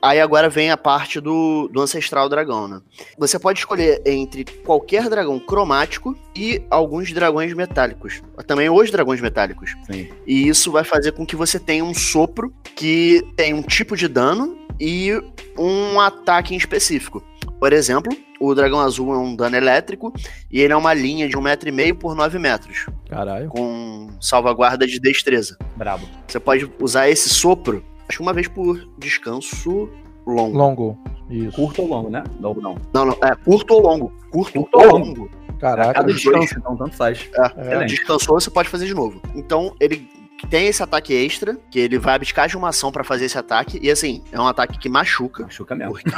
Aí 0.00 0.20
agora 0.20 0.48
vem 0.48 0.70
a 0.70 0.76
parte 0.76 1.20
do, 1.20 1.68
do 1.68 1.80
Ancestral 1.80 2.28
Dragão, 2.28 2.68
né? 2.68 2.80
Você 3.18 3.38
pode 3.38 3.58
escolher 3.58 4.00
entre 4.06 4.44
qualquer 4.64 5.08
dragão 5.08 5.38
cromático 5.38 6.16
e 6.34 6.62
alguns 6.70 7.12
dragões 7.12 7.52
metálicos. 7.52 8.22
Também 8.46 8.70
os 8.70 8.90
dragões 8.90 9.20
metálicos. 9.20 9.74
Sim. 9.90 10.08
E 10.26 10.48
isso 10.48 10.70
vai 10.70 10.84
fazer 10.84 11.12
com 11.12 11.26
que 11.26 11.36
você 11.36 11.58
tenha 11.58 11.84
um 11.84 11.94
sopro 11.94 12.52
que 12.76 13.22
tem 13.36 13.52
um 13.54 13.62
tipo 13.62 13.96
de 13.96 14.06
dano 14.06 14.56
e 14.80 15.12
um 15.58 16.00
ataque 16.00 16.54
em 16.54 16.56
específico. 16.56 17.22
Por 17.58 17.72
exemplo, 17.72 18.16
o 18.40 18.54
dragão 18.54 18.78
azul 18.78 19.12
é 19.12 19.18
um 19.18 19.34
dano 19.34 19.56
elétrico 19.56 20.12
e 20.50 20.60
ele 20.60 20.72
é 20.72 20.76
uma 20.76 20.94
linha 20.94 21.28
de 21.28 21.36
um 21.36 21.40
metro 21.40 21.68
e 21.68 21.72
meio 21.72 21.96
por 21.96 22.14
9 22.14 22.38
metros. 22.38 22.86
Caralho. 23.08 23.48
Com 23.48 24.10
salvaguarda 24.20 24.86
de 24.86 25.00
destreza. 25.00 25.56
Brabo. 25.76 26.08
Você 26.26 26.38
pode 26.38 26.70
usar 26.80 27.08
esse 27.08 27.28
sopro, 27.28 27.84
acho 28.08 28.18
que 28.18 28.22
uma 28.22 28.32
vez 28.32 28.48
por 28.48 28.88
descanso 28.98 29.88
longo. 30.26 30.56
Longo. 30.56 30.98
Isso. 31.30 31.52
Curto 31.56 31.82
ou 31.82 31.88
longo, 31.88 32.10
né? 32.10 32.24
Não, 32.40 32.54
não. 32.54 32.76
Não, 32.92 33.04
não. 33.06 33.18
É 33.22 33.34
curto 33.34 33.74
ou 33.74 33.82
longo. 33.82 34.12
Curto, 34.30 34.52
curto 34.60 34.78
ou 34.78 34.84
longo. 34.86 35.06
longo. 35.06 35.30
Caraca. 35.58 35.94
Cada 35.94 36.12
descanso, 36.12 36.54
então 36.58 36.76
tanto 36.76 36.94
faz. 36.94 37.28
É, 37.34 37.74
é. 37.82 37.84
Descansou, 37.84 38.40
você 38.40 38.50
pode 38.50 38.68
fazer 38.68 38.86
de 38.86 38.94
novo. 38.94 39.20
Então, 39.34 39.74
ele 39.80 40.08
tem 40.48 40.68
esse 40.68 40.80
ataque 40.82 41.12
extra, 41.12 41.56
que 41.70 41.80
ele 41.80 41.98
vai 41.98 42.14
abdicar 42.14 42.46
de 42.48 42.56
uma 42.56 42.68
ação 42.68 42.92
pra 42.92 43.02
fazer 43.02 43.24
esse 43.24 43.36
ataque. 43.36 43.78
E 43.82 43.90
assim, 43.90 44.22
é 44.30 44.40
um 44.40 44.46
ataque 44.46 44.78
que 44.78 44.88
machuca. 44.88 45.42
Machuca 45.42 45.74
mesmo. 45.74 45.94
Porque 45.94 46.12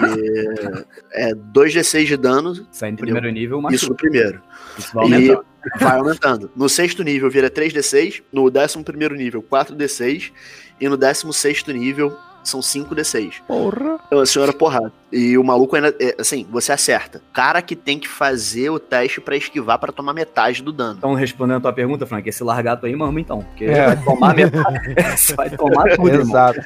é 1.12 1.32
2d6 1.34 2.04
de 2.04 2.16
dano, 2.18 2.54
Sai 2.70 2.90
no 2.90 2.94
Entendeu? 2.94 3.14
primeiro 3.14 3.30
nível, 3.30 3.58
isso 3.58 3.62
machuca. 3.62 3.88
no 3.90 3.96
primeiro. 3.96 4.42
Isso 4.78 4.94
vai 4.94 5.04
aumentando. 5.04 5.44
Vai 5.78 5.98
aumentando. 5.98 6.50
No 6.54 6.68
sexto 6.68 7.02
nível 7.02 7.30
vira 7.30 7.50
3d6, 7.50 8.22
no 8.32 8.50
décimo 8.50 8.84
primeiro 8.84 9.14
nível 9.14 9.42
4d6, 9.42 10.32
e 10.80 10.88
no 10.88 10.96
décimo 10.96 11.32
sexto 11.32 11.72
nível 11.72 12.16
são 12.42 12.60
5d6. 12.60 13.42
Porra. 13.46 13.98
Então, 14.06 14.18
a 14.18 14.24
senhora 14.24 14.50
porrada. 14.50 14.90
E 15.12 15.36
o 15.36 15.44
maluco 15.44 15.76
ainda, 15.76 15.94
é, 16.00 16.16
assim, 16.18 16.46
você 16.50 16.72
acerta. 16.72 17.20
Cara 17.34 17.60
que 17.60 17.76
tem 17.76 17.98
que 17.98 18.08
fazer 18.08 18.70
o 18.70 18.78
teste 18.78 19.20
pra 19.20 19.36
esquivar 19.36 19.78
pra 19.78 19.92
tomar 19.92 20.14
metade 20.14 20.62
do 20.62 20.72
dano. 20.72 20.94
Então, 20.96 21.12
respondendo 21.12 21.58
a 21.58 21.60
tua 21.60 21.72
pergunta, 21.74 22.06
Frank, 22.06 22.26
esse 22.26 22.42
largato 22.42 22.86
aí, 22.86 22.96
mama, 22.96 23.20
então. 23.20 23.42
Porque 23.42 23.66
É. 23.66 23.88
vai 23.94 24.02
tomar 24.04 24.34
metade. 24.34 24.94
Vai 25.36 25.50
tomar 25.50 25.96
tudo. 25.96 26.08
Exato. 26.08 26.60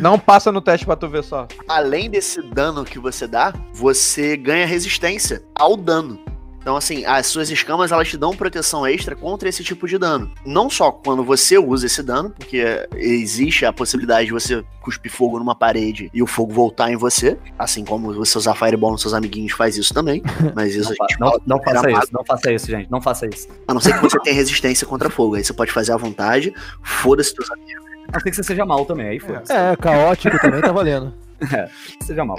Não 0.00 0.18
passa 0.18 0.52
no 0.52 0.60
teste 0.60 0.86
pra 0.86 0.94
tu 0.96 1.08
ver 1.08 1.24
só. 1.24 1.48
Além 1.68 2.08
desse 2.08 2.40
dano 2.40 2.84
que 2.84 2.98
você 3.00 3.26
dá, 3.26 3.52
você 3.72 4.36
ganha 4.36 4.66
resistência 4.66 5.42
ao 5.54 5.76
dano. 5.76 6.18
Então, 6.60 6.76
assim, 6.76 7.04
as 7.04 7.26
suas 7.26 7.50
escamas 7.50 7.90
elas 7.90 8.08
te 8.08 8.16
dão 8.16 8.36
proteção 8.36 8.86
extra 8.86 9.16
contra 9.16 9.48
esse 9.48 9.64
tipo 9.64 9.88
de 9.88 9.98
dano. 9.98 10.30
Não 10.44 10.68
só 10.68 10.92
quando 10.92 11.24
você 11.24 11.58
usa 11.58 11.86
esse 11.86 12.02
dano, 12.02 12.30
porque 12.30 12.86
existe 12.94 13.64
a 13.64 13.72
possibilidade 13.72 14.26
de 14.26 14.32
você 14.32 14.62
cuspir 14.80 15.10
fogo 15.10 15.38
numa 15.38 15.54
parede 15.54 16.10
e 16.12 16.22
o 16.22 16.26
fogo 16.26 16.52
voltar 16.52 16.90
em 16.90 16.96
você, 16.96 17.38
assim 17.58 17.84
como 17.84 18.12
você 18.12 18.36
usar 18.36 18.54
Fireball 18.54 18.92
nos 18.92 19.02
seus 19.02 19.14
amiguinhos 19.14 19.52
faz 19.52 19.76
isso 19.76 19.94
também. 19.94 20.22
Mas 20.54 20.74
isso 20.74 20.92
Não, 20.92 21.06
a 21.06 21.08
gente 21.08 21.20
não, 21.20 21.28
fala 21.28 21.42
não 21.46 21.56
era 21.56 21.80
faça 21.80 21.90
isso, 21.90 22.12
não 22.12 22.24
faça 22.24 22.52
isso, 22.52 22.66
gente. 22.66 22.90
Não 22.90 23.00
faça 23.00 23.26
isso. 23.26 23.48
A 23.66 23.74
não 23.74 23.80
ser 23.80 23.94
que 23.94 24.02
você 24.02 24.18
tenha 24.20 24.36
resistência 24.36 24.86
contra 24.86 25.08
fogo. 25.08 25.36
Aí 25.36 25.44
você 25.44 25.52
pode 25.52 25.72
fazer 25.72 25.92
à 25.92 25.96
vontade, 25.96 26.52
foda-se 26.82 27.34
teus 27.34 27.50
amigos. 27.50 27.84
A 28.08 28.12
não 28.14 28.20
ser 28.20 28.30
que 28.30 28.36
você 28.36 28.42
seja 28.42 28.66
mal 28.66 28.84
também, 28.84 29.08
aí 29.08 29.20
foda-se. 29.20 29.52
É, 29.52 29.76
caótico 29.76 30.38
também 30.40 30.60
tá 30.60 30.72
valendo. 30.72 31.14
Seja 32.02 32.24
mal. 32.24 32.36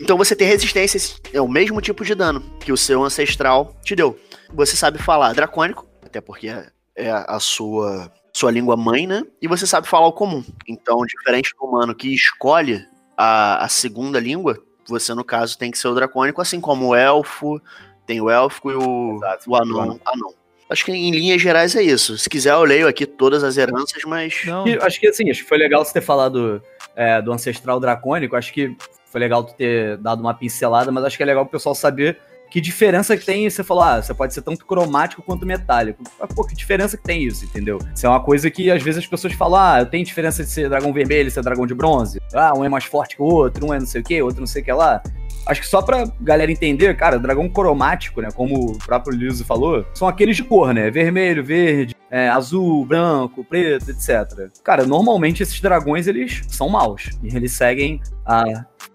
Então 0.00 0.16
você 0.16 0.34
tem 0.34 0.46
resistência, 0.46 0.98
é 1.32 1.40
o 1.40 1.48
mesmo 1.48 1.80
tipo 1.80 2.04
de 2.04 2.14
dano 2.14 2.40
que 2.60 2.72
o 2.72 2.76
seu 2.76 3.02
ancestral 3.02 3.74
te 3.82 3.94
deu. 3.94 4.18
Você 4.52 4.76
sabe 4.76 4.98
falar 4.98 5.32
dracônico, 5.34 5.86
até 6.04 6.20
porque 6.20 6.48
é- 6.48 6.66
é 6.96 7.10
a 7.10 7.38
sua 7.40 8.10
sua 8.34 8.50
língua 8.50 8.76
mãe, 8.78 9.06
né? 9.06 9.22
E 9.42 9.46
você 9.46 9.66
sabe 9.66 9.86
falar 9.86 10.06
o 10.06 10.12
comum. 10.12 10.42
Então, 10.66 11.04
diferente 11.04 11.52
do 11.58 11.66
humano 11.66 11.94
que 11.94 12.14
escolhe 12.14 12.82
a, 13.14 13.62
a 13.62 13.68
segunda 13.68 14.18
língua, 14.18 14.58
você 14.88 15.14
no 15.14 15.22
caso 15.22 15.58
tem 15.58 15.70
que 15.70 15.76
ser 15.78 15.88
o 15.88 15.94
dracônico, 15.94 16.40
assim 16.40 16.58
como 16.58 16.88
o 16.88 16.94
elfo, 16.94 17.60
tem 18.06 18.20
o 18.22 18.30
élfico 18.30 18.70
e 18.70 18.74
o, 18.74 19.16
Exato, 19.16 19.50
o 19.50 19.54
anão, 19.54 20.00
anão. 20.04 20.34
Acho 20.72 20.86
que 20.86 20.92
em 20.92 21.10
linhas 21.10 21.42
gerais 21.42 21.76
é 21.76 21.82
isso. 21.82 22.16
Se 22.16 22.30
quiser 22.30 22.54
eu 22.54 22.64
leio 22.64 22.88
aqui 22.88 23.04
todas 23.04 23.44
as 23.44 23.58
heranças, 23.58 24.02
mas 24.06 24.42
Não. 24.46 24.66
E 24.66 24.78
acho 24.80 24.98
que 24.98 25.06
assim, 25.06 25.30
acho 25.30 25.42
que 25.42 25.48
foi 25.48 25.58
legal 25.58 25.84
você 25.84 25.92
ter 25.92 26.00
falado 26.00 26.62
é, 26.96 27.20
do 27.20 27.30
ancestral 27.30 27.78
dracônico. 27.78 28.34
Acho 28.34 28.52
que 28.52 28.74
foi 29.04 29.20
legal 29.20 29.44
tu 29.44 29.54
ter 29.54 29.98
dado 29.98 30.20
uma 30.20 30.32
pincelada, 30.32 30.90
mas 30.90 31.04
acho 31.04 31.18
que 31.18 31.22
é 31.22 31.26
legal 31.26 31.44
o 31.44 31.46
pessoal 31.46 31.74
saber 31.74 32.18
que 32.50 32.60
diferença 32.60 33.16
que 33.16 33.24
tem. 33.24 33.48
Você 33.48 33.64
falou, 33.64 33.82
ah, 33.82 34.02
você 34.02 34.12
pode 34.12 34.34
ser 34.34 34.42
tanto 34.42 34.64
cromático 34.66 35.22
quanto 35.22 35.46
metálico. 35.46 36.02
Mas, 36.20 36.34
pô, 36.34 36.44
que 36.44 36.54
diferença 36.54 36.96
que 36.96 37.02
tem 37.02 37.22
isso, 37.22 37.44
entendeu? 37.44 37.78
Isso 37.94 38.06
é 38.06 38.08
uma 38.08 38.22
coisa 38.22 38.50
que 38.50 38.70
às 38.70 38.82
vezes 38.82 38.98
as 38.98 39.06
pessoas 39.06 39.32
falam, 39.32 39.58
ah, 39.58 39.80
eu 39.80 39.86
tenho 39.86 40.04
diferença 40.04 40.44
de 40.44 40.50
ser 40.50 40.68
dragão 40.68 40.92
vermelho 40.92 41.28
e 41.28 41.30
ser 41.30 41.42
dragão 41.42 41.66
de 41.66 41.74
bronze. 41.74 42.20
Ah, 42.34 42.52
um 42.54 42.64
é 42.64 42.68
mais 42.68 42.84
forte 42.84 43.16
que 43.16 43.22
o 43.22 43.24
outro, 43.24 43.66
um 43.66 43.72
é 43.72 43.78
não 43.78 43.86
sei 43.86 44.02
o 44.02 44.04
que, 44.04 44.20
outro 44.20 44.40
não 44.40 44.46
sei 44.46 44.60
o 44.60 44.64
que 44.66 44.72
lá. 44.72 45.02
Acho 45.44 45.60
que 45.60 45.66
só 45.66 45.82
pra 45.82 46.04
galera 46.20 46.50
entender, 46.50 46.96
cara, 46.96 47.18
dragão 47.18 47.48
cromático, 47.48 48.20
né? 48.20 48.28
Como 48.34 48.72
o 48.72 48.78
próprio 48.78 49.16
Liso 49.16 49.44
falou, 49.44 49.84
são 49.94 50.06
aqueles 50.06 50.36
de 50.36 50.44
cor, 50.44 50.72
né? 50.72 50.90
Vermelho, 50.90 51.44
verde, 51.44 51.94
é, 52.10 52.28
azul, 52.28 52.84
branco, 52.84 53.44
preto, 53.44 53.90
etc. 53.90 54.50
Cara, 54.62 54.84
normalmente 54.84 55.42
esses 55.42 55.60
dragões 55.60 56.06
eles 56.06 56.42
são 56.48 56.68
maus. 56.68 57.10
E 57.22 57.34
eles 57.34 57.52
seguem 57.52 58.00
a 58.24 58.44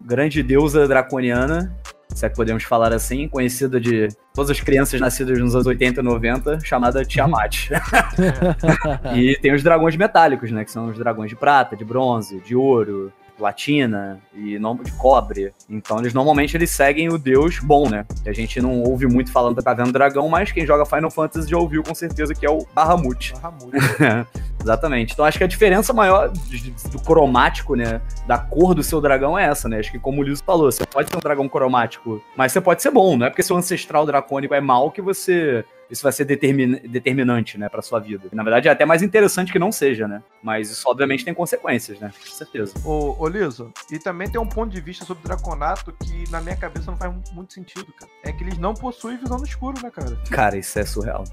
grande 0.01 0.41
deusa 0.41 0.87
draconiana, 0.87 1.75
se 2.13 2.25
é 2.25 2.29
que 2.29 2.35
podemos 2.35 2.63
falar 2.63 2.93
assim, 2.93 3.27
conhecida 3.27 3.79
de 3.79 4.07
todas 4.33 4.51
as 4.51 4.59
crianças 4.59 4.99
nascidas 4.99 5.37
nos 5.39 5.53
anos 5.53 5.67
80 5.67 5.99
e 5.99 6.03
90, 6.03 6.59
chamada 6.63 7.03
Tiamat. 7.03 7.69
e 9.15 9.35
tem 9.37 9.53
os 9.53 9.63
dragões 9.63 9.95
metálicos, 9.95 10.51
né? 10.51 10.63
Que 10.63 10.71
são 10.71 10.87
os 10.87 10.97
dragões 10.97 11.29
de 11.29 11.35
prata, 11.35 11.75
de 11.75 11.83
bronze, 11.83 12.39
de 12.39 12.55
ouro, 12.55 13.11
platina 13.37 14.19
e 14.33 14.57
não 14.57 14.75
de 14.75 14.91
cobre. 14.93 15.53
Então 15.69 15.99
eles 15.99 16.13
normalmente 16.13 16.55
eles 16.57 16.71
seguem 16.71 17.09
o 17.09 17.17
deus 17.17 17.59
bom, 17.59 17.89
né? 17.89 18.05
Que 18.23 18.29
a 18.29 18.33
gente 18.33 18.61
não 18.61 18.81
ouve 18.81 19.05
muito 19.07 19.31
falando 19.31 19.55
da 19.55 19.61
Caverna 19.61 19.91
do 19.91 19.93
Dragão, 19.93 20.27
mas 20.27 20.51
quem 20.51 20.65
joga 20.65 20.85
Final 20.85 21.11
Fantasy 21.11 21.49
já 21.49 21.57
ouviu 21.57 21.83
com 21.83 21.93
certeza 21.93 22.33
que 22.33 22.45
é 22.45 22.49
o 22.49 22.65
Bahamut. 22.73 23.33
Exatamente. 24.61 25.13
Então 25.13 25.23
acho 25.23 25.37
que 25.37 25.43
a 25.43 25.47
diferença 25.47 25.93
maior 25.93 26.29
do 26.29 26.99
cromático, 26.99 27.75
né? 27.75 28.01
Da 28.25 28.37
cor 28.37 28.73
do 28.73 28.83
seu 28.83 28.99
dragão 28.99 29.37
é 29.37 29.45
essa, 29.45 29.69
né? 29.69 29.79
Acho 29.79 29.91
que 29.91 29.99
como 29.99 30.21
o 30.21 30.23
Liso 30.23 30.43
falou, 30.43 30.71
você 30.71 30.85
pode 30.85 31.09
ter 31.09 31.17
um 31.17 31.21
dragão 31.21 31.47
cromático, 31.47 32.21
mas 32.35 32.51
você 32.51 32.59
pode 32.59 32.81
ser 32.81 32.91
bom, 32.91 33.15
não 33.15 33.27
é 33.27 33.29
porque 33.29 33.43
seu 33.43 33.55
ancestral 33.55 34.05
dracônico 34.05 34.53
é 34.53 34.61
mal 34.61 34.91
que 34.91 35.01
você. 35.01 35.63
Isso 35.89 36.03
vai 36.03 36.11
ser 36.11 36.25
determin- 36.25 36.79
determinante, 36.87 37.57
né, 37.57 37.69
pra 37.69 37.81
sua 37.81 37.99
vida. 37.99 38.27
Na 38.33 38.43
verdade, 38.43 38.67
é 38.67 38.71
até 38.71 38.85
mais 38.85 39.01
interessante 39.01 39.51
que 39.51 39.59
não 39.59 39.71
seja, 39.71 40.07
né? 40.07 40.21
Mas 40.43 40.69
isso, 40.69 40.83
obviamente, 40.89 41.23
tem 41.23 41.33
consequências, 41.33 41.99
né? 41.99 42.11
Com 42.27 42.33
certeza. 42.35 42.73
Ô, 42.83 43.15
ô 43.17 43.27
Liso, 43.27 43.71
e 43.91 43.97
também 43.97 44.29
tem 44.29 44.39
um 44.39 44.47
ponto 44.47 44.71
de 44.71 44.81
vista 44.81 45.05
sobre 45.05 45.23
Draconato 45.23 45.93
que 46.03 46.29
na 46.29 46.41
minha 46.41 46.55
cabeça 46.55 46.91
não 46.91 46.97
faz 46.97 47.13
muito 47.31 47.53
sentido, 47.53 47.91
cara. 47.93 48.11
É 48.23 48.31
que 48.31 48.43
eles 48.43 48.57
não 48.57 48.73
possuem 48.73 49.17
visão 49.17 49.37
no 49.37 49.45
escuro, 49.45 49.81
né, 49.81 49.89
cara? 49.89 50.17
Cara, 50.29 50.57
isso 50.57 50.77
é 50.77 50.85
surreal. 50.85 51.23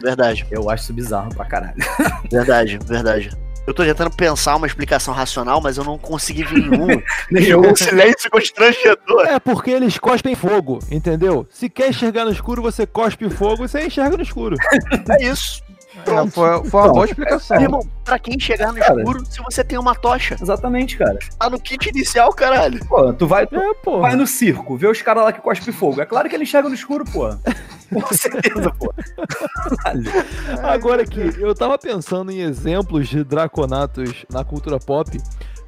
verdade, 0.00 0.46
Eu 0.50 0.70
acho 0.70 0.84
isso 0.84 0.92
bizarro 0.94 1.34
pra 1.34 1.44
caralho. 1.44 1.76
verdade, 2.30 2.78
verdade. 2.84 3.30
Eu 3.66 3.72
tô 3.72 3.84
tentando 3.84 4.10
pensar 4.10 4.56
uma 4.56 4.66
explicação 4.66 5.14
racional, 5.14 5.60
mas 5.60 5.76
eu 5.76 5.84
não 5.84 5.96
consegui 5.96 6.42
ver 6.42 6.68
nenhuma. 6.68 7.02
Nenhum. 7.30 7.60
um 7.70 7.76
silêncio 7.76 8.30
constrangedor. 8.30 9.26
É 9.26 9.38
porque 9.38 9.70
eles 9.70 9.98
cospem 9.98 10.34
fogo, 10.34 10.80
entendeu? 10.90 11.46
Se 11.50 11.68
quer 11.68 11.90
enxergar 11.90 12.24
no 12.24 12.32
escuro, 12.32 12.60
você 12.60 12.86
cospe 12.86 13.30
fogo 13.30 13.64
e 13.64 13.68
você 13.68 13.86
enxerga 13.86 14.16
no 14.16 14.22
escuro. 14.22 14.56
É 15.10 15.24
isso. 15.24 15.62
É, 15.94 16.30
foi, 16.30 16.64
foi 16.70 16.80
uma 16.80 16.92
boa 16.92 17.04
explicação. 17.04 17.60
Irmão, 17.60 17.86
pra 18.04 18.18
quem 18.18 18.38
chegar 18.40 18.72
no 18.72 18.78
Cara. 18.78 18.98
escuro, 19.00 19.24
se 19.26 19.42
você 19.42 19.62
tem 19.62 19.78
uma 19.78 19.94
tocha, 19.94 20.36
Exatamente, 20.40 20.96
cara. 20.96 21.18
tá 21.38 21.50
no 21.50 21.60
kit 21.60 21.88
inicial, 21.90 22.32
caralho. 22.32 22.84
Pô, 22.86 23.12
tu 23.12 23.26
vai, 23.26 23.46
tu 23.46 23.56
É, 23.56 23.74
pô. 23.74 24.00
vai 24.00 24.16
no 24.16 24.26
circo, 24.26 24.76
vê 24.76 24.86
os 24.86 25.02
caras 25.02 25.24
lá 25.24 25.32
que 25.32 25.40
cospem 25.40 25.72
fogo. 25.72 26.00
É 26.00 26.06
claro 26.06 26.28
que 26.28 26.34
ele 26.34 26.44
enxerga 26.44 26.68
no 26.68 26.74
escuro, 26.74 27.04
pô. 27.04 27.28
Com 27.92 28.14
certeza, 28.14 28.70
pô. 28.78 28.92
Agora 30.62 31.04
que 31.04 31.20
eu 31.38 31.54
tava 31.54 31.78
pensando 31.78 32.30
em 32.30 32.40
exemplos 32.40 33.08
de 33.08 33.22
draconatos 33.24 34.24
na 34.30 34.44
cultura 34.44 34.78
pop 34.78 35.10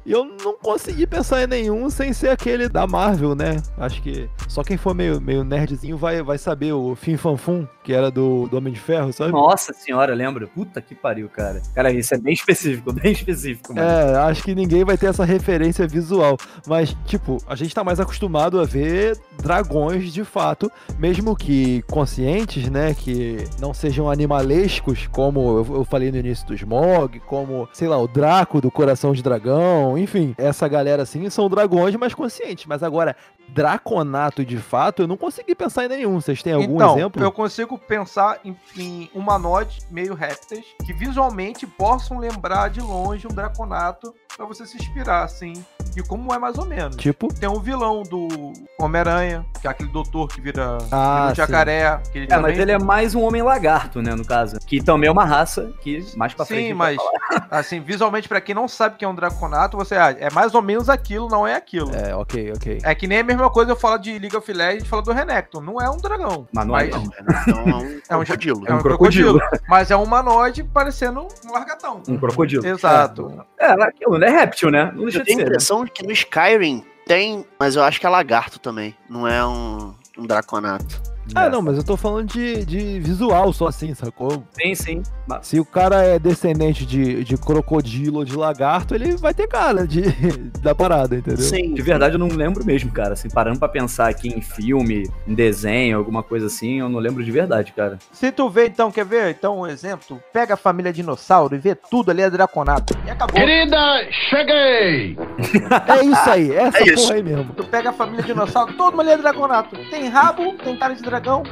e 0.05 0.11
eu 0.11 0.25
não 0.43 0.55
consegui 0.57 1.05
pensar 1.07 1.43
em 1.43 1.47
nenhum 1.47 1.89
sem 1.89 2.13
ser 2.13 2.29
aquele 2.29 2.67
da 2.69 2.85
Marvel, 2.87 3.35
né? 3.35 3.57
Acho 3.77 4.01
que 4.01 4.29
só 4.47 4.63
quem 4.63 4.77
for 4.77 4.93
meio, 4.93 5.19
meio 5.21 5.43
nerdzinho 5.43 5.97
vai, 5.97 6.21
vai 6.21 6.37
saber 6.37 6.73
o 6.73 6.95
Fim 6.95 7.17
Fanfum, 7.17 7.67
que 7.83 7.93
era 7.93 8.09
do, 8.09 8.47
do 8.47 8.57
Homem 8.57 8.73
de 8.73 8.79
Ferro, 8.79 9.11
sabe? 9.13 9.31
Nossa 9.31 9.73
senhora, 9.73 10.13
lembra? 10.13 10.47
Puta 10.47 10.81
que 10.81 10.95
pariu, 10.95 11.29
cara. 11.29 11.61
Cara, 11.73 11.91
isso 11.91 12.13
é 12.13 12.17
bem 12.17 12.33
específico, 12.33 12.91
bem 12.93 13.11
específico, 13.11 13.73
mano. 13.73 13.87
É, 13.87 14.17
acho 14.17 14.43
que 14.43 14.55
ninguém 14.55 14.83
vai 14.83 14.97
ter 14.97 15.07
essa 15.07 15.25
referência 15.25 15.87
visual. 15.87 16.37
Mas, 16.67 16.95
tipo, 17.05 17.37
a 17.47 17.55
gente 17.55 17.73
tá 17.73 17.83
mais 17.83 17.99
acostumado 17.99 18.59
a 18.59 18.63
ver 18.63 19.17
dragões 19.41 20.11
de 20.11 20.23
fato, 20.23 20.71
mesmo 20.97 21.35
que 21.35 21.81
conscientes, 21.83 22.69
né? 22.69 22.93
Que 22.93 23.45
não 23.59 23.73
sejam 23.73 24.09
animalescos, 24.09 25.07
como 25.07 25.59
eu, 25.59 25.75
eu 25.77 25.85
falei 25.85 26.11
no 26.11 26.17
início 26.17 26.47
do 26.47 26.53
Smog, 26.55 27.19
como, 27.21 27.67
sei 27.73 27.87
lá, 27.87 27.97
o 27.97 28.07
Draco 28.07 28.61
do 28.61 28.71
Coração 28.71 29.13
de 29.13 29.21
Dragão, 29.21 29.97
enfim, 29.97 30.33
essa 30.37 30.67
galera 30.67 31.03
assim 31.03 31.29
são 31.29 31.49
dragões 31.49 31.95
mais 31.95 32.13
conscientes. 32.13 32.65
Mas 32.65 32.83
agora, 32.83 33.15
draconato 33.49 34.43
de 34.45 34.57
fato, 34.57 35.03
eu 35.03 35.07
não 35.07 35.17
consegui 35.17 35.55
pensar 35.55 35.85
em 35.85 35.89
nenhum. 35.89 36.19
Vocês 36.19 36.41
têm 36.41 36.53
algum 36.53 36.75
então, 36.75 36.95
exemplo? 36.95 37.23
eu 37.23 37.31
consigo 37.31 37.77
pensar 37.77 38.39
em, 38.43 38.55
em 38.77 39.09
humanoides 39.13 39.87
meio 39.89 40.13
répteis 40.13 40.65
que 40.85 40.93
visualmente 40.93 41.65
possam 41.65 42.17
lembrar 42.17 42.69
de 42.69 42.81
longe 42.81 43.27
um 43.27 43.33
Draconato 43.33 44.13
pra 44.35 44.45
você 44.45 44.65
se 44.65 44.77
inspirar, 44.77 45.23
assim, 45.23 45.53
de 45.95 46.03
como 46.03 46.33
é 46.33 46.37
mais 46.37 46.57
ou 46.57 46.65
menos. 46.65 46.97
Tipo, 46.97 47.29
Tem 47.33 47.47
o 47.49 47.59
vilão 47.59 48.03
do 48.03 48.27
Homem-Aranha, 48.79 49.45
que 49.61 49.67
é 49.67 49.69
aquele 49.71 49.89
doutor 49.89 50.27
que 50.27 50.41
vira, 50.41 50.77
Ah, 50.91 51.29
um 51.31 51.35
jacaré. 51.35 51.99
Que 52.11 52.19
ele 52.19 52.25
É, 52.29 52.35
mas 52.35 52.41
também- 52.41 52.59
ele 52.61 52.71
é 52.73 52.79
mais 52.79 53.15
um 53.15 53.23
homem 53.23 53.41
lagarto, 53.41 54.01
né, 54.01 54.13
no 54.13 54.25
caso. 54.25 54.57
Que 54.59 54.83
também 54.83 55.07
é 55.07 55.11
uma 55.11 55.23
raça 55.25 55.71
que 55.81 56.05
mais 56.17 56.33
pra 56.33 56.45
frente. 56.45 56.67
Sim, 56.67 56.71
a 56.73 56.75
mas 56.75 56.97
assim, 57.49 57.79
visualmente, 57.79 58.27
pra 58.27 58.41
quem 58.41 58.53
não 58.53 58.67
sabe 58.67 58.97
que 58.97 59.05
é 59.05 59.07
um 59.07 59.15
Draconato, 59.15 59.77
você 59.77 59.95
ah, 59.95 60.13
é 60.19 60.29
mais 60.31 60.53
ou 60.53 60.61
menos 60.61 60.89
aquilo, 60.89 61.29
não 61.29 61.47
é 61.47 61.55
aquilo. 61.55 61.91
É. 61.95 62.09
é, 62.11 62.15
ok, 62.15 62.53
ok. 62.55 62.79
que 62.95 63.07
nem 63.07 63.19
a 63.19 63.23
mesma 63.23 63.49
coisa 63.49 63.71
eu 63.71 63.75
falo 63.75 63.97
de 63.97 64.19
League 64.19 64.35
of 64.35 64.51
Legends 64.51 64.83
e 64.85 64.87
falo 64.87 65.01
do 65.01 65.11
Renekton. 65.13 65.61
Não 65.61 65.79
é 65.81 65.89
um 65.89 65.97
dragão. 65.97 66.47
Mas 66.53 66.65
não 66.67 66.77
é, 66.77 66.89
mas 66.89 67.47
não. 67.47 67.67
É 67.67 67.75
um 67.75 67.99
É 68.09 68.15
um 68.17 68.23
crocodilo. 68.25 68.63
é 68.67 68.73
um 68.73 68.77
um 68.77 68.81
crocodilo. 68.81 69.39
mas 69.69 69.89
é 69.91 69.95
um 69.95 70.03
humanoide 70.03 70.63
parecendo 70.63 71.27
um 71.45 71.51
largatão. 71.53 72.01
Um 72.07 72.17
crocodilo. 72.17 72.65
Exato. 72.65 73.45
É, 73.57 73.67
é 73.67 73.83
aquilo, 73.83 74.17
né? 74.17 74.27
É 74.27 74.29
réptil, 74.31 74.69
né? 74.71 74.91
Não 74.93 75.03
deixa 75.03 75.19
Eu 75.19 75.23
de 75.23 75.27
tenho 75.27 75.41
a 75.41 75.59
ser. 75.59 75.61
Que 75.89 76.03
no 76.03 76.11
Skyrim 76.11 76.83
tem, 77.05 77.45
mas 77.59 77.75
eu 77.75 77.83
acho 77.83 77.99
que 77.99 78.05
é 78.05 78.09
lagarto 78.09 78.59
também. 78.59 78.95
Não 79.09 79.27
é 79.27 79.45
um, 79.45 79.93
um 80.17 80.25
draconato. 80.25 81.14
Ah, 81.33 81.49
não, 81.49 81.61
mas 81.61 81.77
eu 81.77 81.83
tô 81.83 81.97
falando 81.97 82.27
de, 82.31 82.63
de 82.65 82.99
visual 82.99 83.51
só 83.51 83.67
assim, 83.67 83.93
sacou? 83.93 84.43
Sim, 84.51 84.75
sim. 84.75 85.03
Mas- 85.27 85.47
Se 85.47 85.59
o 85.59 85.65
cara 85.65 86.03
é 86.03 86.19
descendente 86.19 86.85
de, 86.85 87.23
de 87.23 87.35
crocodilo 87.37 88.19
ou 88.19 88.25
de 88.25 88.35
lagarto, 88.35 88.93
ele 88.93 89.15
vai 89.17 89.33
ter 89.33 89.47
cara 89.47 89.87
de, 89.87 90.03
da 90.61 90.75
parada, 90.75 91.15
entendeu? 91.15 91.41
Sim. 91.41 91.73
De 91.73 91.81
verdade, 91.81 92.15
eu 92.15 92.19
não 92.19 92.27
lembro 92.27 92.63
mesmo, 92.65 92.91
cara. 92.91 93.13
Assim, 93.13 93.29
parando 93.29 93.57
pra 93.59 93.67
pensar 93.67 94.09
aqui 94.09 94.27
em 94.27 94.41
filme, 94.41 95.09
em 95.27 95.33
desenho, 95.33 95.97
alguma 95.97 96.21
coisa 96.21 96.45
assim, 96.47 96.79
eu 96.79 96.89
não 96.89 96.99
lembro 96.99 97.23
de 97.23 97.31
verdade, 97.31 97.71
cara. 97.73 97.97
Se 98.11 98.31
tu 98.31 98.49
vê, 98.49 98.67
então, 98.67 98.91
quer 98.91 99.05
ver? 99.05 99.29
Então, 99.31 99.59
um 99.61 99.67
exemplo, 99.67 100.05
tu 100.07 100.19
pega 100.31 100.53
a 100.53 100.57
família 100.57 100.93
dinossauro 100.93 101.55
e 101.55 101.59
vê 101.59 101.73
tudo 101.75 102.11
ali 102.11 102.21
é 102.21 102.29
Draconato. 102.29 102.93
E 103.05 103.09
acabou. 103.09 103.35
Querida, 103.35 103.77
cheguei! 104.29 105.17
É 105.87 106.03
isso 106.03 106.29
aí, 106.29 106.51
essa 106.53 106.77
É 106.79 106.83
isso. 106.83 107.03
porra 107.03 107.15
aí 107.15 107.23
mesmo. 107.23 107.53
Tu 107.53 107.63
pega 107.65 107.89
a 107.89 107.93
família 107.93 108.23
dinossauro, 108.23 108.73
todo 108.73 108.91
mundo 108.91 109.01
ali 109.01 109.11
é 109.11 109.17
Draconato. 109.17 109.75
Tem 109.89 110.07
rabo, 110.07 110.53
tem 110.63 110.75
cara 110.77 110.93
de 110.95 111.01
dragão 111.15 111.43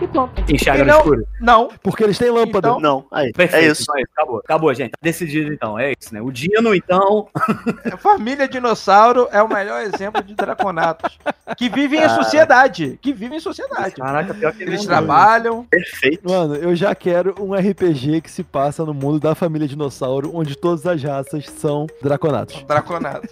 e 0.00 0.06
pronto. 0.08 0.42
Enxerga 0.52 0.84
no 0.84 0.90
escuro. 0.98 1.26
Não, 1.40 1.68
Porque 1.82 2.02
eles 2.02 2.18
têm 2.18 2.30
lâmpada. 2.30 2.68
Então- 2.70 2.80
Não, 2.80 3.04
aí. 3.12 3.32
Perfeito. 3.32 3.64
É 3.64 3.68
isso. 3.68 3.82
então 3.82 3.96
é 3.96 4.00
isso. 4.02 4.10
Acabou. 4.16 4.38
Acabou, 4.38 4.74
gente. 4.74 4.90
Tá 4.90 4.98
decidido, 5.00 5.52
então. 5.52 5.78
É 5.78 5.92
isso, 5.98 6.12
né? 6.12 6.20
O 6.20 6.32
Dino, 6.32 6.74
então. 6.74 7.28
a 7.92 7.96
família 7.96 8.48
dinossauro 8.48 9.28
é 9.30 9.40
o 9.40 9.48
melhor 9.48 9.80
exemplo 9.82 10.22
de 10.22 10.34
Draconatos. 10.34 11.16
Que 11.56 11.68
vivem 11.68 12.00
em 12.00 12.02
Cara. 12.02 12.22
sociedade. 12.22 12.98
Que 13.00 13.12
vivem 13.12 13.38
em 13.38 13.40
sociedade. 13.40 13.94
Caraca, 13.94 14.34
pior 14.34 14.52
que 14.52 14.62
Eles 14.64 14.84
trabalham. 14.84 15.64
Perfeito. 15.70 16.28
Mano, 16.28 16.56
eu 16.56 16.74
já 16.74 16.94
quero 16.96 17.34
um 17.38 17.54
RPG 17.54 18.22
que 18.22 18.30
se 18.30 18.42
passa 18.42 18.84
no 18.84 18.92
mundo 18.94 19.20
da 19.20 19.34
família 19.36 19.68
dinossauro, 19.68 20.32
onde 20.34 20.56
todas 20.56 20.84
as 20.86 21.00
raças 21.02 21.46
são 21.48 21.86
draconatos. 22.02 22.62
Draconatos. 22.64 23.30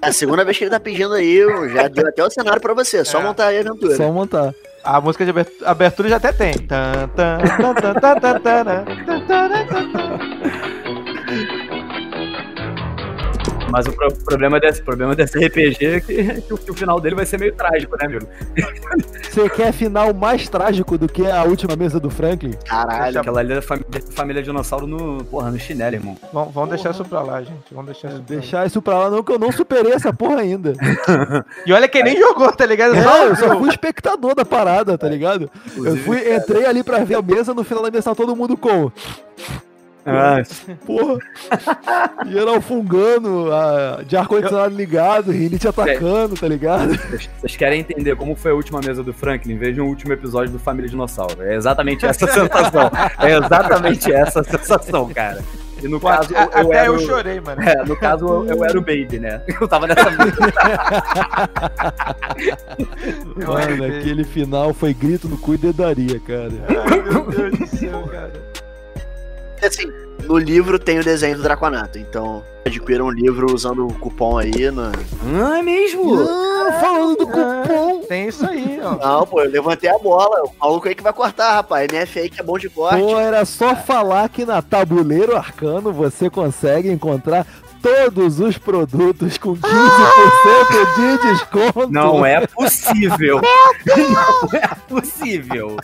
É 0.00 0.08
a 0.08 0.12
segunda 0.12 0.44
vez 0.44 0.56
que 0.56 0.64
ele 0.64 0.70
tá 0.70 0.80
pedindo 0.80 1.12
aí, 1.12 1.34
eu 1.36 1.68
já 1.68 1.88
deu 1.88 2.06
até 2.08 2.24
o 2.24 2.30
cenário 2.30 2.60
pra 2.60 2.72
você. 2.72 3.04
Só 3.04 3.20
É. 3.20 3.22
montar 3.22 3.46
aí 3.48 3.58
a 3.58 3.60
aventura. 3.60 3.96
Só 3.96 4.10
montar. 4.10 4.54
A 4.82 5.00
música 5.00 5.24
de 5.24 5.30
abertu- 5.30 5.64
abertura 5.66 6.08
já 6.08 6.16
até 6.16 6.32
tem. 6.32 6.54
Mas 13.70 13.86
o 13.86 13.92
pro- 13.92 14.12
problema 14.24 14.58
desse, 14.60 14.82
problema 14.82 15.14
desse 15.14 15.38
RPG 15.38 15.86
é 15.86 16.00
que, 16.00 16.14
que 16.42 16.54
o, 16.54 16.58
que 16.58 16.70
o 16.70 16.74
final 16.74 17.00
dele 17.00 17.14
vai 17.14 17.26
ser 17.26 17.38
meio 17.38 17.54
trágico, 17.54 17.96
né, 17.98 18.06
amigo? 18.06 18.26
Você 19.30 19.48
quer 19.48 19.72
final 19.72 20.12
mais 20.12 20.48
trágico 20.48 20.98
do 20.98 21.08
que 21.08 21.24
a 21.26 21.44
última 21.44 21.76
mesa 21.76 22.00
do 22.00 22.10
Franklin? 22.10 22.52
Caralho. 22.66 23.20
Aquela 23.20 23.40
ali 23.40 23.54
da 23.54 23.62
família, 23.62 23.88
família 24.12 24.42
dinossauro 24.42 24.86
no, 24.86 25.24
porra, 25.24 25.50
no 25.50 25.58
chinelo, 25.58 25.94
irmão. 25.94 26.16
Vamos, 26.32 26.52
vamos 26.54 26.70
deixar 26.70 26.90
isso 26.90 27.04
pra 27.04 27.22
lá, 27.22 27.42
gente. 27.42 27.72
Vamos 27.72 27.86
deixar 27.92 28.08
isso 28.08 28.22
pra 28.22 28.34
lá. 28.34 28.40
Deixar 28.40 28.66
isso 28.66 28.82
pra 28.82 28.98
lá 28.98 29.10
não, 29.10 29.22
que 29.22 29.32
eu 29.32 29.38
não 29.38 29.52
superei 29.52 29.92
essa 29.92 30.12
porra 30.12 30.40
ainda. 30.40 30.72
E 31.66 31.72
olha 31.72 31.88
que 31.88 32.02
nem 32.02 32.16
jogou, 32.18 32.50
tá 32.52 32.64
ligado? 32.66 32.94
É, 32.94 33.28
eu 33.28 33.36
só 33.36 33.58
fui 33.58 33.68
espectador 33.68 34.34
da 34.34 34.44
parada, 34.44 34.96
tá 34.96 35.08
ligado? 35.08 35.50
Eu 35.76 35.80
Inclusive, 35.94 36.02
fui, 36.04 36.34
entrei 36.34 36.64
ali 36.64 36.82
pra 36.82 36.98
ver 37.04 37.16
a 37.16 37.22
mesa, 37.22 37.52
no 37.54 37.62
final 37.64 37.82
da 37.82 37.90
mesa 37.90 38.04
tá 38.10 38.14
todo 38.14 38.34
mundo 38.34 38.56
com. 38.56 38.90
Ah, 40.06 40.42
Porra! 40.86 41.18
Geral 42.26 42.60
fungando, 42.60 43.52
a- 43.52 44.02
de 44.06 44.16
ar-condicionado 44.16 44.74
ligado, 44.74 45.30
rinite 45.30 45.68
atacando, 45.68 46.34
tá 46.36 46.48
ligado? 46.48 46.96
vocês- 47.40 47.56
querem 47.56 47.80
entender 47.80 48.16
como 48.16 48.34
foi 48.34 48.50
a 48.50 48.54
última 48.54 48.80
mesa 48.80 49.02
do 49.02 49.12
Franklin? 49.12 49.58
Vejam 49.58 49.84
o 49.84 49.88
último 49.88 50.12
episódio 50.12 50.52
do 50.52 50.58
Família 50.58 50.88
Dinossauro. 50.90 51.42
É 51.42 51.54
exatamente 51.54 52.06
essa 52.06 52.26
sensação. 52.32 52.90
É 53.18 53.36
exatamente 53.36 54.12
essa 54.12 54.42
sensação, 54.42 55.08
cara. 55.10 55.42
E 55.82 55.88
no 55.88 55.98
caso, 55.98 56.34
A- 56.36 56.42
eu, 56.42 56.50
eu 56.50 56.66
Até 56.68 56.76
era. 56.78 56.86
eu 56.88 56.94
o- 56.94 56.98
chorei, 56.98 57.40
mano. 57.40 57.62
É, 57.62 57.84
no 57.84 57.96
caso, 57.96 58.26
eu, 58.26 58.46
eu 58.46 58.64
era 58.64 58.78
o 58.78 58.82
Baby, 58.82 59.18
né? 59.18 59.40
Eu 59.60 59.68
tava 59.68 59.86
nessa 59.86 60.10
mesa. 60.10 60.36
Mano, 63.46 63.84
aquele 63.84 64.24
final 64.24 64.72
foi 64.74 64.92
grito 64.94 65.28
no 65.28 65.36
cu 65.38 65.54
e 65.54 65.58
dedaria, 65.58 66.18
cara. 66.20 66.52
Ai, 66.68 67.00
meu 67.02 67.22
Deus 67.30 67.58
do 67.58 67.66
céu, 67.66 68.02
cara. 68.10 68.49
Assim, 69.62 69.92
no 70.24 70.38
livro 70.38 70.78
tem 70.78 70.98
o 70.98 71.04
desenho 71.04 71.36
do 71.36 71.42
Draconato, 71.42 71.98
então 71.98 72.42
adquira 72.64 73.04
um 73.04 73.10
livro 73.10 73.52
usando 73.54 73.86
o 73.86 73.94
cupom 73.94 74.38
aí. 74.38 74.70
No... 74.70 74.92
Ah, 75.42 75.58
é 75.58 75.62
mesmo? 75.62 76.20
Ah, 76.22 76.78
falando 76.80 77.16
do 77.16 77.26
cupom. 77.26 78.02
Tem 78.08 78.28
isso 78.28 78.46
aí, 78.46 78.80
ó. 78.82 78.96
Não, 78.96 79.26
pô, 79.26 79.40
eu 79.42 79.50
levantei 79.50 79.90
a 79.90 79.98
bola. 79.98 80.44
O 80.44 80.52
maluco 80.60 80.88
aí 80.88 80.94
que 80.94 81.02
vai 81.02 81.12
cortar, 81.12 81.54
rapaz. 81.54 81.88
MF 81.90 82.18
aí 82.20 82.30
que 82.30 82.40
é 82.40 82.44
bom 82.44 82.58
de 82.58 82.68
corte. 82.68 83.00
Pô, 83.00 83.18
era 83.18 83.44
só 83.44 83.74
falar 83.74 84.28
que 84.28 84.44
na 84.44 84.62
Tabuleiro 84.62 85.36
Arcano 85.36 85.92
você 85.92 86.30
consegue 86.30 86.90
encontrar 86.90 87.46
todos 87.82 88.40
os 88.40 88.58
produtos 88.58 89.38
com 89.38 89.56
15% 89.56 89.62
de 90.96 91.32
desconto. 91.32 91.90
Não 91.90 92.24
é 92.24 92.46
possível. 92.46 93.40
Não 93.86 94.58
é 94.58 94.68
possível. 94.88 95.76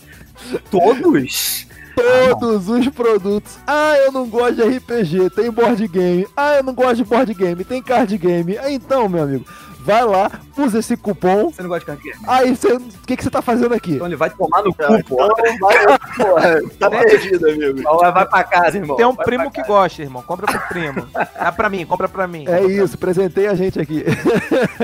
Todos? 0.70 1.65
Todos 1.96 2.68
os 2.68 2.88
produtos. 2.88 3.58
Ah, 3.66 3.94
eu 4.04 4.12
não 4.12 4.26
gosto 4.28 4.54
de 4.56 4.62
RPG, 4.62 5.30
tem 5.30 5.50
board 5.50 5.88
game. 5.88 6.26
Ah, 6.36 6.56
eu 6.56 6.62
não 6.62 6.74
gosto 6.74 6.96
de 6.96 7.04
board 7.04 7.32
game, 7.34 7.64
tem 7.64 7.82
card 7.82 8.16
game. 8.18 8.58
Então, 8.68 9.08
meu 9.08 9.22
amigo, 9.22 9.44
vai 9.80 10.04
lá, 10.04 10.30
usa 10.58 10.78
esse 10.80 10.96
cupom. 10.96 11.50
Você 11.50 11.62
não 11.62 11.68
gosta 11.70 11.80
de 11.80 11.86
card 11.86 12.02
game? 12.02 12.18
Aí, 12.28 12.54
você- 12.54 12.74
o 12.74 12.80
que, 13.06 13.16
que 13.16 13.22
você 13.24 13.30
tá 13.30 13.40
fazendo 13.40 13.74
aqui? 13.74 13.94
Então 13.94 14.06
ele 14.06 14.16
vai 14.16 14.28
tomar 14.30 14.62
no 14.62 14.70
Então, 14.70 15.02
cu, 15.02 15.16
porra, 15.16 15.32
tá 16.78 16.90
perdido, 16.90 17.48
amigo. 17.48 17.82
Vai 17.98 18.12
vai 18.12 18.26
pra 18.26 18.44
casa, 18.44 18.76
irmão. 18.76 18.96
Tem 18.96 19.06
um 19.06 19.14
Vai 19.14 19.24
primo 19.24 19.50
que 19.50 19.62
gosta, 19.62 20.02
irmão. 20.02 20.22
Compra 20.22 20.46
pro 20.46 20.68
primo. 20.68 21.06
É 21.34 21.50
pra 21.50 21.68
mim, 21.70 21.86
compra 21.86 22.08
pra 22.08 22.26
mim. 22.26 22.44
É 22.46 22.62
isso, 22.64 22.98
presentei 22.98 23.46
a 23.46 23.54
gente 23.54 23.80
aqui. 23.80 24.04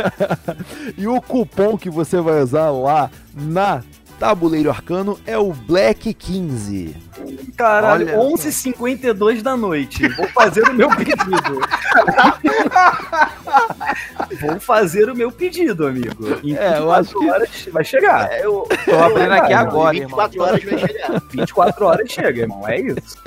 e 0.97 1.07
o 1.07 1.21
cupom 1.21 1.77
que 1.77 1.91
você 1.91 2.21
vai 2.21 2.41
usar 2.43 2.71
lá 2.71 3.11
na 3.35 3.83
Tabuleiro 4.27 4.71
Arcano 4.71 5.19
é 5.27 5.37
o 5.37 5.53
Black 5.53 6.15
15. 6.15 6.95
Caralho, 7.57 8.07
Olha. 8.17 8.37
11h52 8.37 9.43
da 9.43 9.57
noite. 9.57 10.07
Vou 10.11 10.29
fazer 10.29 10.63
o 10.69 10.73
meu 10.73 10.89
pedido. 10.95 11.61
Vou 14.41 14.61
fazer 14.61 15.11
o 15.11 15.17
meu 15.17 15.33
pedido, 15.33 15.89
amigo. 15.89 16.39
Em 16.45 16.55
É, 16.55 16.79
eu 16.79 16.87
24 16.87 16.93
acho 17.01 17.19
que- 17.19 17.31
horas 17.31 17.69
vai 17.73 17.85
chegar. 17.85 18.31
É, 18.33 18.47
eu, 18.47 18.65
Tô 18.85 18.97
abrindo 18.97 19.33
aqui 19.33 19.53
agora, 19.53 19.97
irmão. 19.97 20.21
24 20.29 20.41
horas 20.41 20.63
vai 20.65 20.79
chegar. 20.79 21.23
24 21.29 21.85
horas 21.85 22.13
chega, 22.13 22.41
irmão. 22.43 22.69
É 22.69 22.81
isso. 22.81 23.19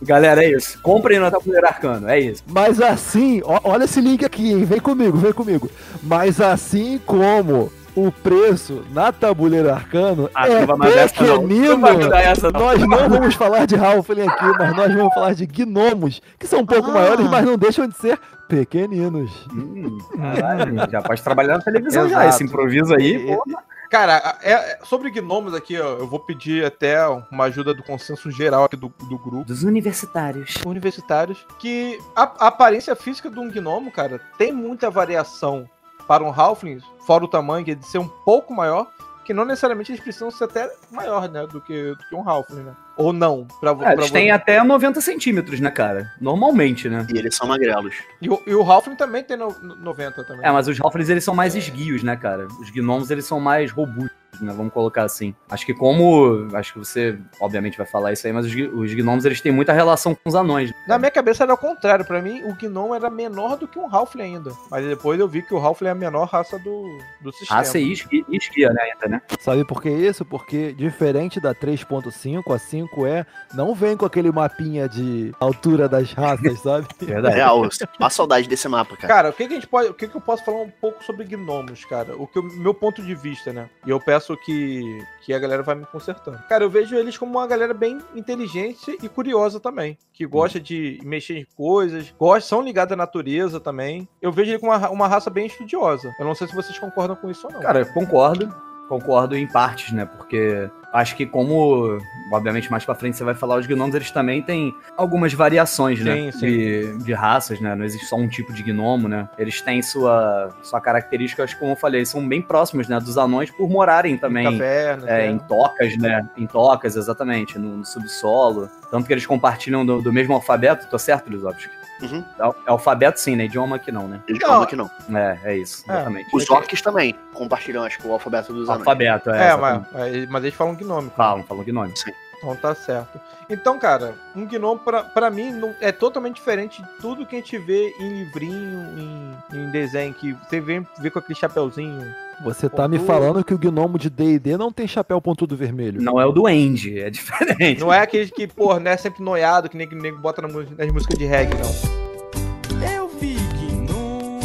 Galera, 0.00 0.42
é 0.42 0.50
isso. 0.50 0.80
Comprem 0.80 1.18
no 1.20 1.30
Tabuleiro 1.30 1.66
Arcano, 1.66 2.08
é 2.08 2.18
isso. 2.18 2.42
Mas 2.46 2.80
assim, 2.80 3.42
ó- 3.44 3.60
olha 3.64 3.84
esse 3.84 4.00
link 4.00 4.24
aqui, 4.24 4.50
hein? 4.50 4.64
Vem 4.64 4.80
comigo, 4.80 5.18
vem 5.18 5.32
comigo. 5.34 5.70
Mas 6.02 6.40
assim 6.40 6.98
como 7.04 7.70
o 7.94 8.10
preço 8.10 8.82
na 8.90 9.12
Tabuleiro 9.12 9.70
Arcano 9.72 10.30
Ah, 10.34 10.48
é 10.48 10.66
pequenino, 11.08 11.76
Não 11.76 12.14
essa, 12.14 12.50
não. 12.50 12.60
nós 12.60 12.80
não 12.80 13.08
vamos 13.10 13.34
falar 13.34 13.66
de 13.66 13.76
Halfling 13.76 14.26
aqui, 14.28 14.44
mas 14.58 14.76
nós 14.76 14.94
vamos 14.94 15.14
falar 15.14 15.34
de 15.34 15.46
gnomos, 15.46 16.20
que 16.38 16.46
são 16.46 16.60
um 16.60 16.66
pouco 16.66 16.90
Ah. 16.90 16.94
maiores, 16.94 17.28
mas 17.28 17.44
não 17.44 17.56
deixam 17.56 17.86
de 17.86 17.96
ser 17.96 18.18
pequeninos. 18.48 19.30
Hum, 19.52 19.98
caralho, 20.16 20.90
já 20.90 21.02
pode 21.02 21.22
trabalhar 21.22 21.58
na 21.58 21.62
televisão 21.64 22.08
já. 22.08 22.20
Exato. 22.20 22.28
Esse 22.28 22.44
improviso 22.44 22.94
aí, 22.94 23.16
E- 23.16 23.26
pô. 23.36 23.44
Cara, 23.90 24.38
é- 24.42 24.78
sobre 24.84 25.10
gnomos 25.10 25.52
aqui, 25.52 25.78
ó, 25.78 25.98
eu 25.98 26.06
vou 26.06 26.18
pedir 26.18 26.64
até 26.64 27.06
uma 27.30 27.44
ajuda 27.44 27.74
do 27.74 27.82
consenso 27.82 28.30
geral 28.30 28.64
aqui 28.64 28.74
do, 28.74 28.90
do 29.06 29.18
grupo. 29.18 29.44
Dos 29.44 29.64
universitários. 29.64 30.54
Universitários, 30.64 31.44
que 31.58 31.98
a, 32.16 32.22
a 32.22 32.46
aparência 32.46 32.96
física 32.96 33.28
de 33.30 33.38
um 33.38 33.50
gnomo, 33.50 33.92
cara, 33.92 34.18
tem 34.38 34.50
muita 34.50 34.88
variação 34.90 35.68
para 36.06 36.22
um 36.24 36.30
Halfling, 36.32 36.80
fora 37.06 37.24
o 37.24 37.28
tamanho, 37.28 37.64
que 37.64 37.70
é 37.72 37.74
de 37.74 37.86
ser 37.86 37.98
um 37.98 38.08
pouco 38.08 38.52
maior, 38.54 38.86
que 39.24 39.32
não 39.32 39.44
necessariamente 39.44 39.92
eles 39.92 40.02
precisam 40.02 40.30
ser 40.32 40.44
até 40.44 40.68
maior, 40.90 41.28
né, 41.28 41.46
do 41.46 41.60
que, 41.60 41.90
do 41.94 41.98
que 42.08 42.14
um 42.14 42.28
Halfling, 42.28 42.62
né? 42.64 42.72
Ou 42.96 43.12
não, 43.12 43.46
pra, 43.60 43.70
É, 43.70 43.74
pra 43.74 43.92
eles 43.94 44.10
têm 44.10 44.30
até 44.30 44.62
90 44.62 45.00
centímetros, 45.00 45.60
né, 45.60 45.70
cara? 45.70 46.10
Normalmente, 46.20 46.88
né? 46.88 47.06
E 47.14 47.16
eles 47.18 47.34
são 47.36 47.46
magrelos. 47.46 47.94
E, 48.20 48.28
o, 48.28 48.42
e 48.46 48.54
o 48.54 48.62
Halfling 48.62 48.96
também 48.96 49.22
tem 49.22 49.36
no, 49.36 49.50
no- 49.62 49.76
90 49.76 50.24
também. 50.24 50.44
É, 50.44 50.50
mas 50.50 50.66
os 50.68 50.78
Halflings, 50.80 51.08
eles 51.08 51.24
são 51.24 51.34
mais 51.34 51.54
esguios, 51.54 52.02
né, 52.02 52.16
cara? 52.16 52.46
Os 52.60 52.68
gnomos, 52.70 53.10
eles 53.10 53.24
são 53.24 53.38
mais 53.40 53.70
robustos, 53.70 54.10
né? 54.40 54.52
Vamos 54.56 54.72
colocar 54.72 55.04
assim. 55.04 55.34
Acho 55.50 55.66
que 55.66 55.74
como... 55.74 56.48
Acho 56.54 56.72
que 56.72 56.78
você, 56.78 57.18
obviamente, 57.40 57.76
vai 57.76 57.86
falar 57.86 58.12
isso 58.12 58.26
aí, 58.26 58.32
mas 58.32 58.46
os, 58.46 58.52
os 58.54 58.94
gnomos, 58.94 59.24
eles 59.24 59.40
têm 59.40 59.52
muita 59.52 59.72
relação 59.72 60.14
com 60.14 60.28
os 60.28 60.34
anões. 60.34 60.70
né? 60.70 60.76
Na 60.88 60.98
minha 60.98 61.10
cabeça 61.10 61.44
era 61.44 61.52
o 61.54 61.58
contrário, 61.58 62.04
pra 62.04 62.20
mim 62.22 62.42
o 62.44 62.54
Gnom 62.54 62.94
era 62.94 63.10
menor 63.10 63.56
do 63.56 63.68
que 63.68 63.78
um 63.78 63.86
Halfling 63.94 64.22
ainda. 64.22 64.52
Mas 64.70 64.84
depois 64.86 65.18
eu 65.20 65.28
vi 65.28 65.42
que 65.42 65.54
o 65.54 65.58
Halfling 65.58 65.88
é 65.88 65.92
a 65.92 65.94
menor 65.94 66.26
raça 66.28 66.58
do, 66.58 66.98
do 67.20 67.32
sistema. 67.32 67.58
Raça 67.60 67.78
e 67.78 67.92
esqui- 67.92 68.24
e 68.28 68.36
esguia, 68.36 68.70
né, 68.70 68.82
ainda, 68.82 69.08
né? 69.08 69.22
Sabe 69.40 69.64
por 69.64 69.82
que 69.82 69.90
isso? 69.90 70.24
Porque 70.24 70.72
diferente 70.72 71.40
da 71.40 71.54
3.5, 71.54 72.54
a 72.54 72.58
5E 72.58 73.26
não 73.54 73.74
vem 73.74 73.96
com 73.96 74.06
aquele 74.06 74.30
mapinha 74.30 74.88
de 74.88 75.32
altura 75.40 75.88
das 75.88 76.12
raças, 76.12 76.58
sabe? 76.62 76.86
Verdade. 77.00 77.34
Real, 77.36 77.62
uma 77.98 78.10
saudade 78.10 78.48
desse 78.48 78.68
mapa, 78.68 78.96
cara. 78.96 79.12
Cara, 79.14 79.30
o 79.30 79.32
que, 79.32 79.46
que 79.46 79.52
a 79.52 79.56
gente 79.56 79.66
pode. 79.66 79.88
O 79.88 79.94
que, 79.94 80.08
que 80.08 80.16
eu 80.16 80.20
posso 80.20 80.44
falar 80.44 80.62
um 80.62 80.70
pouco 80.70 81.02
sobre 81.04 81.24
gnomos, 81.24 81.84
cara? 81.84 82.16
O 82.16 82.26
que 82.26 82.38
o 82.38 82.42
meu 82.42 82.72
ponto 82.74 83.02
de 83.02 83.14
vista, 83.14 83.52
né? 83.52 83.68
E 83.86 83.90
eu 83.90 84.00
peço 84.00 84.21
que, 84.36 85.04
que 85.22 85.32
a 85.32 85.38
galera 85.38 85.62
vai 85.62 85.74
me 85.74 85.86
consertando. 85.86 86.38
Cara, 86.48 86.64
eu 86.64 86.70
vejo 86.70 86.94
eles 86.96 87.16
como 87.16 87.38
uma 87.38 87.46
galera 87.46 87.74
bem 87.74 87.98
inteligente 88.14 88.96
e 89.02 89.08
curiosa 89.08 89.60
também. 89.60 89.98
Que 90.12 90.26
gosta 90.26 90.60
de 90.60 91.00
mexer 91.04 91.38
em 91.38 91.46
coisas, 91.56 92.14
gosta, 92.18 92.48
são 92.48 92.60
ligados 92.60 92.92
à 92.92 92.96
natureza 92.96 93.60
também. 93.60 94.08
Eu 94.20 94.32
vejo 94.32 94.50
ele 94.50 94.58
como 94.58 94.72
uma, 94.72 94.90
uma 94.90 95.08
raça 95.08 95.30
bem 95.30 95.46
estudiosa. 95.46 96.12
Eu 96.18 96.24
não 96.24 96.34
sei 96.34 96.46
se 96.46 96.54
vocês 96.54 96.78
concordam 96.78 97.16
com 97.16 97.30
isso 97.30 97.46
ou 97.46 97.52
não. 97.52 97.60
Cara, 97.60 97.84
concordo. 97.84 98.54
concordo 98.88 99.36
em 99.36 99.46
partes, 99.46 99.92
né? 99.92 100.04
Porque 100.04 100.70
acho 100.92 101.16
que 101.16 101.24
como, 101.24 101.98
obviamente, 102.30 102.70
mais 102.70 102.84
pra 102.84 102.94
frente 102.94 103.16
você 103.16 103.24
vai 103.24 103.34
falar, 103.34 103.56
os 103.56 103.66
gnomos, 103.66 103.94
eles 103.94 104.10
também 104.10 104.42
têm 104.42 104.74
algumas 104.96 105.32
variações, 105.32 106.00
né? 106.00 106.30
Sim. 106.32 106.46
De, 106.46 106.98
de 106.98 107.12
raças, 107.12 107.60
né? 107.60 107.74
Não 107.74 107.84
existe 107.84 108.06
só 108.06 108.16
um 108.16 108.28
tipo 108.28 108.52
de 108.52 108.62
gnomo, 108.62 109.08
né? 109.08 109.28
Eles 109.38 109.60
têm 109.60 109.80
sua, 109.82 110.54
sua 110.62 110.80
característica, 110.80 111.42
acho 111.42 111.54
que 111.54 111.60
como 111.60 111.72
eu 111.72 111.76
falei, 111.76 112.04
são 112.04 112.26
bem 112.26 112.42
próximos, 112.42 112.88
né? 112.88 113.00
Dos 113.00 113.16
anões 113.16 113.50
por 113.50 113.68
morarem 113.68 114.16
também 114.16 114.44
Caverna, 114.44 115.10
é, 115.10 115.26
é, 115.26 115.30
em 115.30 115.38
tocas, 115.38 115.96
né? 115.96 116.28
Em 116.36 116.46
tocas, 116.46 116.96
exatamente, 116.96 117.58
no, 117.58 117.78
no 117.78 117.84
subsolo. 117.84 118.68
Tanto 118.92 119.06
que 119.06 119.12
eles 119.14 119.24
compartilham 119.24 119.86
do, 119.86 120.02
do 120.02 120.12
mesmo 120.12 120.34
alfabeto, 120.34 120.86
tô 120.86 120.98
certo, 120.98 121.30
Lisovski? 121.30 121.70
Uhum. 122.02 122.22
É 122.38 122.46
é 122.46 122.70
alfabeto 122.70 123.18
sim, 123.18 123.34
né? 123.34 123.46
Idioma 123.46 123.78
que 123.78 123.90
não, 123.90 124.06
né? 124.06 124.20
Falam 124.38 124.66
que 124.66 124.76
não. 124.76 124.90
É, 125.16 125.38
é 125.44 125.56
isso, 125.56 125.82
É. 125.90 125.94
exatamente. 125.94 126.28
Os 126.36 126.50
orcs 126.50 126.82
também 126.82 127.14
compartilham, 127.32 127.84
acho 127.84 127.98
que, 127.98 128.06
o 128.06 128.12
alfabeto 128.12 128.52
dos 128.52 128.68
anões. 128.68 128.80
Alfabeto, 128.86 129.30
é. 129.30 129.48
É, 129.48 129.56
mas, 129.56 129.82
mas- 130.28 130.44
eles 130.44 130.54
falam 130.54 130.74
gnômico. 130.74 131.16
Falam, 131.16 131.42
falam 131.44 131.64
gnome. 131.64 131.94
Então 132.42 132.56
tá 132.56 132.74
certo. 132.74 133.20
Então, 133.48 133.78
cara, 133.78 134.14
um 134.34 134.44
gnomo 134.46 134.80
pra, 134.80 135.04
pra 135.04 135.30
mim 135.30 135.52
não- 135.52 135.72
é 135.80 135.92
totalmente 135.92 136.34
diferente 136.36 136.82
de 136.82 136.88
tudo 137.00 137.24
que 137.24 137.36
a 137.36 137.38
gente 137.38 137.56
vê 137.58 137.94
em 138.00 138.24
livrinho, 138.24 138.80
em, 138.98 139.58
em 139.58 139.70
desenho, 139.70 140.12
que 140.12 140.32
você 140.32 140.60
vê, 140.60 140.82
vê 140.98 141.08
com 141.10 141.20
aquele 141.20 141.38
chapeuzinho. 141.38 142.04
Você 142.42 142.68
tá 142.68 142.88
me 142.88 142.98
falando 142.98 143.44
que 143.44 143.54
o 143.54 143.58
gnomo 143.58 143.96
de 143.96 144.10
D&D 144.10 144.56
não 144.56 144.72
tem 144.72 144.88
chapéu 144.88 145.20
pontudo 145.20 145.56
vermelho. 145.56 146.02
Não 146.02 146.20
é 146.20 146.26
o 146.26 146.32
duende, 146.32 146.98
é 146.98 147.08
diferente. 147.08 147.78
Não 147.80 147.92
é 147.94 148.00
aquele 148.00 148.28
que, 148.28 148.48
pô, 148.48 148.80
não 148.80 148.90
é 148.90 148.96
sempre 148.96 149.22
noiado, 149.22 149.68
que 149.68 149.76
nem 149.76 149.86
que 149.86 149.94
nego 149.94 150.18
bota 150.18 150.42
nas 150.42 150.52
músicas 150.92 151.16
de 151.16 151.24
reggae, 151.24 151.54
não. 151.54 152.82
Eu 152.96 153.08
vi 153.20 153.36
gnomo. 153.36 154.40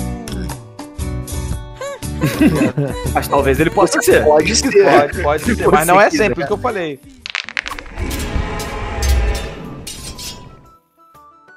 Mas 3.15 3.27
talvez 3.27 3.59
ele 3.59 3.71
possa 3.71 3.99
ser. 4.01 4.23
Pode 4.23 4.55
ser. 4.55 4.83
Pode, 4.83 5.21
pode 5.23 5.43
Se 5.43 5.55
ser, 5.55 5.67
mas 5.67 5.87
não 5.87 5.99
é 5.99 6.09
sempre, 6.11 6.39
isso 6.41 6.47
que 6.47 6.53
eu 6.53 6.57
falei. 6.57 6.99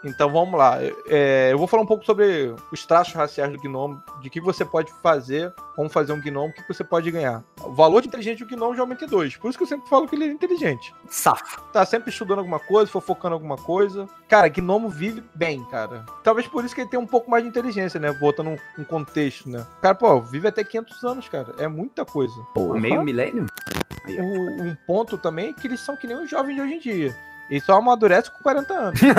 Então 0.05 0.31
vamos 0.31 0.59
lá. 0.59 0.79
É, 1.07 1.51
eu 1.53 1.59
vou 1.59 1.67
falar 1.67 1.83
um 1.83 1.87
pouco 1.87 2.05
sobre 2.05 2.55
os 2.73 2.87
traços 2.87 3.15
raciais 3.15 3.53
do 3.53 3.61
gnomo, 3.61 4.03
de 4.21 4.31
que 4.31 4.41
você 4.41 4.65
pode 4.65 4.93
fazer, 5.03 5.53
como 5.77 5.89
fazer 5.89 6.13
um 6.13 6.21
gnomo, 6.21 6.49
o 6.49 6.53
que 6.53 6.67
você 6.67 6.83
pode 6.83 7.11
ganhar. 7.11 7.43
O 7.63 7.73
valor 7.73 8.01
de 8.01 8.09
inteligente 8.09 8.45
do 8.45 8.57
gnomo 8.57 8.73
geralmente 8.73 9.05
é 9.05 9.07
dois. 9.07 9.37
Por 9.37 9.49
isso 9.49 9.59
que 9.59 9.65
eu 9.65 9.69
sempre 9.69 9.89
falo 9.89 10.09
que 10.09 10.15
ele 10.15 10.25
é 10.25 10.29
inteligente. 10.29 10.95
Safo. 11.09 11.63
Tá 11.73 11.85
sempre 11.85 12.11
estudando 12.11 12.39
alguma 12.39 12.59
coisa, 12.59 12.91
fofocando 12.91 13.35
alguma 13.35 13.57
coisa. 13.57 14.09
Cara, 14.29 14.49
gnomo 14.49 14.89
vive 14.89 15.23
bem, 15.35 15.63
cara. 15.65 16.05
Talvez 16.23 16.47
por 16.47 16.65
isso 16.65 16.75
que 16.75 16.81
ele 16.81 16.91
tem 16.91 16.99
um 16.99 17.07
pouco 17.07 17.31
mais 17.31 17.43
de 17.43 17.49
inteligência, 17.49 18.01
né? 18.01 18.13
Botando 18.13 18.49
um, 18.49 18.57
um 18.79 18.85
contexto, 18.85 19.49
né? 19.49 19.67
Cara, 19.83 19.95
pô, 19.95 20.21
vive 20.21 20.49
até 20.49 20.65
500 20.65 21.05
anos, 21.05 21.29
cara. 21.29 21.55
É 21.59 21.69
muita 21.69 22.05
coisa. 22.05 22.35
Pô, 22.55 22.75
meio 22.75 23.03
milênio? 23.03 23.47
Um 24.09 24.75
ponto 24.87 25.19
também 25.19 25.51
é 25.51 25.53
que 25.53 25.67
eles 25.67 25.81
são 25.81 25.97
que 25.97 26.07
nem 26.07 26.17
os 26.17 26.31
jovens 26.31 26.55
de 26.55 26.61
hoje 26.61 26.75
em 26.75 26.79
dia. 26.79 27.30
Eles 27.51 27.65
só 27.65 27.77
amadurecem 27.79 28.31
com 28.33 28.43
40 28.45 28.73
anos. 28.75 29.01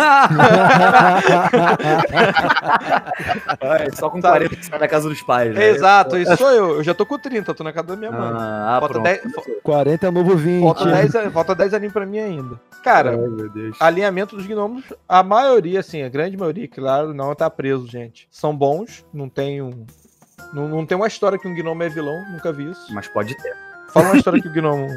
É, 3.61 3.91
só 3.91 4.09
com 4.09 4.21
Sabe? 4.21 4.45
40 4.49 4.55
que 4.55 4.65
sai 4.65 4.79
da 4.79 4.87
casa 4.87 5.09
dos 5.09 5.21
pais, 5.21 5.53
né? 5.53 5.69
Exato, 5.69 6.17
isso 6.17 6.35
sou 6.37 6.49
eu. 6.51 6.75
Eu 6.77 6.83
já 6.83 6.93
tô 6.93 7.05
com 7.05 7.17
30, 7.17 7.53
tô 7.53 7.63
na 7.63 7.71
casa 7.73 7.87
da 7.89 7.95
minha 7.95 8.11
mãe. 8.11 8.31
Ah, 8.33 8.77
falta, 8.79 8.93
pronto. 8.93 9.03
10, 9.03 9.21
40 9.63 10.07
é 10.07 10.11
novo 10.11 10.35
20. 10.35 10.63
falta, 10.63 10.85
10, 10.85 11.15
an- 11.15 11.31
falta 11.31 11.55
10 11.55 11.73
aninhos 11.73 11.93
pra 11.93 12.05
mim 12.05 12.19
ainda. 12.19 12.59
Cara, 12.83 13.11
Ai, 13.11 13.17
meu 13.17 13.49
Deus. 13.49 13.77
alinhamento 13.79 14.35
dos 14.35 14.45
gnomos, 14.45 14.83
a 15.07 15.21
maioria, 15.23 15.79
assim, 15.79 16.01
a 16.03 16.09
grande 16.09 16.35
maioria, 16.37 16.67
claro, 16.67 17.13
não 17.13 17.33
tá 17.35 17.49
preso, 17.49 17.87
gente. 17.87 18.27
São 18.31 18.55
bons, 18.55 19.05
não 19.13 19.29
tem 19.29 19.61
um. 19.61 19.85
Não, 20.53 20.67
não 20.67 20.85
tem 20.85 20.97
uma 20.97 21.07
história 21.07 21.37
que 21.37 21.47
um 21.47 21.53
gnomo 21.55 21.83
é 21.83 21.89
vilão, 21.89 22.15
nunca 22.31 22.51
vi 22.51 22.69
isso. 22.71 22.93
Mas 22.93 23.07
pode 23.07 23.35
ter. 23.37 23.55
Fala 23.93 24.07
uma 24.07 24.17
história 24.17 24.41
que 24.41 24.47
o 24.47 24.51
gnomo 24.53 24.87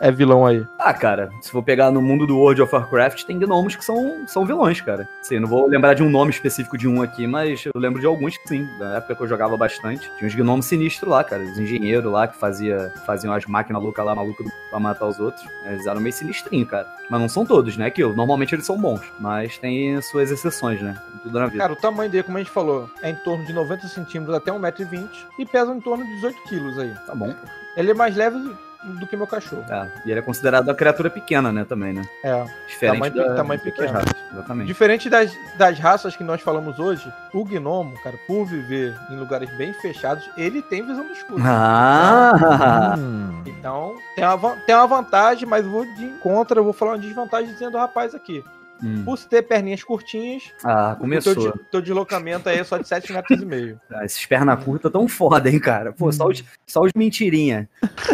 é 0.00 0.10
vilão 0.10 0.46
aí. 0.46 0.66
Ah, 0.78 0.94
cara, 0.94 1.30
se 1.40 1.50
for 1.50 1.62
pegar 1.62 1.90
no 1.90 2.00
mundo 2.02 2.26
do 2.26 2.36
World 2.38 2.62
of 2.62 2.74
Warcraft, 2.74 3.24
tem 3.24 3.38
gnomos 3.38 3.76
que 3.76 3.84
são, 3.84 4.26
são 4.26 4.44
vilões, 4.44 4.80
cara. 4.80 5.08
Sim, 5.22 5.40
não 5.40 5.48
vou 5.48 5.66
lembrar 5.66 5.94
de 5.94 6.02
um 6.02 6.08
nome 6.10 6.30
específico 6.30 6.76
de 6.78 6.86
um 6.88 7.02
aqui, 7.02 7.26
mas 7.26 7.64
eu 7.66 7.72
lembro 7.76 8.00
de 8.00 8.06
alguns 8.06 8.36
que 8.36 8.48
sim. 8.48 8.68
Na 8.78 8.96
época 8.96 9.14
que 9.16 9.22
eu 9.22 9.28
jogava 9.28 9.56
bastante. 9.56 10.10
Tinha 10.18 10.26
uns 10.28 10.34
gnomos 10.34 10.66
sinistros 10.66 11.10
lá, 11.10 11.22
cara. 11.24 11.42
Os 11.42 11.58
engenheiros 11.58 12.10
lá 12.10 12.26
que 12.28 12.36
fazia, 12.36 12.92
faziam 13.06 13.32
as 13.34 13.44
máquinas 13.46 13.82
loucas 13.82 14.04
lá, 14.04 14.14
malucas 14.14 14.46
do- 14.46 14.52
pra 14.70 14.78
matar 14.80 15.06
os 15.06 15.18
outros. 15.18 15.44
Eles 15.64 15.86
eram 15.86 16.00
meio 16.00 16.12
sinistrinhos, 16.12 16.68
cara. 16.68 16.86
Mas 17.10 17.20
não 17.20 17.28
são 17.28 17.44
todos, 17.44 17.76
né? 17.76 17.90
Que 17.90 18.02
eu, 18.02 18.14
normalmente 18.14 18.54
eles 18.54 18.66
são 18.66 18.78
bons. 18.78 19.00
Mas 19.18 19.58
tem 19.58 20.00
suas 20.02 20.30
exceções, 20.30 20.80
né? 20.82 20.96
Tudo 21.22 21.38
na 21.38 21.46
vida. 21.46 21.58
Cara, 21.58 21.72
o 21.72 21.76
tamanho 21.76 22.10
dele, 22.10 22.22
como 22.24 22.38
a 22.38 22.40
gente 22.42 22.52
falou, 22.52 22.88
é 23.02 23.10
em 23.10 23.14
torno 23.16 23.44
de 23.44 23.52
90 23.52 23.88
centímetros 23.88 24.36
até 24.36 24.50
1,20m 24.52 25.08
e 25.38 25.44
pesa 25.46 25.72
em 25.74 25.80
torno 25.80 26.04
de 26.04 26.14
18 26.16 26.42
quilos 26.44 26.78
aí. 26.78 26.92
Tá 27.06 27.14
bom. 27.14 27.34
Ele 27.76 27.90
é 27.90 27.94
mais 27.94 28.14
leve 28.16 28.38
do 28.84 29.06
que 29.06 29.16
meu 29.16 29.26
cachorro. 29.26 29.64
É. 29.68 29.90
E 30.06 30.10
ele 30.10 30.20
é 30.20 30.22
considerado 30.22 30.68
uma 30.68 30.74
criatura 30.74 31.10
pequena, 31.10 31.50
né? 31.52 31.64
Também, 31.64 31.92
né? 31.92 32.02
É. 32.22 32.44
Diferente 32.68 32.94
Tamanho- 33.12 33.14
da, 33.14 33.34
tamanho 33.34 33.60
pequeno. 33.60 33.92
raças, 33.92 34.14
Exatamente. 34.32 34.66
Diferente 34.66 35.10
das, 35.10 35.32
das 35.56 35.78
raças 35.78 36.16
que 36.16 36.22
nós 36.24 36.40
falamos 36.40 36.78
hoje, 36.78 37.12
o 37.32 37.44
gnomo, 37.44 37.94
cara, 38.02 38.16
por 38.26 38.44
viver 38.46 38.96
em 39.10 39.16
lugares 39.16 39.50
bem 39.56 39.72
fechados, 39.74 40.28
ele 40.36 40.62
tem 40.62 40.86
visão 40.86 41.04
do 41.06 41.12
escuro. 41.12 41.42
Ah! 41.44 42.94
Hum. 42.98 43.42
Então, 43.46 43.96
tem 44.14 44.24
uma, 44.24 44.56
tem 44.66 44.74
uma 44.74 44.86
vantagem, 44.86 45.48
mas 45.48 45.66
vou 45.66 45.84
de 45.84 46.06
contra, 46.20 46.60
eu 46.60 46.64
vou 46.64 46.72
falar 46.72 46.92
uma 46.92 46.98
desvantagem 46.98 47.52
dizendo 47.52 47.72
do 47.72 47.78
rapaz 47.78 48.14
aqui. 48.14 48.44
Hum. 48.82 49.02
Por 49.04 49.18
ter 49.18 49.42
perninhas 49.42 49.82
curtinhas, 49.82 50.52
Ah, 50.64 50.90
teu, 50.90 51.00
começou. 51.00 51.34
de- 51.52 51.58
teu 51.70 51.80
deslocamento 51.80 52.48
aí 52.48 52.58
é 52.58 52.64
só 52.64 52.78
de 52.78 52.86
7 52.86 53.12
metros 53.12 53.40
e 53.42 53.44
meio. 53.44 53.80
Ah, 53.90 54.04
esses 54.04 54.24
perna 54.26 54.56
curta 54.56 54.88
tão 54.90 55.08
foda, 55.08 55.50
hein, 55.50 55.58
cara? 55.58 55.92
Pô, 55.92 56.10
só 56.12 56.26
os, 56.28 56.44
só 56.66 56.82
os 56.82 56.92
mentirinha. 56.94 57.68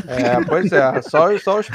É, 0.07 0.43
pois 0.47 0.73
é, 0.73 1.03
só, 1.03 1.37
só 1.39 1.59
os... 1.61 1.69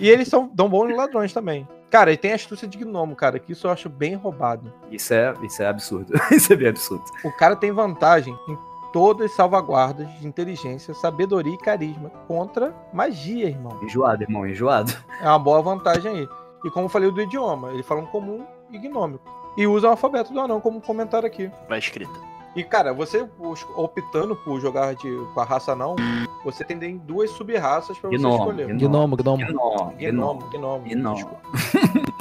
E 0.00 0.08
eles 0.08 0.28
são 0.28 0.50
dão 0.54 0.68
bons 0.68 0.94
ladrões 0.94 1.32
também. 1.32 1.66
Cara, 1.90 2.12
e 2.12 2.16
tem 2.16 2.32
a 2.32 2.34
astúcia 2.34 2.68
de 2.68 2.76
gnomo, 2.78 3.16
cara, 3.16 3.38
que 3.38 3.52
isso 3.52 3.66
eu 3.66 3.70
acho 3.70 3.88
bem 3.88 4.14
roubado. 4.14 4.72
Isso 4.90 5.14
é, 5.14 5.32
isso 5.42 5.62
é 5.62 5.66
absurdo. 5.66 6.12
isso 6.30 6.52
é 6.52 6.56
bem 6.56 6.68
absurdo. 6.68 7.04
O 7.24 7.32
cara 7.32 7.56
tem 7.56 7.72
vantagem 7.72 8.36
em 8.48 8.58
todas 8.92 9.30
as 9.30 9.36
salvaguardas 9.36 10.06
de 10.20 10.26
inteligência, 10.26 10.92
sabedoria 10.94 11.52
e 11.54 11.58
carisma 11.58 12.10
contra 12.26 12.74
magia, 12.92 13.46
irmão. 13.48 13.78
Enjoado, 13.82 14.22
irmão, 14.22 14.46
enjoado. 14.46 14.92
É 15.20 15.26
uma 15.28 15.38
boa 15.38 15.60
vantagem 15.62 16.10
aí. 16.10 16.28
E 16.64 16.70
como 16.70 16.86
eu 16.86 16.90
falei 16.90 17.10
do 17.10 17.20
idioma, 17.20 17.70
ele 17.72 17.82
fala 17.82 18.00
um 18.00 18.06
comum 18.06 18.44
e 18.70 18.78
gnômico. 18.78 19.24
E 19.56 19.66
usa 19.66 19.86
o 19.88 19.90
alfabeto 19.90 20.32
do 20.32 20.40
anão, 20.40 20.60
como 20.60 20.80
comentaram 20.80 21.26
aqui. 21.26 21.50
Vai 21.68 21.78
escrita. 21.78 22.12
E, 22.56 22.64
cara, 22.64 22.92
você 22.92 23.28
optando 23.76 24.34
por 24.34 24.60
jogar 24.60 24.94
de, 24.94 25.08
com 25.32 25.40
a 25.40 25.44
raça 25.44 25.76
não, 25.76 25.94
você 26.44 26.64
tem 26.64 26.96
duas 26.96 27.30
sub-raças 27.30 27.96
pra 27.98 28.10
você 28.10 28.16
Gnomo, 28.16 28.36
escolher. 28.36 28.66
gnomo. 28.68 29.16
Gnomo, 29.16 29.16
gnomo. 29.16 29.46
Gnomo, 29.46 29.94
Gnomo, 29.98 30.50
gnomo. 30.50 30.84
Gnomo. 30.88 31.14
desculpa. 31.14 31.42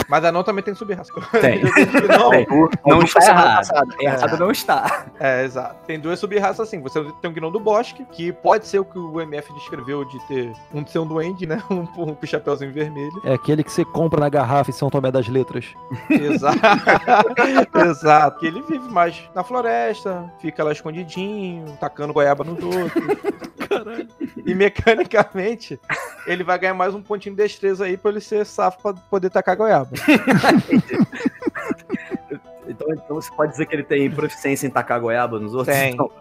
Mas 0.08 0.24
anão 0.24 0.44
também 0.44 0.64
tem 0.64 0.74
sub-raça. 0.74 1.12
Tem. 1.42 1.62
Gnomo. 1.62 2.30
Tem. 2.32 2.48
Não 2.86 2.98
Não 2.98 3.02
está 3.04 3.22
semana 3.22 3.42
errado. 3.48 3.58
passada. 3.58 3.96
Errado 4.00 4.38
não 4.40 4.52
está. 4.52 5.06
É, 5.20 5.44
exato. 5.44 5.76
Tem 5.86 6.00
duas 6.00 6.20
sub-raças 6.20 6.60
assim. 6.62 6.80
Você 6.82 7.04
tem 7.22 7.30
o 7.30 7.34
gnomo 7.34 7.52
do 7.54 7.60
bosque, 7.60 8.06
que 8.12 8.32
pode 8.32 8.68
ser 8.68 8.80
o 8.80 8.86
que 8.86 8.98
o 8.98 9.20
MF 9.20 9.52
descreveu 9.54 10.06
de 10.06 10.20
ter 10.28 10.52
um 10.74 10.84
de 10.84 10.92
ser 10.92 11.00
um 11.00 11.08
duende, 11.08 11.46
né? 11.46 11.62
Um, 11.70 11.82
um 11.98 12.16
com 12.16 12.26
chapéuzinho 12.26 12.72
vermelho. 12.72 13.22
É 13.26 13.34
aquele 13.34 13.64
que 13.64 13.72
você 13.72 13.84
compra 13.84 14.20
na 14.20 14.30
garrafa 14.30 14.70
em 14.70 14.74
São 14.74 14.90
Tomé 14.90 15.12
das 15.12 15.28
Letras. 15.28 15.66
Exato. 16.10 16.58
Exato. 17.86 18.40
Que 18.40 18.48
ele 18.48 18.62
vive 18.64 18.88
mais 18.90 19.22
na 19.36 19.44
floresta, 19.44 20.32
fica 20.40 20.64
lá 20.64 20.72
escondidinho, 20.72 21.78
tacando 21.80 22.14
goiaba 22.14 22.44
nos 22.44 22.64
outros. 22.64 23.04
Caralho. 23.70 24.08
E 24.46 24.54
mecanicamente, 24.54 25.80
ele 26.26 26.44
vai 26.44 26.58
ganhar 26.60 26.74
mais 26.74 26.94
um 26.94 27.02
pontinho 27.02 27.36
de 27.36 27.42
destreza 27.42 27.86
aí 27.86 27.98
pra 27.98 28.12
ele 28.12 28.22
ser 28.22 28.46
safo 28.46 28.82
pra 28.82 28.94
poder 28.94 29.30
tacar 29.30 29.56
goiaba. 29.56 29.92
Então, 32.70 32.88
então 32.92 33.16
você 33.16 33.32
pode 33.34 33.54
dizer 33.54 33.66
que 33.66 33.74
ele 33.74 33.84
tem 33.84 34.12
proficiência 34.12 34.68
em 34.68 34.70
tacar 34.70 35.00
goiaba 35.00 35.40
nos 35.40 35.54
outros? 35.54 35.76
Tem. 35.76 35.94
Então, 35.94 36.12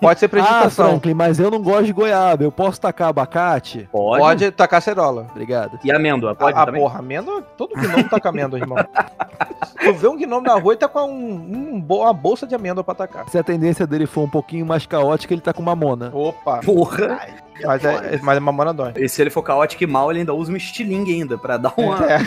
Pode 0.00 0.20
ser 0.20 0.26
Ah, 0.26 0.28
predicação. 0.28 0.90
Franklin, 0.90 1.14
mas 1.14 1.40
eu 1.40 1.50
não 1.50 1.62
gosto 1.62 1.86
de 1.86 1.92
goiaba. 1.92 2.44
Eu 2.44 2.52
posso 2.52 2.80
tacar 2.80 3.08
abacate? 3.08 3.88
pode. 3.90 4.20
pode 4.20 4.50
tacar 4.50 4.82
cerola. 4.82 5.26
Obrigado. 5.30 5.78
E 5.82 5.90
amêndoa, 5.90 6.34
pode 6.34 6.58
ah, 6.58 6.66
também? 6.66 6.80
porra, 6.80 6.98
amêndoa, 6.98 7.42
todo 7.56 7.74
gnomo 7.74 8.08
taca 8.08 8.28
amêndoa, 8.28 8.58
irmão. 8.58 8.78
tu 9.80 9.94
vê 9.94 10.08
um 10.08 10.16
gnomo 10.16 10.42
na 10.42 10.54
rua 10.54 10.74
e 10.74 10.76
tá 10.76 10.88
com 10.88 11.00
um, 11.00 11.82
um 11.82 11.84
uma 11.86 12.12
bolsa 12.12 12.46
de 12.46 12.54
amêndoa 12.54 12.84
pra 12.84 12.94
tacar. 12.94 13.28
Se 13.28 13.38
a 13.38 13.42
tendência 13.42 13.86
dele 13.86 14.06
for 14.06 14.22
um 14.22 14.28
pouquinho 14.28 14.66
mais 14.66 14.86
caótica, 14.86 15.32
ele 15.32 15.40
tá 15.40 15.52
com 15.52 15.62
mamona. 15.62 16.10
Opa, 16.12 16.60
Porra! 16.60 17.18
Ai, 17.20 17.34
mas 17.62 17.84
é, 17.84 18.18
mas 18.22 18.36
é 18.36 18.40
mamona 18.40 18.74
dói. 18.74 18.92
E 18.96 19.08
se 19.08 19.22
ele 19.22 19.30
for 19.30 19.42
caótico 19.42 19.84
e 19.84 19.86
mal, 19.86 20.10
ele 20.10 20.20
ainda 20.20 20.34
usa 20.34 20.52
um 20.52 20.56
estilingue 20.56 21.14
ainda, 21.14 21.38
pra 21.38 21.56
dar 21.56 21.72
uma... 21.76 21.98
É. 22.04 22.18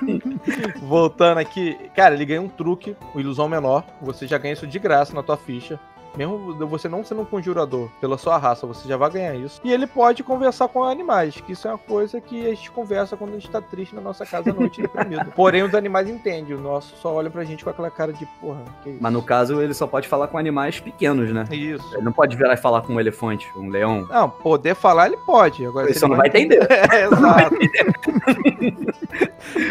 Voltando 0.80 1.38
aqui, 1.38 1.76
cara, 1.94 2.14
ele 2.14 2.24
ganha 2.24 2.42
um 2.42 2.48
truque, 2.48 2.96
o 3.14 3.20
ilusão 3.20 3.48
menor. 3.48 3.84
Você 4.00 4.26
já 4.26 4.38
ganha 4.38 4.54
isso 4.54 4.66
de 4.66 4.78
graça 4.78 5.14
na 5.14 5.22
tua 5.22 5.36
ficha. 5.36 5.78
Mesmo 6.16 6.54
você 6.66 6.88
não 6.88 7.04
sendo 7.04 7.22
um 7.22 7.24
conjurador 7.24 7.88
pela 8.00 8.18
sua 8.18 8.38
raça, 8.38 8.66
você 8.66 8.88
já 8.88 8.96
vai 8.96 9.10
ganhar 9.10 9.34
isso. 9.34 9.60
E 9.62 9.72
ele 9.72 9.86
pode 9.86 10.22
conversar 10.22 10.68
com 10.68 10.82
animais, 10.84 11.40
que 11.40 11.52
isso 11.52 11.68
é 11.68 11.70
uma 11.70 11.78
coisa 11.78 12.20
que 12.20 12.46
a 12.46 12.50
gente 12.50 12.70
conversa 12.70 13.16
quando 13.16 13.30
a 13.30 13.34
gente 13.34 13.50
tá 13.50 13.60
triste 13.60 13.94
na 13.94 14.00
nossa 14.00 14.24
casa 14.24 14.50
à 14.50 14.52
noite 14.52 14.80
deprimido. 14.82 15.32
Porém, 15.34 15.62
os 15.62 15.74
animais 15.74 16.08
entendem, 16.08 16.54
o 16.54 16.60
nosso 16.60 16.96
só 16.96 17.12
olha 17.12 17.30
pra 17.30 17.44
gente 17.44 17.64
com 17.64 17.70
aquela 17.70 17.90
cara 17.90 18.12
de 18.12 18.26
porra. 18.40 18.64
Que 18.82 18.90
isso? 18.90 18.98
Mas 19.00 19.12
no 19.12 19.22
caso, 19.22 19.60
ele 19.60 19.74
só 19.74 19.86
pode 19.86 20.08
falar 20.08 20.28
com 20.28 20.38
animais 20.38 20.80
pequenos, 20.80 21.32
né? 21.32 21.44
Isso. 21.50 21.94
Ele 21.94 22.02
não 22.02 22.12
pode 22.12 22.36
virar 22.36 22.54
e 22.54 22.56
falar 22.56 22.82
com 22.82 22.94
um 22.94 23.00
elefante, 23.00 23.46
um 23.56 23.68
leão. 23.68 24.06
Não, 24.08 24.28
poder 24.28 24.74
falar 24.74 25.06
ele 25.06 25.16
pode. 25.18 25.64
Agora, 25.64 25.86
Ele 25.86 25.98
só 25.98 26.08
não 26.08 26.16
vai 26.16 26.28
entender. 26.28 26.60
É, 26.90 27.04
exato. 27.04 27.56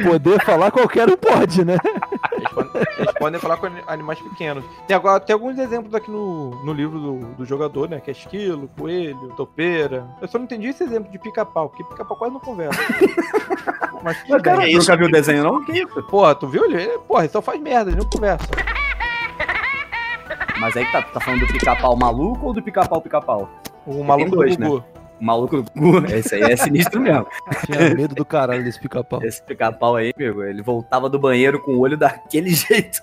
Poder 0.03 0.43
falar 0.43 0.71
qualquer 0.71 1.07
um 1.09 1.17
pode, 1.17 1.65
né? 1.65 1.77
Eles 2.97 3.08
podem, 3.19 3.39
falar 3.39 3.57
com 3.57 3.67
ani- 3.67 3.83
animais 3.87 4.19
pequenos. 4.19 4.63
Tem, 4.87 4.95
agora, 4.95 5.19
tem 5.19 5.33
alguns 5.33 5.57
exemplos 5.59 5.93
aqui 5.93 6.09
no, 6.09 6.51
no 6.63 6.73
livro 6.73 6.97
do, 6.99 7.19
do 7.35 7.45
jogador, 7.45 7.89
né? 7.89 7.99
Que 7.99 8.09
é 8.09 8.13
esquilo, 8.13 8.67
coelho, 8.77 9.33
topeira. 9.35 10.07
Eu 10.21 10.27
só 10.27 10.37
não 10.37 10.45
entendi 10.45 10.67
esse 10.67 10.83
exemplo 10.83 11.11
de 11.11 11.19
pica-pau, 11.19 11.69
porque 11.69 11.83
pica-pau 11.83 12.17
quase 12.17 12.33
não 12.33 12.39
conversa. 12.39 12.79
Mas 14.01 14.17
Mas, 14.29 14.41
cara, 14.41 14.63
é 14.63 14.65
tu 14.71 14.77
isso, 14.77 14.79
nunca 14.89 14.97
viu 14.97 15.07
o 15.07 15.11
desenho, 15.11 15.43
não? 15.43 15.65
Que 15.65 15.73
isso? 15.73 16.03
Porra, 16.03 16.33
tu 16.33 16.47
viu? 16.47 16.63
Ele, 16.65 16.97
porra, 16.99 17.23
ele 17.23 17.29
só 17.33 17.41
faz 17.41 17.59
merda, 17.59 17.91
ele 17.91 17.99
não 17.99 18.09
conversa. 18.09 18.47
Mas 20.59 20.75
aí 20.75 20.85
que 20.85 20.91
tá, 20.91 21.01
tá 21.01 21.19
falando 21.19 21.41
do 21.41 21.47
pica-pau 21.53 21.95
maluco 21.95 22.47
ou 22.47 22.53
do 22.53 22.61
pica-pau 22.61 23.01
pica-pau? 23.01 23.49
O 23.85 24.03
maluco 24.03 24.31
dois, 24.31 24.55
do 24.57 24.63
Gugu. 24.65 24.77
O 24.77 24.98
maluco 25.19 25.61
do 25.61 25.71
Gugu, 25.71 26.05
esse 26.13 26.35
aí 26.35 26.43
é 26.43 26.55
sinistro 26.55 26.99
mesmo. 26.99 27.27
Tinha 27.65 27.93
medo 27.93 28.15
do 28.15 28.25
caralho 28.25 28.63
desse 28.63 28.79
pica-pau. 28.79 29.23
Esse 29.23 29.41
pica-pau 29.43 29.95
aí, 29.95 30.13
amigo, 30.15 30.43
ele 30.43 30.61
voltava 30.61 31.09
do 31.09 31.19
banheiro 31.19 31.59
com 31.61 31.71
o 31.71 31.79
olho 31.79 31.97
daquele 31.97 32.49
jeito. 32.55 32.99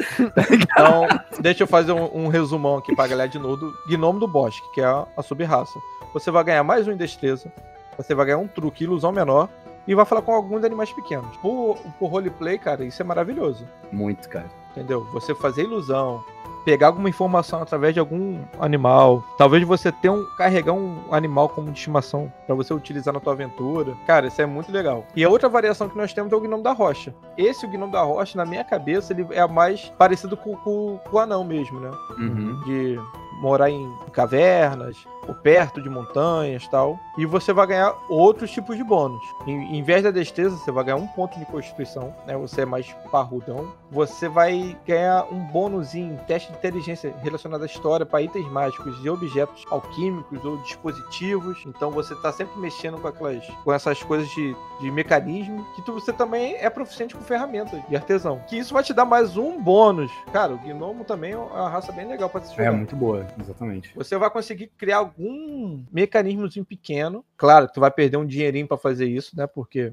Então, 0.50 1.06
deixa 1.40 1.62
eu 1.62 1.66
fazer 1.66 1.92
um, 1.92 2.24
um 2.24 2.28
resumão 2.28 2.78
aqui 2.78 2.94
pra 2.94 3.06
galera 3.06 3.28
de 3.28 3.38
novo 3.38 3.72
Gnomo 3.88 4.18
do 4.18 4.28
Bosque, 4.28 4.66
que 4.74 4.80
é 4.80 4.84
a, 4.84 5.06
a 5.16 5.22
sub-raça. 5.22 5.78
Você 6.12 6.30
vai 6.30 6.44
ganhar 6.44 6.64
mais 6.64 6.88
um 6.88 6.92
em 6.92 6.96
destreza, 6.96 7.52
você 7.96 8.14
vai 8.14 8.26
ganhar 8.26 8.38
um 8.38 8.48
truque 8.48 8.84
ilusão 8.84 9.12
menor 9.12 9.48
e 9.86 9.94
vai 9.94 10.04
falar 10.04 10.22
com 10.22 10.32
alguns 10.32 10.64
animais 10.64 10.92
pequenos. 10.92 11.36
Por, 11.38 11.78
por 11.98 12.08
roleplay, 12.08 12.58
cara, 12.58 12.84
isso 12.84 13.00
é 13.00 13.04
maravilhoso. 13.04 13.66
Muito, 13.92 14.28
cara. 14.28 14.50
Entendeu? 14.72 15.04
Você 15.12 15.34
fazer 15.34 15.62
ilusão, 15.62 16.22
pegar 16.66 16.88
alguma 16.88 17.08
informação 17.08 17.62
através 17.62 17.94
de 17.94 18.00
algum 18.00 18.40
animal, 18.60 19.24
talvez 19.38 19.62
você 19.64 19.90
tenha 19.92 20.12
um 20.12 20.26
carregar 20.36 20.72
um 20.72 20.98
animal 21.12 21.48
como 21.48 21.70
de 21.70 21.78
estimação 21.78 22.30
pra 22.44 22.54
você 22.56 22.74
utilizar 22.74 23.14
na 23.14 23.20
tua 23.20 23.32
aventura. 23.34 23.94
Cara, 24.06 24.26
isso 24.26 24.42
é 24.42 24.46
muito 24.46 24.70
legal. 24.72 25.06
E 25.14 25.24
a 25.24 25.28
outra 25.30 25.48
variação 25.48 25.88
que 25.88 25.96
nós 25.96 26.12
temos 26.12 26.32
é 26.32 26.36
o 26.36 26.40
gnomo 26.40 26.62
da 26.64 26.72
rocha. 26.72 27.14
Esse 27.38 27.64
o 27.64 27.70
gnomo 27.70 27.92
da 27.92 28.02
rocha, 28.02 28.36
na 28.36 28.44
minha 28.44 28.64
cabeça, 28.64 29.12
ele 29.12 29.24
é 29.30 29.46
mais 29.46 29.90
parecido 29.96 30.36
com, 30.36 30.56
com- 30.56 30.98
com 31.08 31.16
o 31.16 31.20
anão 31.20 31.44
mesmo, 31.44 31.78
né? 31.78 31.90
Uhum. 32.18 32.60
de 32.66 32.98
morar 33.40 33.70
em 33.70 33.92
cavernas 34.12 34.96
ou 35.26 35.34
perto 35.34 35.82
de 35.82 35.88
montanhas 35.88 36.66
tal. 36.68 36.98
E 37.18 37.26
você 37.26 37.52
vai 37.52 37.66
ganhar 37.66 37.94
outros 38.08 38.50
tipos 38.50 38.76
de 38.76 38.84
bônus. 38.84 39.22
Em, 39.46 39.78
em 39.78 39.82
vez 39.82 40.02
da 40.02 40.10
destreza, 40.10 40.56
você 40.56 40.70
vai 40.70 40.84
ganhar 40.84 40.96
um 40.96 41.06
ponto 41.06 41.38
de 41.38 41.44
constituição, 41.46 42.14
né? 42.26 42.36
Você 42.36 42.62
é 42.62 42.66
mais 42.66 42.92
parrudão. 43.10 43.72
Você 43.90 44.28
vai 44.28 44.76
ganhar 44.86 45.24
um 45.32 45.40
bônus 45.46 45.94
em 45.94 46.16
teste 46.26 46.50
de 46.50 46.58
inteligência 46.58 47.14
relacionado 47.22 47.62
à 47.62 47.66
história 47.66 48.06
para 48.06 48.22
itens 48.22 48.46
mágicos 48.50 48.96
e 49.04 49.08
objetos 49.08 49.64
alquímicos 49.70 50.44
ou 50.44 50.58
dispositivos. 50.58 51.62
Então 51.66 51.90
você 51.90 52.14
tá 52.16 52.32
sempre 52.32 52.58
mexendo 52.60 52.98
com 52.98 53.08
aquelas 53.08 53.46
com 53.64 53.72
essas 53.72 54.02
coisas 54.02 54.28
de, 54.30 54.56
de 54.80 54.90
mecanismo 54.90 55.64
que 55.74 55.82
tu, 55.82 55.92
você 55.92 56.12
também 56.12 56.56
é 56.56 56.70
proficiente 56.70 57.14
com 57.14 57.22
ferramentas 57.22 57.80
de 57.88 57.96
artesão. 57.96 58.40
Que 58.46 58.58
isso 58.58 58.72
vai 58.72 58.82
te 58.82 58.92
dar 58.92 59.04
mais 59.04 59.36
um 59.36 59.60
bônus. 59.60 60.10
Cara, 60.32 60.52
o 60.52 60.58
gnomo 60.58 61.04
também 61.04 61.32
é 61.32 61.36
uma 61.36 61.68
raça 61.68 61.92
bem 61.92 62.06
legal 62.06 62.28
para 62.28 62.42
se 62.42 62.54
jogar. 62.54 62.68
É 62.68 62.70
muito 62.70 62.94
boa, 62.94 63.25
exatamente. 63.40 63.92
Você 63.94 64.16
vai 64.16 64.30
conseguir 64.30 64.68
criar 64.76 64.98
algum 64.98 65.82
mecanismozinho 65.92 66.64
pequeno. 66.64 67.24
Claro, 67.36 67.68
tu 67.72 67.80
vai 67.80 67.90
perder 67.90 68.16
um 68.16 68.26
dinheirinho 68.26 68.66
pra 68.66 68.76
fazer 68.76 69.06
isso, 69.06 69.36
né? 69.36 69.46
Porque 69.46 69.92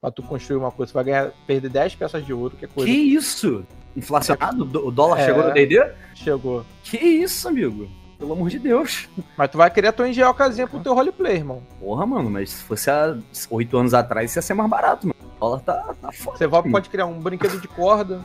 pra 0.00 0.10
tu 0.10 0.22
construir 0.22 0.56
uma 0.58 0.70
coisa, 0.70 0.90
você 0.90 0.94
vai 0.94 1.04
ganhar, 1.04 1.32
perder 1.46 1.68
10 1.68 1.94
peças 1.96 2.24
de 2.24 2.32
ouro, 2.32 2.56
que 2.56 2.64
é 2.64 2.68
coisa 2.68 2.90
Que 2.90 2.96
isso? 2.96 3.64
Inflacionado? 3.96 4.64
O 4.86 4.90
dólar 4.90 5.20
É. 5.20 5.24
chegou 5.26 5.42
no 5.44 5.52
D&D? 5.52 5.92
chegou. 6.14 6.64
Que 6.84 6.96
isso, 6.98 7.48
amigo? 7.48 7.88
Pelo 8.18 8.32
amor 8.34 8.50
de 8.50 8.58
Deus. 8.58 9.08
Mas 9.36 9.50
tu 9.50 9.56
vai 9.58 9.70
criar 9.70 9.92
tua 9.92 10.08
engenhocazinha 10.08 10.66
pro 10.66 10.80
teu 10.80 10.94
roleplay, 10.94 11.36
irmão. 11.36 11.62
Porra, 11.80 12.04
mano, 12.06 12.28
mas 12.30 12.50
se 12.50 12.62
fosse 12.64 12.90
há 12.90 13.16
oito 13.50 13.76
anos 13.78 13.94
atrás, 13.94 14.30
isso 14.30 14.38
ia 14.38 14.42
ser 14.42 14.54
mais 14.54 14.68
barato, 14.68 15.06
mano. 15.06 15.18
O 15.36 15.40
dólar 15.40 15.60
tá, 15.60 15.94
tá 16.00 16.12
foda. 16.12 16.36
Você 16.36 16.46
vai, 16.46 16.62
pode 16.62 16.90
criar 16.90 17.06
um 17.06 17.18
brinquedo 17.18 17.58
de 17.60 17.66
corda 17.66 18.20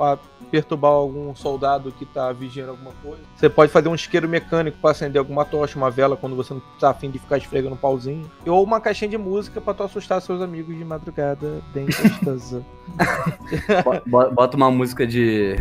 pra 0.00 0.18
perturbar 0.50 0.92
algum 0.92 1.34
soldado 1.34 1.92
que 1.92 2.06
tá 2.06 2.32
vigiando 2.32 2.70
alguma 2.70 2.92
coisa. 3.02 3.20
Você 3.36 3.50
pode 3.50 3.70
fazer 3.70 3.90
um 3.90 3.94
isqueiro 3.94 4.26
mecânico 4.26 4.78
pra 4.80 4.92
acender 4.92 5.18
alguma 5.18 5.44
tocha, 5.44 5.76
uma 5.76 5.90
vela, 5.90 6.16
quando 6.16 6.34
você 6.34 6.54
não 6.54 6.62
tá 6.80 6.88
afim 6.88 7.10
de 7.10 7.18
ficar 7.18 7.36
esfregando 7.36 7.74
um 7.74 7.78
pauzinho. 7.78 8.28
Ou 8.46 8.64
uma 8.64 8.80
caixinha 8.80 9.10
de 9.10 9.18
música 9.18 9.60
pra 9.60 9.74
tu 9.74 9.82
assustar 9.82 10.22
seus 10.22 10.40
amigos 10.40 10.74
de 10.74 10.82
madrugada, 10.86 11.60
bem 11.74 11.84
gostosa. 11.84 12.64
Bo- 13.84 14.02
bo- 14.06 14.30
Bota 14.30 14.56
uma 14.56 14.70
música 14.70 15.06
de 15.06 15.56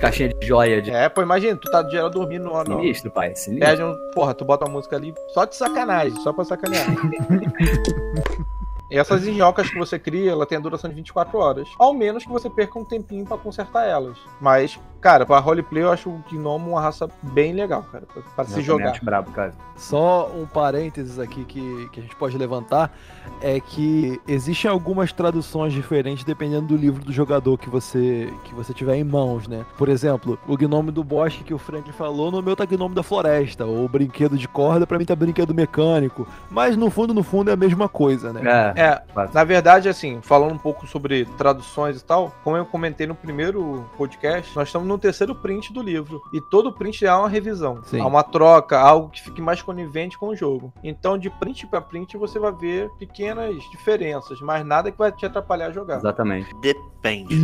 caixinha 0.00 0.30
de 0.30 0.44
joia 0.46 0.82
de 0.82 0.90
é, 0.90 1.08
pô, 1.08 1.22
imagina, 1.22 1.56
tu 1.56 1.70
tá 1.70 1.88
geral 1.88 2.10
dormindo 2.10 2.44
no, 2.46 2.64
no, 2.64 2.80
sinistro, 2.80 3.10
pai. 3.12 3.34
Sinistro. 3.36 3.68
Pede 3.70 3.82
um. 3.84 3.94
Porra, 4.14 4.34
tu 4.34 4.44
bota 4.44 4.64
uma 4.66 4.72
música 4.74 4.96
ali 4.96 5.14
só 5.32 5.44
de 5.44 5.54
sacanagem, 5.54 6.20
só 6.22 6.32
pra 6.32 6.44
sacanear. 6.44 6.86
Essas 8.90 9.26
engenhocas 9.26 9.68
que 9.68 9.78
você 9.78 9.98
cria, 9.98 10.30
ela 10.30 10.46
tem 10.46 10.58
a 10.58 10.60
duração 10.60 10.88
de 10.88 10.96
24 10.96 11.38
horas. 11.38 11.68
Ao 11.78 11.92
menos 11.92 12.24
que 12.24 12.30
você 12.30 12.48
perca 12.48 12.78
um 12.78 12.84
tempinho 12.84 13.24
pra 13.24 13.36
consertar 13.36 13.84
elas. 13.84 14.16
Mas, 14.40 14.78
cara, 15.06 15.24
pra 15.24 15.38
roleplay 15.38 15.84
eu 15.84 15.92
acho 15.92 16.10
o 16.10 16.20
Gnomo 16.28 16.70
uma 16.70 16.80
raça 16.80 17.08
bem 17.22 17.52
legal, 17.52 17.84
cara. 17.92 18.04
Pra, 18.34 18.44
se 18.44 18.60
jogar. 18.60 18.90
acho 18.90 19.04
brabo, 19.04 19.30
cara. 19.30 19.52
Só 19.76 20.28
um 20.34 20.44
parênteses 20.46 21.20
aqui 21.20 21.44
que, 21.44 21.88
que 21.92 22.00
a 22.00 22.02
gente 22.02 22.16
pode 22.16 22.36
levantar 22.36 22.92
é 23.40 23.60
que 23.60 24.20
existem 24.26 24.68
algumas 24.68 25.12
traduções 25.12 25.72
diferentes 25.72 26.24
dependendo 26.24 26.66
do 26.66 26.76
livro 26.76 27.04
do 27.04 27.12
jogador 27.12 27.56
que 27.56 27.70
você 27.70 28.32
que 28.44 28.52
você 28.52 28.74
tiver 28.74 28.96
em 28.96 29.04
mãos, 29.04 29.46
né? 29.46 29.64
Por 29.78 29.88
exemplo, 29.88 30.36
o 30.48 30.56
Gnome 30.56 30.90
do 30.90 31.04
Bosque 31.04 31.44
que 31.44 31.54
o 31.54 31.58
Frank 31.58 31.92
falou, 31.92 32.32
no 32.32 32.42
meu 32.42 32.56
tá 32.56 32.64
Gnome 32.64 32.94
da 32.94 33.02
Floresta, 33.04 33.64
ou 33.64 33.84
o 33.84 33.88
Brinquedo 33.88 34.36
de 34.36 34.48
Corda, 34.48 34.88
pra 34.88 34.98
mim 34.98 35.04
tá 35.04 35.14
Brinquedo 35.14 35.54
Mecânico, 35.54 36.26
mas 36.50 36.76
no 36.76 36.90
fundo, 36.90 37.14
no 37.14 37.22
fundo 37.22 37.50
é 37.50 37.52
a 37.52 37.56
mesma 37.56 37.88
coisa, 37.88 38.32
né? 38.32 38.74
É, 38.76 38.82
É, 38.82 39.02
na 39.32 39.44
verdade, 39.44 39.88
assim, 39.88 40.20
falando 40.20 40.54
um 40.54 40.58
pouco 40.58 40.84
sobre 40.84 41.26
traduções 41.38 42.00
e 42.00 42.04
tal, 42.04 42.34
como 42.42 42.56
eu 42.56 42.66
comentei 42.66 43.06
no 43.06 43.14
primeiro 43.14 43.88
podcast, 43.96 44.56
nós 44.56 44.68
estamos 44.68 44.88
no 44.88 44.95
terceiro 44.98 45.34
print 45.34 45.72
do 45.72 45.82
livro. 45.82 46.20
E 46.32 46.40
todo 46.40 46.72
print 46.72 47.06
há 47.06 47.18
uma 47.18 47.28
revisão. 47.28 47.80
Sim. 47.84 48.00
Há 48.00 48.06
uma 48.06 48.22
troca, 48.22 48.78
algo 48.78 49.10
que 49.10 49.22
fique 49.22 49.40
mais 49.40 49.62
conivente 49.62 50.18
com 50.18 50.28
o 50.28 50.36
jogo. 50.36 50.72
Então, 50.82 51.18
de 51.18 51.30
print 51.30 51.66
pra 51.66 51.80
print, 51.80 52.16
você 52.16 52.38
vai 52.38 52.52
ver 52.52 52.90
pequenas 52.98 53.56
diferenças, 53.70 54.40
mas 54.40 54.64
nada 54.64 54.90
que 54.90 54.98
vai 54.98 55.12
te 55.12 55.26
atrapalhar 55.26 55.66
a 55.66 55.70
jogar. 55.70 55.98
exatamente. 55.98 56.54
Depende. 56.60 57.34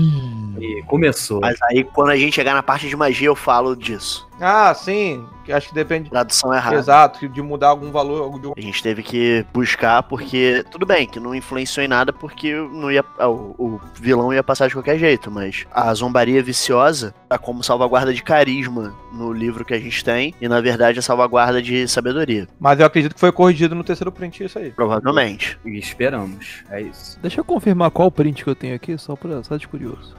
E 0.59 0.83
começou. 0.87 1.41
Mas 1.41 1.61
aí, 1.63 1.85
quando 1.85 2.11
a 2.11 2.17
gente 2.17 2.35
chegar 2.35 2.55
na 2.55 2.63
parte 2.63 2.89
de 2.89 2.97
magia, 2.97 3.29
eu 3.29 3.37
falo 3.37 3.77
disso. 3.77 4.29
Ah, 4.41 4.75
sim, 4.75 5.25
que 5.45 5.53
acho 5.53 5.69
que 5.69 5.75
depende. 5.75 6.11
Tradução 6.11 6.53
errada. 6.53 6.75
Exato, 6.77 7.29
de 7.29 7.41
mudar 7.43 7.69
algum 7.69 7.93
valor. 7.93 8.41
de- 8.41 8.53
A 8.57 8.61
gente 8.61 8.83
teve 8.83 9.03
que 9.03 9.45
buscar 9.53 10.03
porque. 10.03 10.65
Tudo 10.71 10.85
bem, 10.85 11.07
que 11.07 11.21
não 11.21 11.35
influenciou 11.35 11.85
em 11.85 11.89
nada 11.89 12.13
porque 12.13 12.53
não 12.55 12.91
ia, 12.91 13.05
ah, 13.19 13.29
o, 13.29 13.55
o 13.59 13.81
vilão 13.95 14.33
ia 14.33 14.43
passar 14.43 14.67
de 14.69 14.75
qualquer 14.75 14.99
jeito, 14.99 15.31
mas 15.31 15.65
a 15.71 15.93
zombaria 15.95 16.43
viciosa 16.43 17.15
tá 17.29 17.39
como 17.39 17.63
salvaguarda 17.63 18.13
de 18.13 18.23
carisma 18.23 18.93
no 19.13 19.33
livro 19.33 19.65
que 19.65 19.75
a 19.75 19.79
gente 19.79 20.03
tem, 20.05 20.35
e 20.41 20.49
na 20.49 20.61
verdade 20.61 20.99
é 20.99 21.03
salvaguarda 21.03 21.63
de 21.63 21.87
sabedoria. 21.87 22.49
Mas 22.59 22.81
eu 22.81 22.87
acredito 22.87 23.15
que 23.15 23.21
foi 23.21 23.31
corrigido 23.31 23.75
no 23.77 23.85
terceiro 23.85 24.11
print 24.11 24.43
isso 24.43 24.59
aí. 24.59 24.71
Provavelmente. 24.71 25.57
E 25.65 25.79
esperamos. 25.79 26.65
É 26.71 26.81
isso. 26.81 27.17
Deixa 27.21 27.39
eu 27.39 27.45
confirmar 27.45 27.91
qual 27.93 28.11
print 28.11 28.43
que 28.43 28.51
eu 28.51 28.57
tenho 28.57 28.75
aqui, 28.75 28.97
só, 28.99 29.15
pra, 29.15 29.43
só 29.45 29.57
de 29.57 29.69
curioso. 29.69 30.17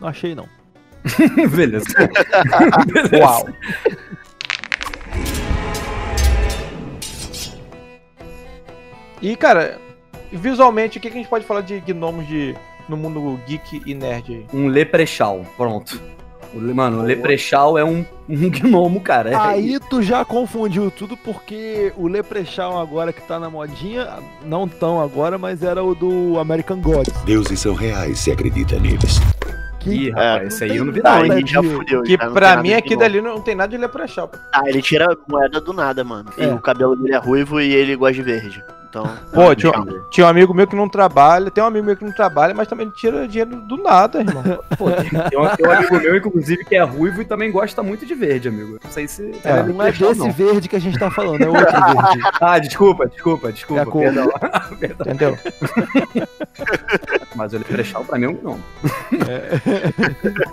Não 0.00 0.08
achei, 0.08 0.34
não. 0.34 0.48
Beleza. 1.54 1.86
Uau! 3.20 3.48
E, 9.20 9.36
cara, 9.36 9.78
visualmente, 10.32 10.98
o 10.98 11.00
que 11.00 11.08
que 11.08 11.16
a 11.16 11.20
gente 11.20 11.30
pode 11.30 11.44
falar 11.44 11.60
de 11.60 11.80
gnomos 11.80 12.26
de, 12.26 12.56
no 12.88 12.96
mundo 12.96 13.38
geek 13.46 13.82
e 13.86 13.94
nerd 13.94 14.32
aí? 14.32 14.46
Um 14.52 14.66
leprechal. 14.66 15.46
Pronto. 15.56 16.00
Mano, 16.54 17.00
o 17.00 17.02
leprechal 17.02 17.78
é 17.78 17.84
um, 17.84 18.04
um 18.28 18.50
gnomo, 18.50 19.00
cara. 19.00 19.30
É 19.30 19.34
Aí 19.34 19.78
tu 19.88 20.02
já 20.02 20.24
confundiu 20.24 20.90
tudo 20.90 21.16
porque 21.16 21.92
o 21.96 22.06
Leprechaun 22.06 22.78
agora 22.78 23.12
que 23.12 23.22
tá 23.22 23.40
na 23.40 23.48
modinha, 23.48 24.18
não 24.44 24.68
tão 24.68 25.00
agora, 25.00 25.38
mas 25.38 25.62
era 25.62 25.82
o 25.82 25.94
do 25.94 26.38
American 26.38 26.80
Gods. 26.80 27.12
Deuses 27.24 27.60
são 27.60 27.74
reais 27.74 28.18
se 28.18 28.30
acredita 28.30 28.78
neles. 28.78 29.18
Ih, 29.86 30.10
rapaz, 30.10 30.54
esse 30.54 30.64
aí 30.64 30.76
eu 30.76 30.84
não 30.84 30.92
vi 30.92 31.02
não, 31.02 31.22
nada 31.22 31.34
gente 31.36 31.52
já 31.52 31.60
de- 31.60 31.68
fudeu. 31.68 32.02
Que 32.02 32.16
já 32.16 32.26
não 32.26 32.32
pra 32.34 32.56
mim 32.62 32.72
aqui 32.72 32.96
dali 32.96 33.20
não 33.20 33.40
tem 33.40 33.54
nada 33.54 33.70
de 33.70 33.76
leprechal. 33.76 34.30
Ah, 34.54 34.62
ele 34.66 34.80
tira 34.82 35.06
moeda 35.28 35.60
do 35.60 35.72
nada, 35.72 36.04
mano. 36.04 36.30
E 36.38 36.44
É. 36.44 36.46
o 36.54 36.58
cabelo 36.58 36.94
dele 36.96 37.14
é 37.14 37.18
ruivo 37.18 37.60
e 37.60 37.72
ele 37.74 37.96
gosta 37.96 38.14
de 38.14 38.22
verde. 38.22 38.64
Então. 38.92 39.10
Pô, 39.32 39.54
tinha, 39.54 39.72
tinha 40.10 40.26
um 40.26 40.28
amigo 40.28 40.52
meu 40.52 40.66
que 40.66 40.76
não 40.76 40.86
trabalha, 40.86 41.50
tem 41.50 41.64
um 41.64 41.66
amigo 41.66 41.86
meu 41.86 41.96
que 41.96 42.04
não 42.04 42.12
trabalha, 42.12 42.52
mas 42.52 42.68
também 42.68 42.90
tira 42.90 43.26
dinheiro 43.26 43.56
do 43.62 43.78
nada, 43.78 44.20
irmão. 44.20 44.42
Pô, 44.76 44.90
tem, 44.90 45.08
tem 45.08 45.38
um, 45.38 45.48
tem 45.56 45.66
um 45.66 45.70
amigo 45.70 45.98
meu, 45.98 46.16
inclusive, 46.18 46.62
que 46.62 46.74
é 46.74 46.82
ruivo 46.82 47.22
e 47.22 47.24
também 47.24 47.50
gosta 47.50 47.82
muito 47.82 48.04
de 48.04 48.14
verde, 48.14 48.48
amigo. 48.48 48.78
Não 48.84 48.90
sei 48.90 49.08
se. 49.08 49.32
É, 49.44 49.62
não 49.62 49.82
é 49.82 49.90
desse 49.90 50.30
verde 50.30 50.68
que 50.68 50.76
a 50.76 50.78
gente 50.78 50.98
tá 50.98 51.10
falando, 51.10 51.42
é 51.42 51.48
outro 51.48 51.64
verde. 51.64 52.20
Ah, 52.38 52.58
desculpa, 52.58 53.06
desculpa, 53.08 53.50
desculpa. 53.50 53.80
É 53.82 53.84
a 53.84 53.90
perdão. 53.90 54.28
Perdão. 54.78 55.06
Entendeu? 55.06 55.38
Mas 57.34 57.54
o 57.54 57.58
Leprechaun 57.58 58.04
pra 58.04 58.18
mim 58.18 58.26
é 58.26 58.28
um 58.28 58.34
gnomo. 58.34 58.60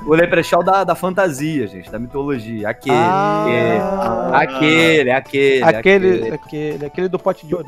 O 0.05 0.13
Leprechaun 0.13 0.63
da, 0.63 0.85
da 0.85 0.95
fantasia, 0.95 1.67
gente, 1.67 1.91
da 1.91 1.99
mitologia. 1.99 2.69
Aquele, 2.69 2.95
Ah. 2.95 4.31
aquele, 4.33 5.11
aquele, 5.11 5.63
Aquele, 5.63 6.33
aquele, 6.33 6.85
aquele 6.85 7.07
do 7.09 7.19
pote 7.19 7.45
de 7.45 7.53
ouro. 7.53 7.67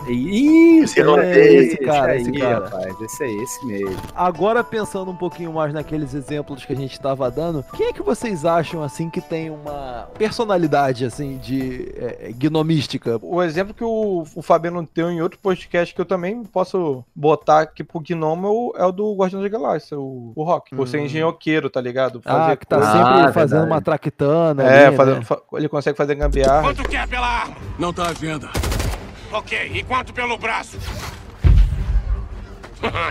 Isso, 0.82 1.00
Esse 1.00 1.02
é 1.02 1.54
esse 1.54 1.78
cara, 1.78 2.12
aí, 2.14 2.22
esse 2.22 2.32
cara. 2.32 2.66
rapaz. 2.66 3.02
Esse 3.02 3.24
é 3.24 3.32
esse 3.44 3.66
mesmo. 3.66 3.96
Agora 4.16 4.64
pensando 4.64 5.12
um 5.12 5.16
pouquinho 5.16 5.54
mais 5.54 5.74
naqueles 5.74 6.14
exemplos 6.14 6.66
que 6.66 6.74
a 6.74 6.76
gente 6.76 7.00
tava 7.00 7.30
dando, 7.30 7.64
quem 7.76 7.88
é 7.88 7.94
que 7.94 8.02
vocês 8.02 8.46
acham 8.46 8.84
assim 8.84 9.10
que 9.10 9.22
tem 9.22 9.50
uma 9.50 10.08
personalidade 10.18 11.06
assim 11.06 11.38
de 11.38 11.92
é, 11.96 12.32
gnomística? 12.34 13.20
O 13.22 13.42
exemplo 13.44 13.74
que 13.74 13.84
o, 13.84 14.24
o 14.36 14.42
Fabiano 14.42 14.88
deu 14.94 15.10
em 15.12 15.22
outro 15.22 15.38
podcast 15.40 15.94
que 15.94 16.02
eu 16.02 16.06
também 16.06 16.44
posso 16.44 17.04
botar 17.16 17.62
aqui 17.62 17.84
pro 17.84 18.00
Gnomo 18.00 18.48
é 18.48 18.50
o, 18.50 18.74
é 18.78 18.86
o 18.86 18.92
do 18.92 19.14
Guardião 19.16 19.42
da 19.42 19.50
Galáxia, 19.50 20.00
o, 20.00 20.32
o 20.36 20.44
Rock. 20.44 20.76
Por 20.76 20.88
ser 20.88 21.00
Hum. 21.00 21.06
engenhoqueiro, 21.06 21.70
tá 21.70 21.82
ligado? 21.82 22.22
Ah, 22.26 22.56
que 22.56 22.66
tá 22.66 22.78
coisa- 22.78 22.92
sempre 22.92 23.08
Ah, 23.08 23.34
fazendo 23.34 23.50
verdade. 23.60 23.72
uma 23.72 23.82
traquitana. 23.82 24.64
É, 24.64 24.88
ali, 24.88 24.96
fazendo- 24.98 25.18
né? 25.20 25.24
fa- 25.26 25.42
ele 25.54 25.70
consegue 25.70 25.98
fazer 25.98 26.16
gambiarra. 26.16 26.62
Quanto 26.64 26.84
quer 26.88 27.08
pela 27.08 27.28
arma? 27.28 27.56
Não 27.80 27.92
tá 27.94 28.10
à 28.10 28.14
venda. 28.14 28.50
Ok, 29.32 29.72
e 29.74 29.84
quanto 29.84 30.14
pelo 30.14 30.38
braço? 30.38 30.78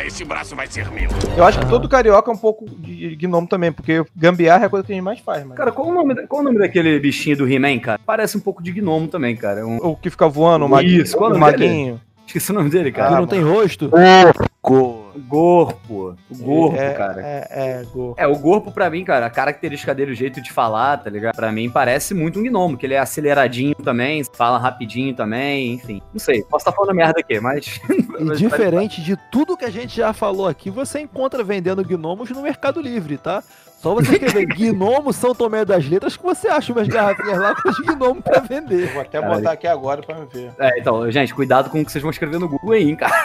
Esse 0.04 0.24
braço 0.24 0.56
vai 0.56 0.66
ser 0.66 0.90
meu. 0.90 1.08
Eu 1.36 1.44
acho 1.44 1.58
que 1.60 1.68
todo 1.68 1.88
carioca 1.88 2.28
é 2.30 2.34
um 2.34 2.36
pouco 2.36 2.68
de 2.68 3.14
gnomo 3.16 3.46
também, 3.46 3.70
porque 3.72 4.04
gambiarra 4.16 4.64
é 4.64 4.66
a 4.66 4.70
coisa 4.70 4.84
que 4.84 4.92
a 4.92 4.94
gente 4.96 5.04
mais 5.04 5.20
faz, 5.20 5.42
mano. 5.44 5.54
Cara, 5.54 5.70
qual 5.70 5.88
o, 5.88 5.94
nome, 5.94 6.14
da- 6.14 6.26
qual 6.26 6.42
o 6.42 6.44
nome 6.44 6.58
daquele 6.58 6.98
bichinho 6.98 7.36
do 7.36 7.48
He-Man, 7.48 7.78
cara? 7.78 8.00
Parece 8.04 8.36
um 8.36 8.40
pouco 8.40 8.62
de 8.62 8.72
gnomo 8.72 9.06
também, 9.08 9.36
cara. 9.36 9.60
É 9.60 9.64
um- 9.64 9.76
o 9.78 9.96
que 9.96 10.10
fica 10.10 10.28
voando, 10.28 10.66
o 10.66 10.68
maguinho. 10.68 11.02
Isso, 11.02 11.16
qual 11.16 11.32
o 11.32 11.38
maguinho. 11.38 12.00
Esqueci 12.31 12.53
o 12.53 12.55
nome 12.55 12.70
dele, 12.70 12.93
Que 12.93 13.01
cara. 13.01 13.16
não 13.16 13.26
tem 13.26 13.43
rosto? 13.43 13.87
O 13.87 15.11
Gorpo. 15.18 16.16
O 16.31 16.37
Gorpo, 16.39 16.76
é, 16.76 16.95
cara. 16.95 17.20
É, 17.20 17.49
é, 17.51 17.85
gorpo. 17.93 18.14
É, 18.16 18.26
o 18.28 18.39
Gorpo, 18.39 18.70
pra 18.70 18.89
mim, 18.89 19.05
cara, 19.05 19.26
a 19.26 19.31
característica 19.31 19.93
dele, 19.93 20.12
o 20.12 20.14
jeito 20.14 20.41
de 20.41 20.53
falar, 20.53 20.99
tá 20.99 21.11
ligado? 21.11 21.35
Pra 21.35 21.51
mim, 21.51 21.68
parece 21.68 22.14
muito 22.14 22.39
um 22.39 22.43
gnomo, 22.45 22.76
que 22.76 22.87
ele 22.87 22.95
é 22.95 23.01
aceleradinho 23.01 23.74
também, 23.74 24.22
fala 24.33 24.59
rapidinho 24.59 25.12
também, 25.12 25.72
enfim. 25.72 26.01
Não 26.12 26.20
sei, 26.20 26.43
posso 26.43 26.62
estar 26.62 26.72
falando 26.72 26.95
merda 26.95 27.18
aqui, 27.18 27.41
mas... 27.41 27.81
E 28.20 28.37
diferente 28.37 29.03
de 29.03 29.16
tudo 29.33 29.57
que 29.57 29.64
a 29.64 29.70
gente 29.70 29.97
já 29.97 30.12
falou 30.12 30.47
aqui, 30.47 30.70
você 30.70 31.01
encontra 31.01 31.43
vendendo 31.43 31.83
gnomos 31.83 32.31
no 32.31 32.43
Mercado 32.43 32.81
Livre, 32.81 33.16
tá? 33.16 33.43
Só 33.81 33.95
você 33.95 34.12
escrever 34.12 34.45
gnomo 34.45 35.11
São 35.11 35.35
Tomé 35.35 35.64
das 35.64 35.89
Letras 35.89 36.14
que 36.14 36.22
você 36.22 36.49
acha 36.49 36.70
umas 36.70 36.87
garrafinhas 36.87 37.39
lá 37.39 37.55
com 37.55 37.70
os 37.70 37.78
gnomos 37.81 38.22
pra 38.22 38.39
vender. 38.41 38.93
Vou 38.93 39.01
até 39.01 39.18
Caralho. 39.18 39.39
botar 39.39 39.53
aqui 39.53 39.66
agora 39.66 40.03
pra 40.03 40.16
me 40.16 40.26
ver. 40.26 40.53
É, 40.59 40.78
então, 40.78 41.11
gente, 41.11 41.35
cuidado 41.35 41.70
com 41.70 41.81
o 41.81 41.85
que 41.85 41.91
vocês 41.91 42.03
vão 42.03 42.11
escrever 42.11 42.39
no 42.39 42.47
Google 42.47 42.72
aí, 42.72 42.91
hein, 42.91 42.95
cara. 42.95 43.24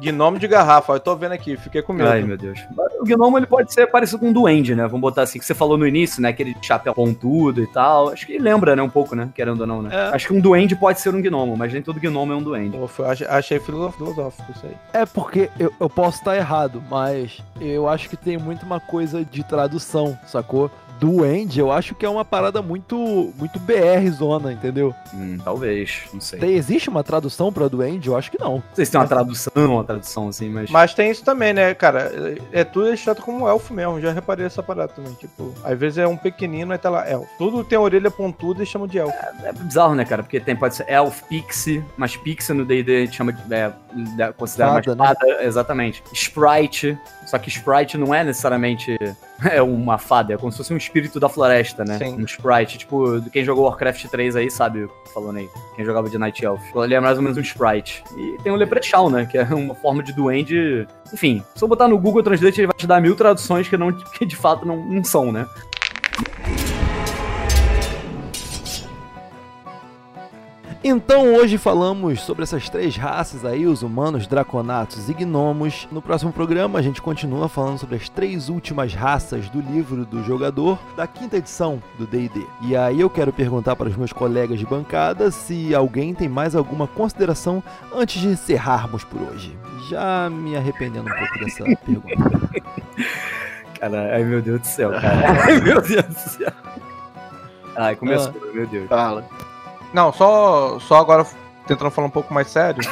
Gnome 0.00 0.38
de 0.38 0.48
garrafa, 0.48 0.94
eu 0.94 1.00
tô 1.00 1.14
vendo 1.14 1.32
aqui, 1.32 1.58
fiquei 1.58 1.82
com 1.82 1.92
medo. 1.92 2.08
Ai, 2.08 2.22
meu 2.22 2.38
Deus. 2.38 2.58
O 3.02 3.04
gnomo, 3.04 3.36
ele 3.36 3.46
pode 3.46 3.72
ser 3.74 3.88
parecido 3.88 4.20
com 4.20 4.28
um 4.28 4.32
duende, 4.32 4.74
né? 4.76 4.84
Vamos 4.84 5.00
botar 5.00 5.22
assim, 5.22 5.38
que 5.38 5.44
você 5.44 5.54
falou 5.54 5.76
no 5.76 5.84
início, 5.86 6.22
né? 6.22 6.28
Aquele 6.28 6.56
chapéu 6.62 6.94
pontudo 6.94 7.60
e 7.60 7.66
tal. 7.66 8.10
Acho 8.10 8.24
que 8.26 8.38
lembra, 8.38 8.76
né? 8.76 8.82
Um 8.82 8.88
pouco, 8.88 9.16
né? 9.16 9.28
Querendo 9.34 9.60
ou 9.62 9.66
não, 9.66 9.82
né? 9.82 9.90
É. 9.92 10.14
Acho 10.14 10.28
que 10.28 10.34
um 10.34 10.40
duende 10.40 10.76
pode 10.76 11.00
ser 11.00 11.12
um 11.14 11.20
gnomo, 11.20 11.56
mas 11.56 11.72
nem 11.72 11.82
todo 11.82 11.98
gnomo 11.98 12.32
é 12.32 12.36
um 12.36 12.42
duende. 12.42 12.78
Foi- 12.88 13.06
achei- 13.06 13.26
achei 13.26 13.58
filo- 13.58 13.90
filosófico 13.90 14.52
isso 14.54 14.64
aí. 14.66 14.76
É 14.92 15.04
porque 15.04 15.50
eu, 15.58 15.72
eu 15.80 15.90
posso 15.90 16.18
estar 16.18 16.36
errado, 16.36 16.82
mas 16.88 17.42
eu 17.60 17.88
acho 17.88 18.08
que 18.08 18.16
tem 18.16 18.38
muito 18.38 18.64
uma 18.64 18.78
coisa 18.78 19.24
de 19.24 19.42
tradução, 19.42 20.16
sacou? 20.26 20.70
Duende, 21.02 21.58
eu 21.58 21.72
acho 21.72 21.96
que 21.96 22.06
é 22.06 22.08
uma 22.08 22.24
parada 22.24 22.62
muito 22.62 23.32
muito 23.36 23.58
BR 23.58 24.08
zona, 24.12 24.52
entendeu? 24.52 24.94
Hum, 25.12 25.36
talvez, 25.42 26.02
não 26.12 26.20
sei. 26.20 26.38
Tem- 26.38 26.54
existe 26.54 26.88
uma 26.88 27.02
tradução 27.02 27.52
pra 27.52 27.66
duende? 27.66 28.06
Eu 28.08 28.16
acho 28.16 28.30
que 28.30 28.38
não. 28.38 28.54
Não 28.58 28.62
sei 28.72 28.84
se 28.84 28.92
tem 28.92 29.00
uma 29.00 29.08
tradução, 29.08 29.52
uma 29.56 29.82
tradução 29.82 30.28
assim, 30.28 30.48
mas. 30.48 30.70
Mas 30.70 30.94
tem 30.94 31.10
isso 31.10 31.24
também, 31.24 31.52
né, 31.52 31.74
cara? 31.74 32.38
É 32.52 32.60
é 32.60 32.64
tudo 32.64 32.86
deixado 32.86 33.20
como 33.20 33.48
elfo 33.48 33.74
mesmo, 33.74 34.00
já 34.00 34.12
reparei 34.12 34.46
essa 34.46 34.62
parada 34.62 34.92
também. 34.92 35.12
Tipo, 35.14 35.52
às 35.64 35.76
vezes 35.76 35.98
é 35.98 36.06
um 36.06 36.16
pequenino, 36.16 36.70
aí 36.72 36.78
tá 36.78 36.88
lá, 36.88 37.08
elfo. 37.08 37.28
Tudo 37.36 37.64
tem 37.64 37.76
orelha 37.78 38.10
pontuda 38.10 38.62
e 38.62 38.66
chama 38.66 38.86
de 38.86 38.98
elfo. 38.98 39.16
É 39.42 39.52
bizarro, 39.52 39.96
né, 39.96 40.04
cara? 40.04 40.22
Porque 40.22 40.38
tem, 40.38 40.54
pode 40.54 40.76
ser 40.76 40.88
elf, 40.88 41.22
pixie, 41.24 41.84
mas 41.96 42.16
pixie 42.16 42.54
no 42.54 42.64
D&D 42.64 42.96
a 42.96 43.00
gente 43.06 43.16
chama 43.16 43.32
de... 43.32 43.42
É, 43.52 43.72
é, 44.18 44.32
considera 44.32 44.72
Fada, 44.72 44.96
mais 44.96 45.18
fada, 45.18 45.44
exatamente. 45.44 46.02
Sprite, 46.12 46.98
só 47.26 47.38
que 47.38 47.48
sprite 47.48 47.96
não 47.96 48.14
é 48.14 48.24
necessariamente 48.24 48.96
é 49.50 49.62
uma 49.62 49.98
fada, 49.98 50.34
é 50.34 50.36
como 50.36 50.52
se 50.52 50.58
fosse 50.58 50.72
um 50.72 50.76
espírito 50.76 51.18
da 51.18 51.28
floresta, 51.28 51.84
né? 51.84 51.98
Sim. 51.98 52.14
Um 52.20 52.24
sprite, 52.24 52.78
tipo, 52.78 53.20
quem 53.30 53.44
jogou 53.44 53.64
Warcraft 53.64 54.06
3 54.06 54.36
aí 54.36 54.50
sabe 54.50 54.84
o 54.84 54.88
que 54.88 55.12
falando 55.12 55.38
aí. 55.38 55.48
Quem 55.74 55.84
jogava 55.84 56.08
de 56.08 56.18
Night 56.18 56.44
Elf. 56.44 56.62
Ele 56.74 56.94
é 56.94 57.00
mais 57.00 57.16
ou 57.16 57.22
menos 57.22 57.38
um 57.38 57.40
sprite. 57.40 58.02
E 58.16 58.38
tem 58.42 58.52
o 58.52 58.56
Leprechaun, 58.56 59.10
né, 59.10 59.26
que 59.26 59.38
é 59.38 59.44
uma 59.54 59.74
forma 59.74 60.02
de 60.02 60.12
duende... 60.12 60.86
Enfim, 61.12 61.44
se 61.54 61.62
eu 61.62 61.68
botar 61.68 61.88
no 61.88 61.98
Google 61.98 62.22
Translate, 62.22 62.60
ele 62.60 62.66
vai 62.66 62.76
te 62.76 62.86
dar 62.86 63.00
mil 63.00 63.14
traduções 63.14 63.68
que, 63.68 63.76
não, 63.76 63.92
que 64.18 64.24
de 64.24 64.36
fato 64.36 64.66
não, 64.66 64.76
não 64.76 65.04
são, 65.04 65.30
né? 65.32 65.46
Então 70.84 71.34
hoje 71.34 71.58
falamos 71.58 72.20
sobre 72.22 72.42
essas 72.42 72.68
três 72.68 72.96
raças 72.96 73.44
aí, 73.44 73.66
os 73.66 73.84
humanos, 73.84 74.26
draconatos 74.26 75.08
e 75.08 75.14
gnomos. 75.14 75.86
No 75.92 76.02
próximo 76.02 76.32
programa 76.32 76.80
a 76.80 76.82
gente 76.82 77.00
continua 77.00 77.48
falando 77.48 77.78
sobre 77.78 77.94
as 77.94 78.08
três 78.08 78.48
últimas 78.48 78.92
raças 78.92 79.48
do 79.48 79.60
livro 79.60 80.04
do 80.04 80.24
jogador 80.24 80.76
da 80.96 81.06
quinta 81.06 81.36
edição 81.36 81.80
do 81.96 82.04
D&D. 82.04 82.44
E 82.62 82.76
aí 82.76 83.00
eu 83.00 83.08
quero 83.08 83.32
perguntar 83.32 83.76
para 83.76 83.88
os 83.88 83.96
meus 83.96 84.12
colegas 84.12 84.58
de 84.58 84.66
bancada 84.66 85.30
se 85.30 85.72
alguém 85.72 86.14
tem 86.14 86.28
mais 86.28 86.56
alguma 86.56 86.88
consideração 86.88 87.62
antes 87.94 88.20
de 88.20 88.26
encerrarmos 88.26 89.04
por 89.04 89.20
hoje. 89.22 89.56
Já 89.88 90.28
me 90.28 90.56
arrependendo 90.56 91.08
um 91.08 91.16
pouco 91.16 91.38
dessa 91.38 91.62
pergunta. 91.86 92.50
Cara, 93.78 94.16
ai 94.16 94.24
meu 94.24 94.42
Deus 94.42 94.60
do 94.60 94.66
céu, 94.66 94.90
cara. 94.90 95.42
Ai 95.46 95.60
meu 95.60 95.80
Deus 95.80 96.06
do 96.06 96.18
céu. 96.18 96.52
Ai, 97.76 97.94
começou, 97.94 98.34
meu 98.52 98.66
Deus. 98.66 98.88
Fala. 98.88 99.24
Não, 99.92 100.12
só, 100.12 100.78
só 100.80 100.96
agora 100.96 101.26
tentando 101.66 101.90
falar 101.90 102.08
um 102.08 102.10
pouco 102.10 102.32
mais 102.32 102.48
sério. 102.48 102.82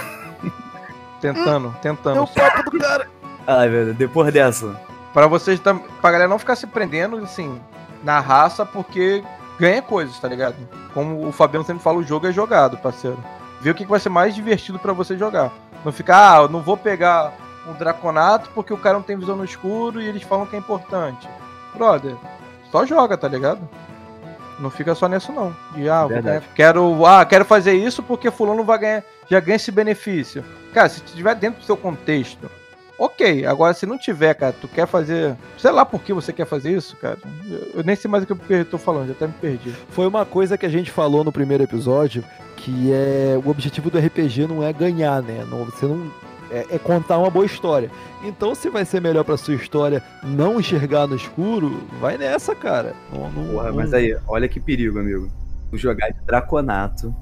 tentando, 1.20 1.74
tentando. 1.80 2.26
papo 2.26 2.70
do 2.70 2.78
cara! 2.78 3.08
Ai, 3.46 3.68
meu 3.68 3.86
Deus, 3.86 3.96
depois 3.96 4.32
dessa. 4.32 4.74
Pra 5.12 5.26
vocês, 5.26 5.60
pra 5.60 6.10
galera 6.10 6.28
não 6.28 6.38
ficar 6.38 6.54
se 6.56 6.66
prendendo, 6.66 7.16
assim, 7.16 7.60
na 8.04 8.20
raça, 8.20 8.64
porque 8.64 9.24
ganha 9.58 9.82
coisas, 9.82 10.18
tá 10.18 10.28
ligado? 10.28 10.56
Como 10.94 11.26
o 11.26 11.32
Fabiano 11.32 11.64
sempre 11.64 11.82
fala, 11.82 11.98
o 11.98 12.04
jogo 12.04 12.26
é 12.26 12.32
jogado, 12.32 12.76
parceiro. 12.78 13.18
Vê 13.60 13.70
o 13.70 13.74
que 13.74 13.84
que 13.84 13.90
vai 13.90 14.00
ser 14.00 14.08
mais 14.08 14.34
divertido 14.34 14.78
pra 14.78 14.92
você 14.92 15.18
jogar. 15.18 15.52
Não 15.84 15.92
ficar, 15.92 16.38
ah, 16.38 16.42
eu 16.42 16.48
não 16.48 16.60
vou 16.60 16.76
pegar 16.76 17.32
um 17.68 17.72
Draconato 17.74 18.50
porque 18.54 18.72
o 18.72 18.78
cara 18.78 18.94
não 18.94 19.02
tem 19.02 19.18
visão 19.18 19.36
no 19.36 19.44
escuro 19.44 20.00
e 20.00 20.06
eles 20.06 20.22
falam 20.22 20.46
que 20.46 20.56
é 20.56 20.58
importante. 20.58 21.28
Brother, 21.74 22.16
só 22.70 22.86
joga, 22.86 23.16
tá 23.16 23.28
ligado? 23.28 23.68
Não 24.60 24.70
fica 24.70 24.94
só 24.94 25.08
nisso 25.08 25.32
não. 25.32 25.56
De, 25.74 25.88
ah, 25.88 26.06
ganhar- 26.06 26.42
quero, 26.54 27.06
ah, 27.06 27.24
quero 27.24 27.44
fazer 27.44 27.72
isso 27.74 28.02
porque 28.02 28.30
fulano 28.30 28.62
vai 28.62 28.78
ganhar, 28.78 29.04
já 29.28 29.40
ganha 29.40 29.56
esse 29.56 29.70
benefício. 29.72 30.44
Cara, 30.72 30.88
se 30.88 31.00
tiver 31.00 31.34
dentro 31.34 31.60
do 31.60 31.64
seu 31.66 31.76
contexto, 31.76 32.48
Ok, 33.02 33.46
agora 33.46 33.72
se 33.72 33.86
não 33.86 33.96
tiver, 33.96 34.34
cara, 34.34 34.52
tu 34.60 34.68
quer 34.68 34.86
fazer. 34.86 35.34
Sei 35.56 35.70
lá 35.70 35.86
por 35.86 36.02
que 36.02 36.12
você 36.12 36.34
quer 36.34 36.44
fazer 36.44 36.72
isso, 36.76 36.94
cara. 36.98 37.16
Eu, 37.74 37.82
nem 37.82 37.96
sei 37.96 38.10
mais 38.10 38.24
o 38.24 38.26
que 38.26 38.52
eu 38.52 38.64
tô 38.66 38.76
falando, 38.76 39.06
já 39.06 39.12
até 39.12 39.26
me 39.26 39.32
perdi. 39.32 39.74
Foi 39.88 40.06
uma 40.06 40.26
coisa 40.26 40.58
que 40.58 40.66
a 40.66 40.68
gente 40.68 40.90
falou 40.90 41.24
no 41.24 41.32
primeiro 41.32 41.64
episódio, 41.64 42.22
que 42.58 42.92
é 42.92 43.40
o 43.42 43.48
objetivo 43.48 43.88
do 43.90 43.96
RPG 43.98 44.46
não 44.46 44.62
é 44.62 44.70
ganhar, 44.70 45.22
né? 45.22 45.46
Não, 45.50 45.64
você 45.64 45.86
não 45.86 46.12
é, 46.50 46.66
é 46.70 46.78
contar 46.78 47.18
uma 47.18 47.30
boa 47.30 47.46
história. 47.46 47.90
Então, 48.22 48.54
se 48.54 48.68
vai 48.68 48.84
ser 48.84 49.00
melhor 49.00 49.24
pra 49.24 49.36
sua 49.36 49.54
história 49.54 50.02
não 50.22 50.58
enxergar 50.60 51.06
no 51.06 51.16
escuro, 51.16 51.82
vai 52.00 52.18
nessa, 52.18 52.54
cara. 52.54 52.94
Não, 53.12 53.30
não- 53.30 53.52
Porra, 53.54 53.68
não- 53.68 53.76
mas 53.76 53.92
aí, 53.94 54.16
olha 54.28 54.48
que 54.48 54.60
perigo, 54.60 54.98
amigo. 54.98 55.30
Tu 55.70 55.78
jogar 55.78 56.08
de 56.10 56.20
draconato, 56.26 57.14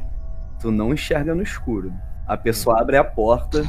tu 0.60 0.70
não 0.70 0.92
enxerga 0.94 1.34
no 1.34 1.42
escuro. 1.42 1.92
A 2.26 2.36
pessoa 2.36 2.80
abre 2.80 2.96
a 2.96 3.04
porta 3.04 3.64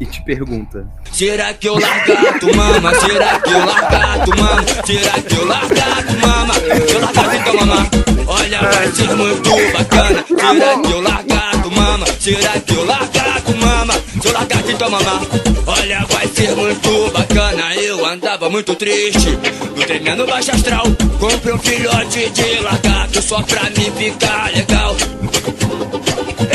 e 0.00 0.04
te 0.06 0.22
pergunta: 0.22 0.86
Será 1.10 1.52
que 1.54 1.68
eu 1.68 1.78
largato, 1.78 2.54
mama? 2.56 2.94
Será 2.94 3.40
que 3.40 3.50
eu 3.50 3.64
largato, 3.64 4.30
mama? 4.36 4.62
Será 4.86 5.12
que 5.22 5.34
eu 5.34 5.46
largato, 5.46 6.12
mama? 6.20 6.54
Eu 6.90 7.00
largato 7.00 7.36
então, 7.36 7.66
mama. 7.66 7.86
Olha, 8.28 8.60
vai 8.60 8.86
ser 8.88 9.14
muito 9.14 9.50
bacana. 9.72 10.24
Será 10.26 10.78
que 10.80 10.92
eu 10.92 11.00
largato, 11.00 11.70
mama? 11.70 12.06
Será 12.18 12.60
que 12.60 12.74
eu 12.74 12.84
largato, 12.84 13.56
mama? 13.56 13.94
Se 14.26 14.30
eu 14.30 14.32
largato 14.32 14.70
então, 14.72 14.90
mama. 14.90 15.20
Olha, 15.68 16.04
vai 16.06 16.26
ser 16.26 16.50
muito 16.56 17.12
bacana. 17.12 17.76
Eu 17.76 18.04
andava 18.04 18.50
muito 18.50 18.74
triste, 18.74 19.30
no 19.76 19.86
tremendo 19.86 20.26
baixo 20.26 20.50
astral. 20.50 20.84
Comprei 21.20 21.54
um 21.54 21.58
filhote 21.58 22.28
de 22.30 22.58
largato 22.58 23.22
só 23.22 23.40
pra 23.42 23.70
me 23.70 23.88
ficar 23.92 24.50
legal. 24.52 24.96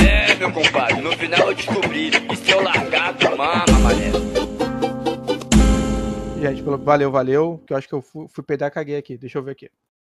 É, 0.05 0.35
meu 0.35 0.51
compadre, 0.51 1.01
no 1.01 1.13
final. 1.13 1.47
eu 1.47 1.55
descobri. 1.55 2.09
E 2.09 2.35
se 2.35 2.51
eu 2.51 2.61
largar, 2.61 3.13
tu 3.13 3.37
mama, 3.37 3.79
mané. 3.79 4.11
Gente, 6.41 6.61
valeu, 6.61 7.09
valeu. 7.09 7.63
Que 7.65 7.71
eu 7.71 7.77
acho 7.77 7.87
que 7.87 7.93
eu 7.93 8.01
fui, 8.01 8.27
fui 8.27 8.43
e 8.49 8.69
caguei 8.69 8.97
aqui. 8.97 9.17
Deixa 9.17 9.37
eu 9.37 9.43
ver 9.43 9.51
aqui. 9.51 9.69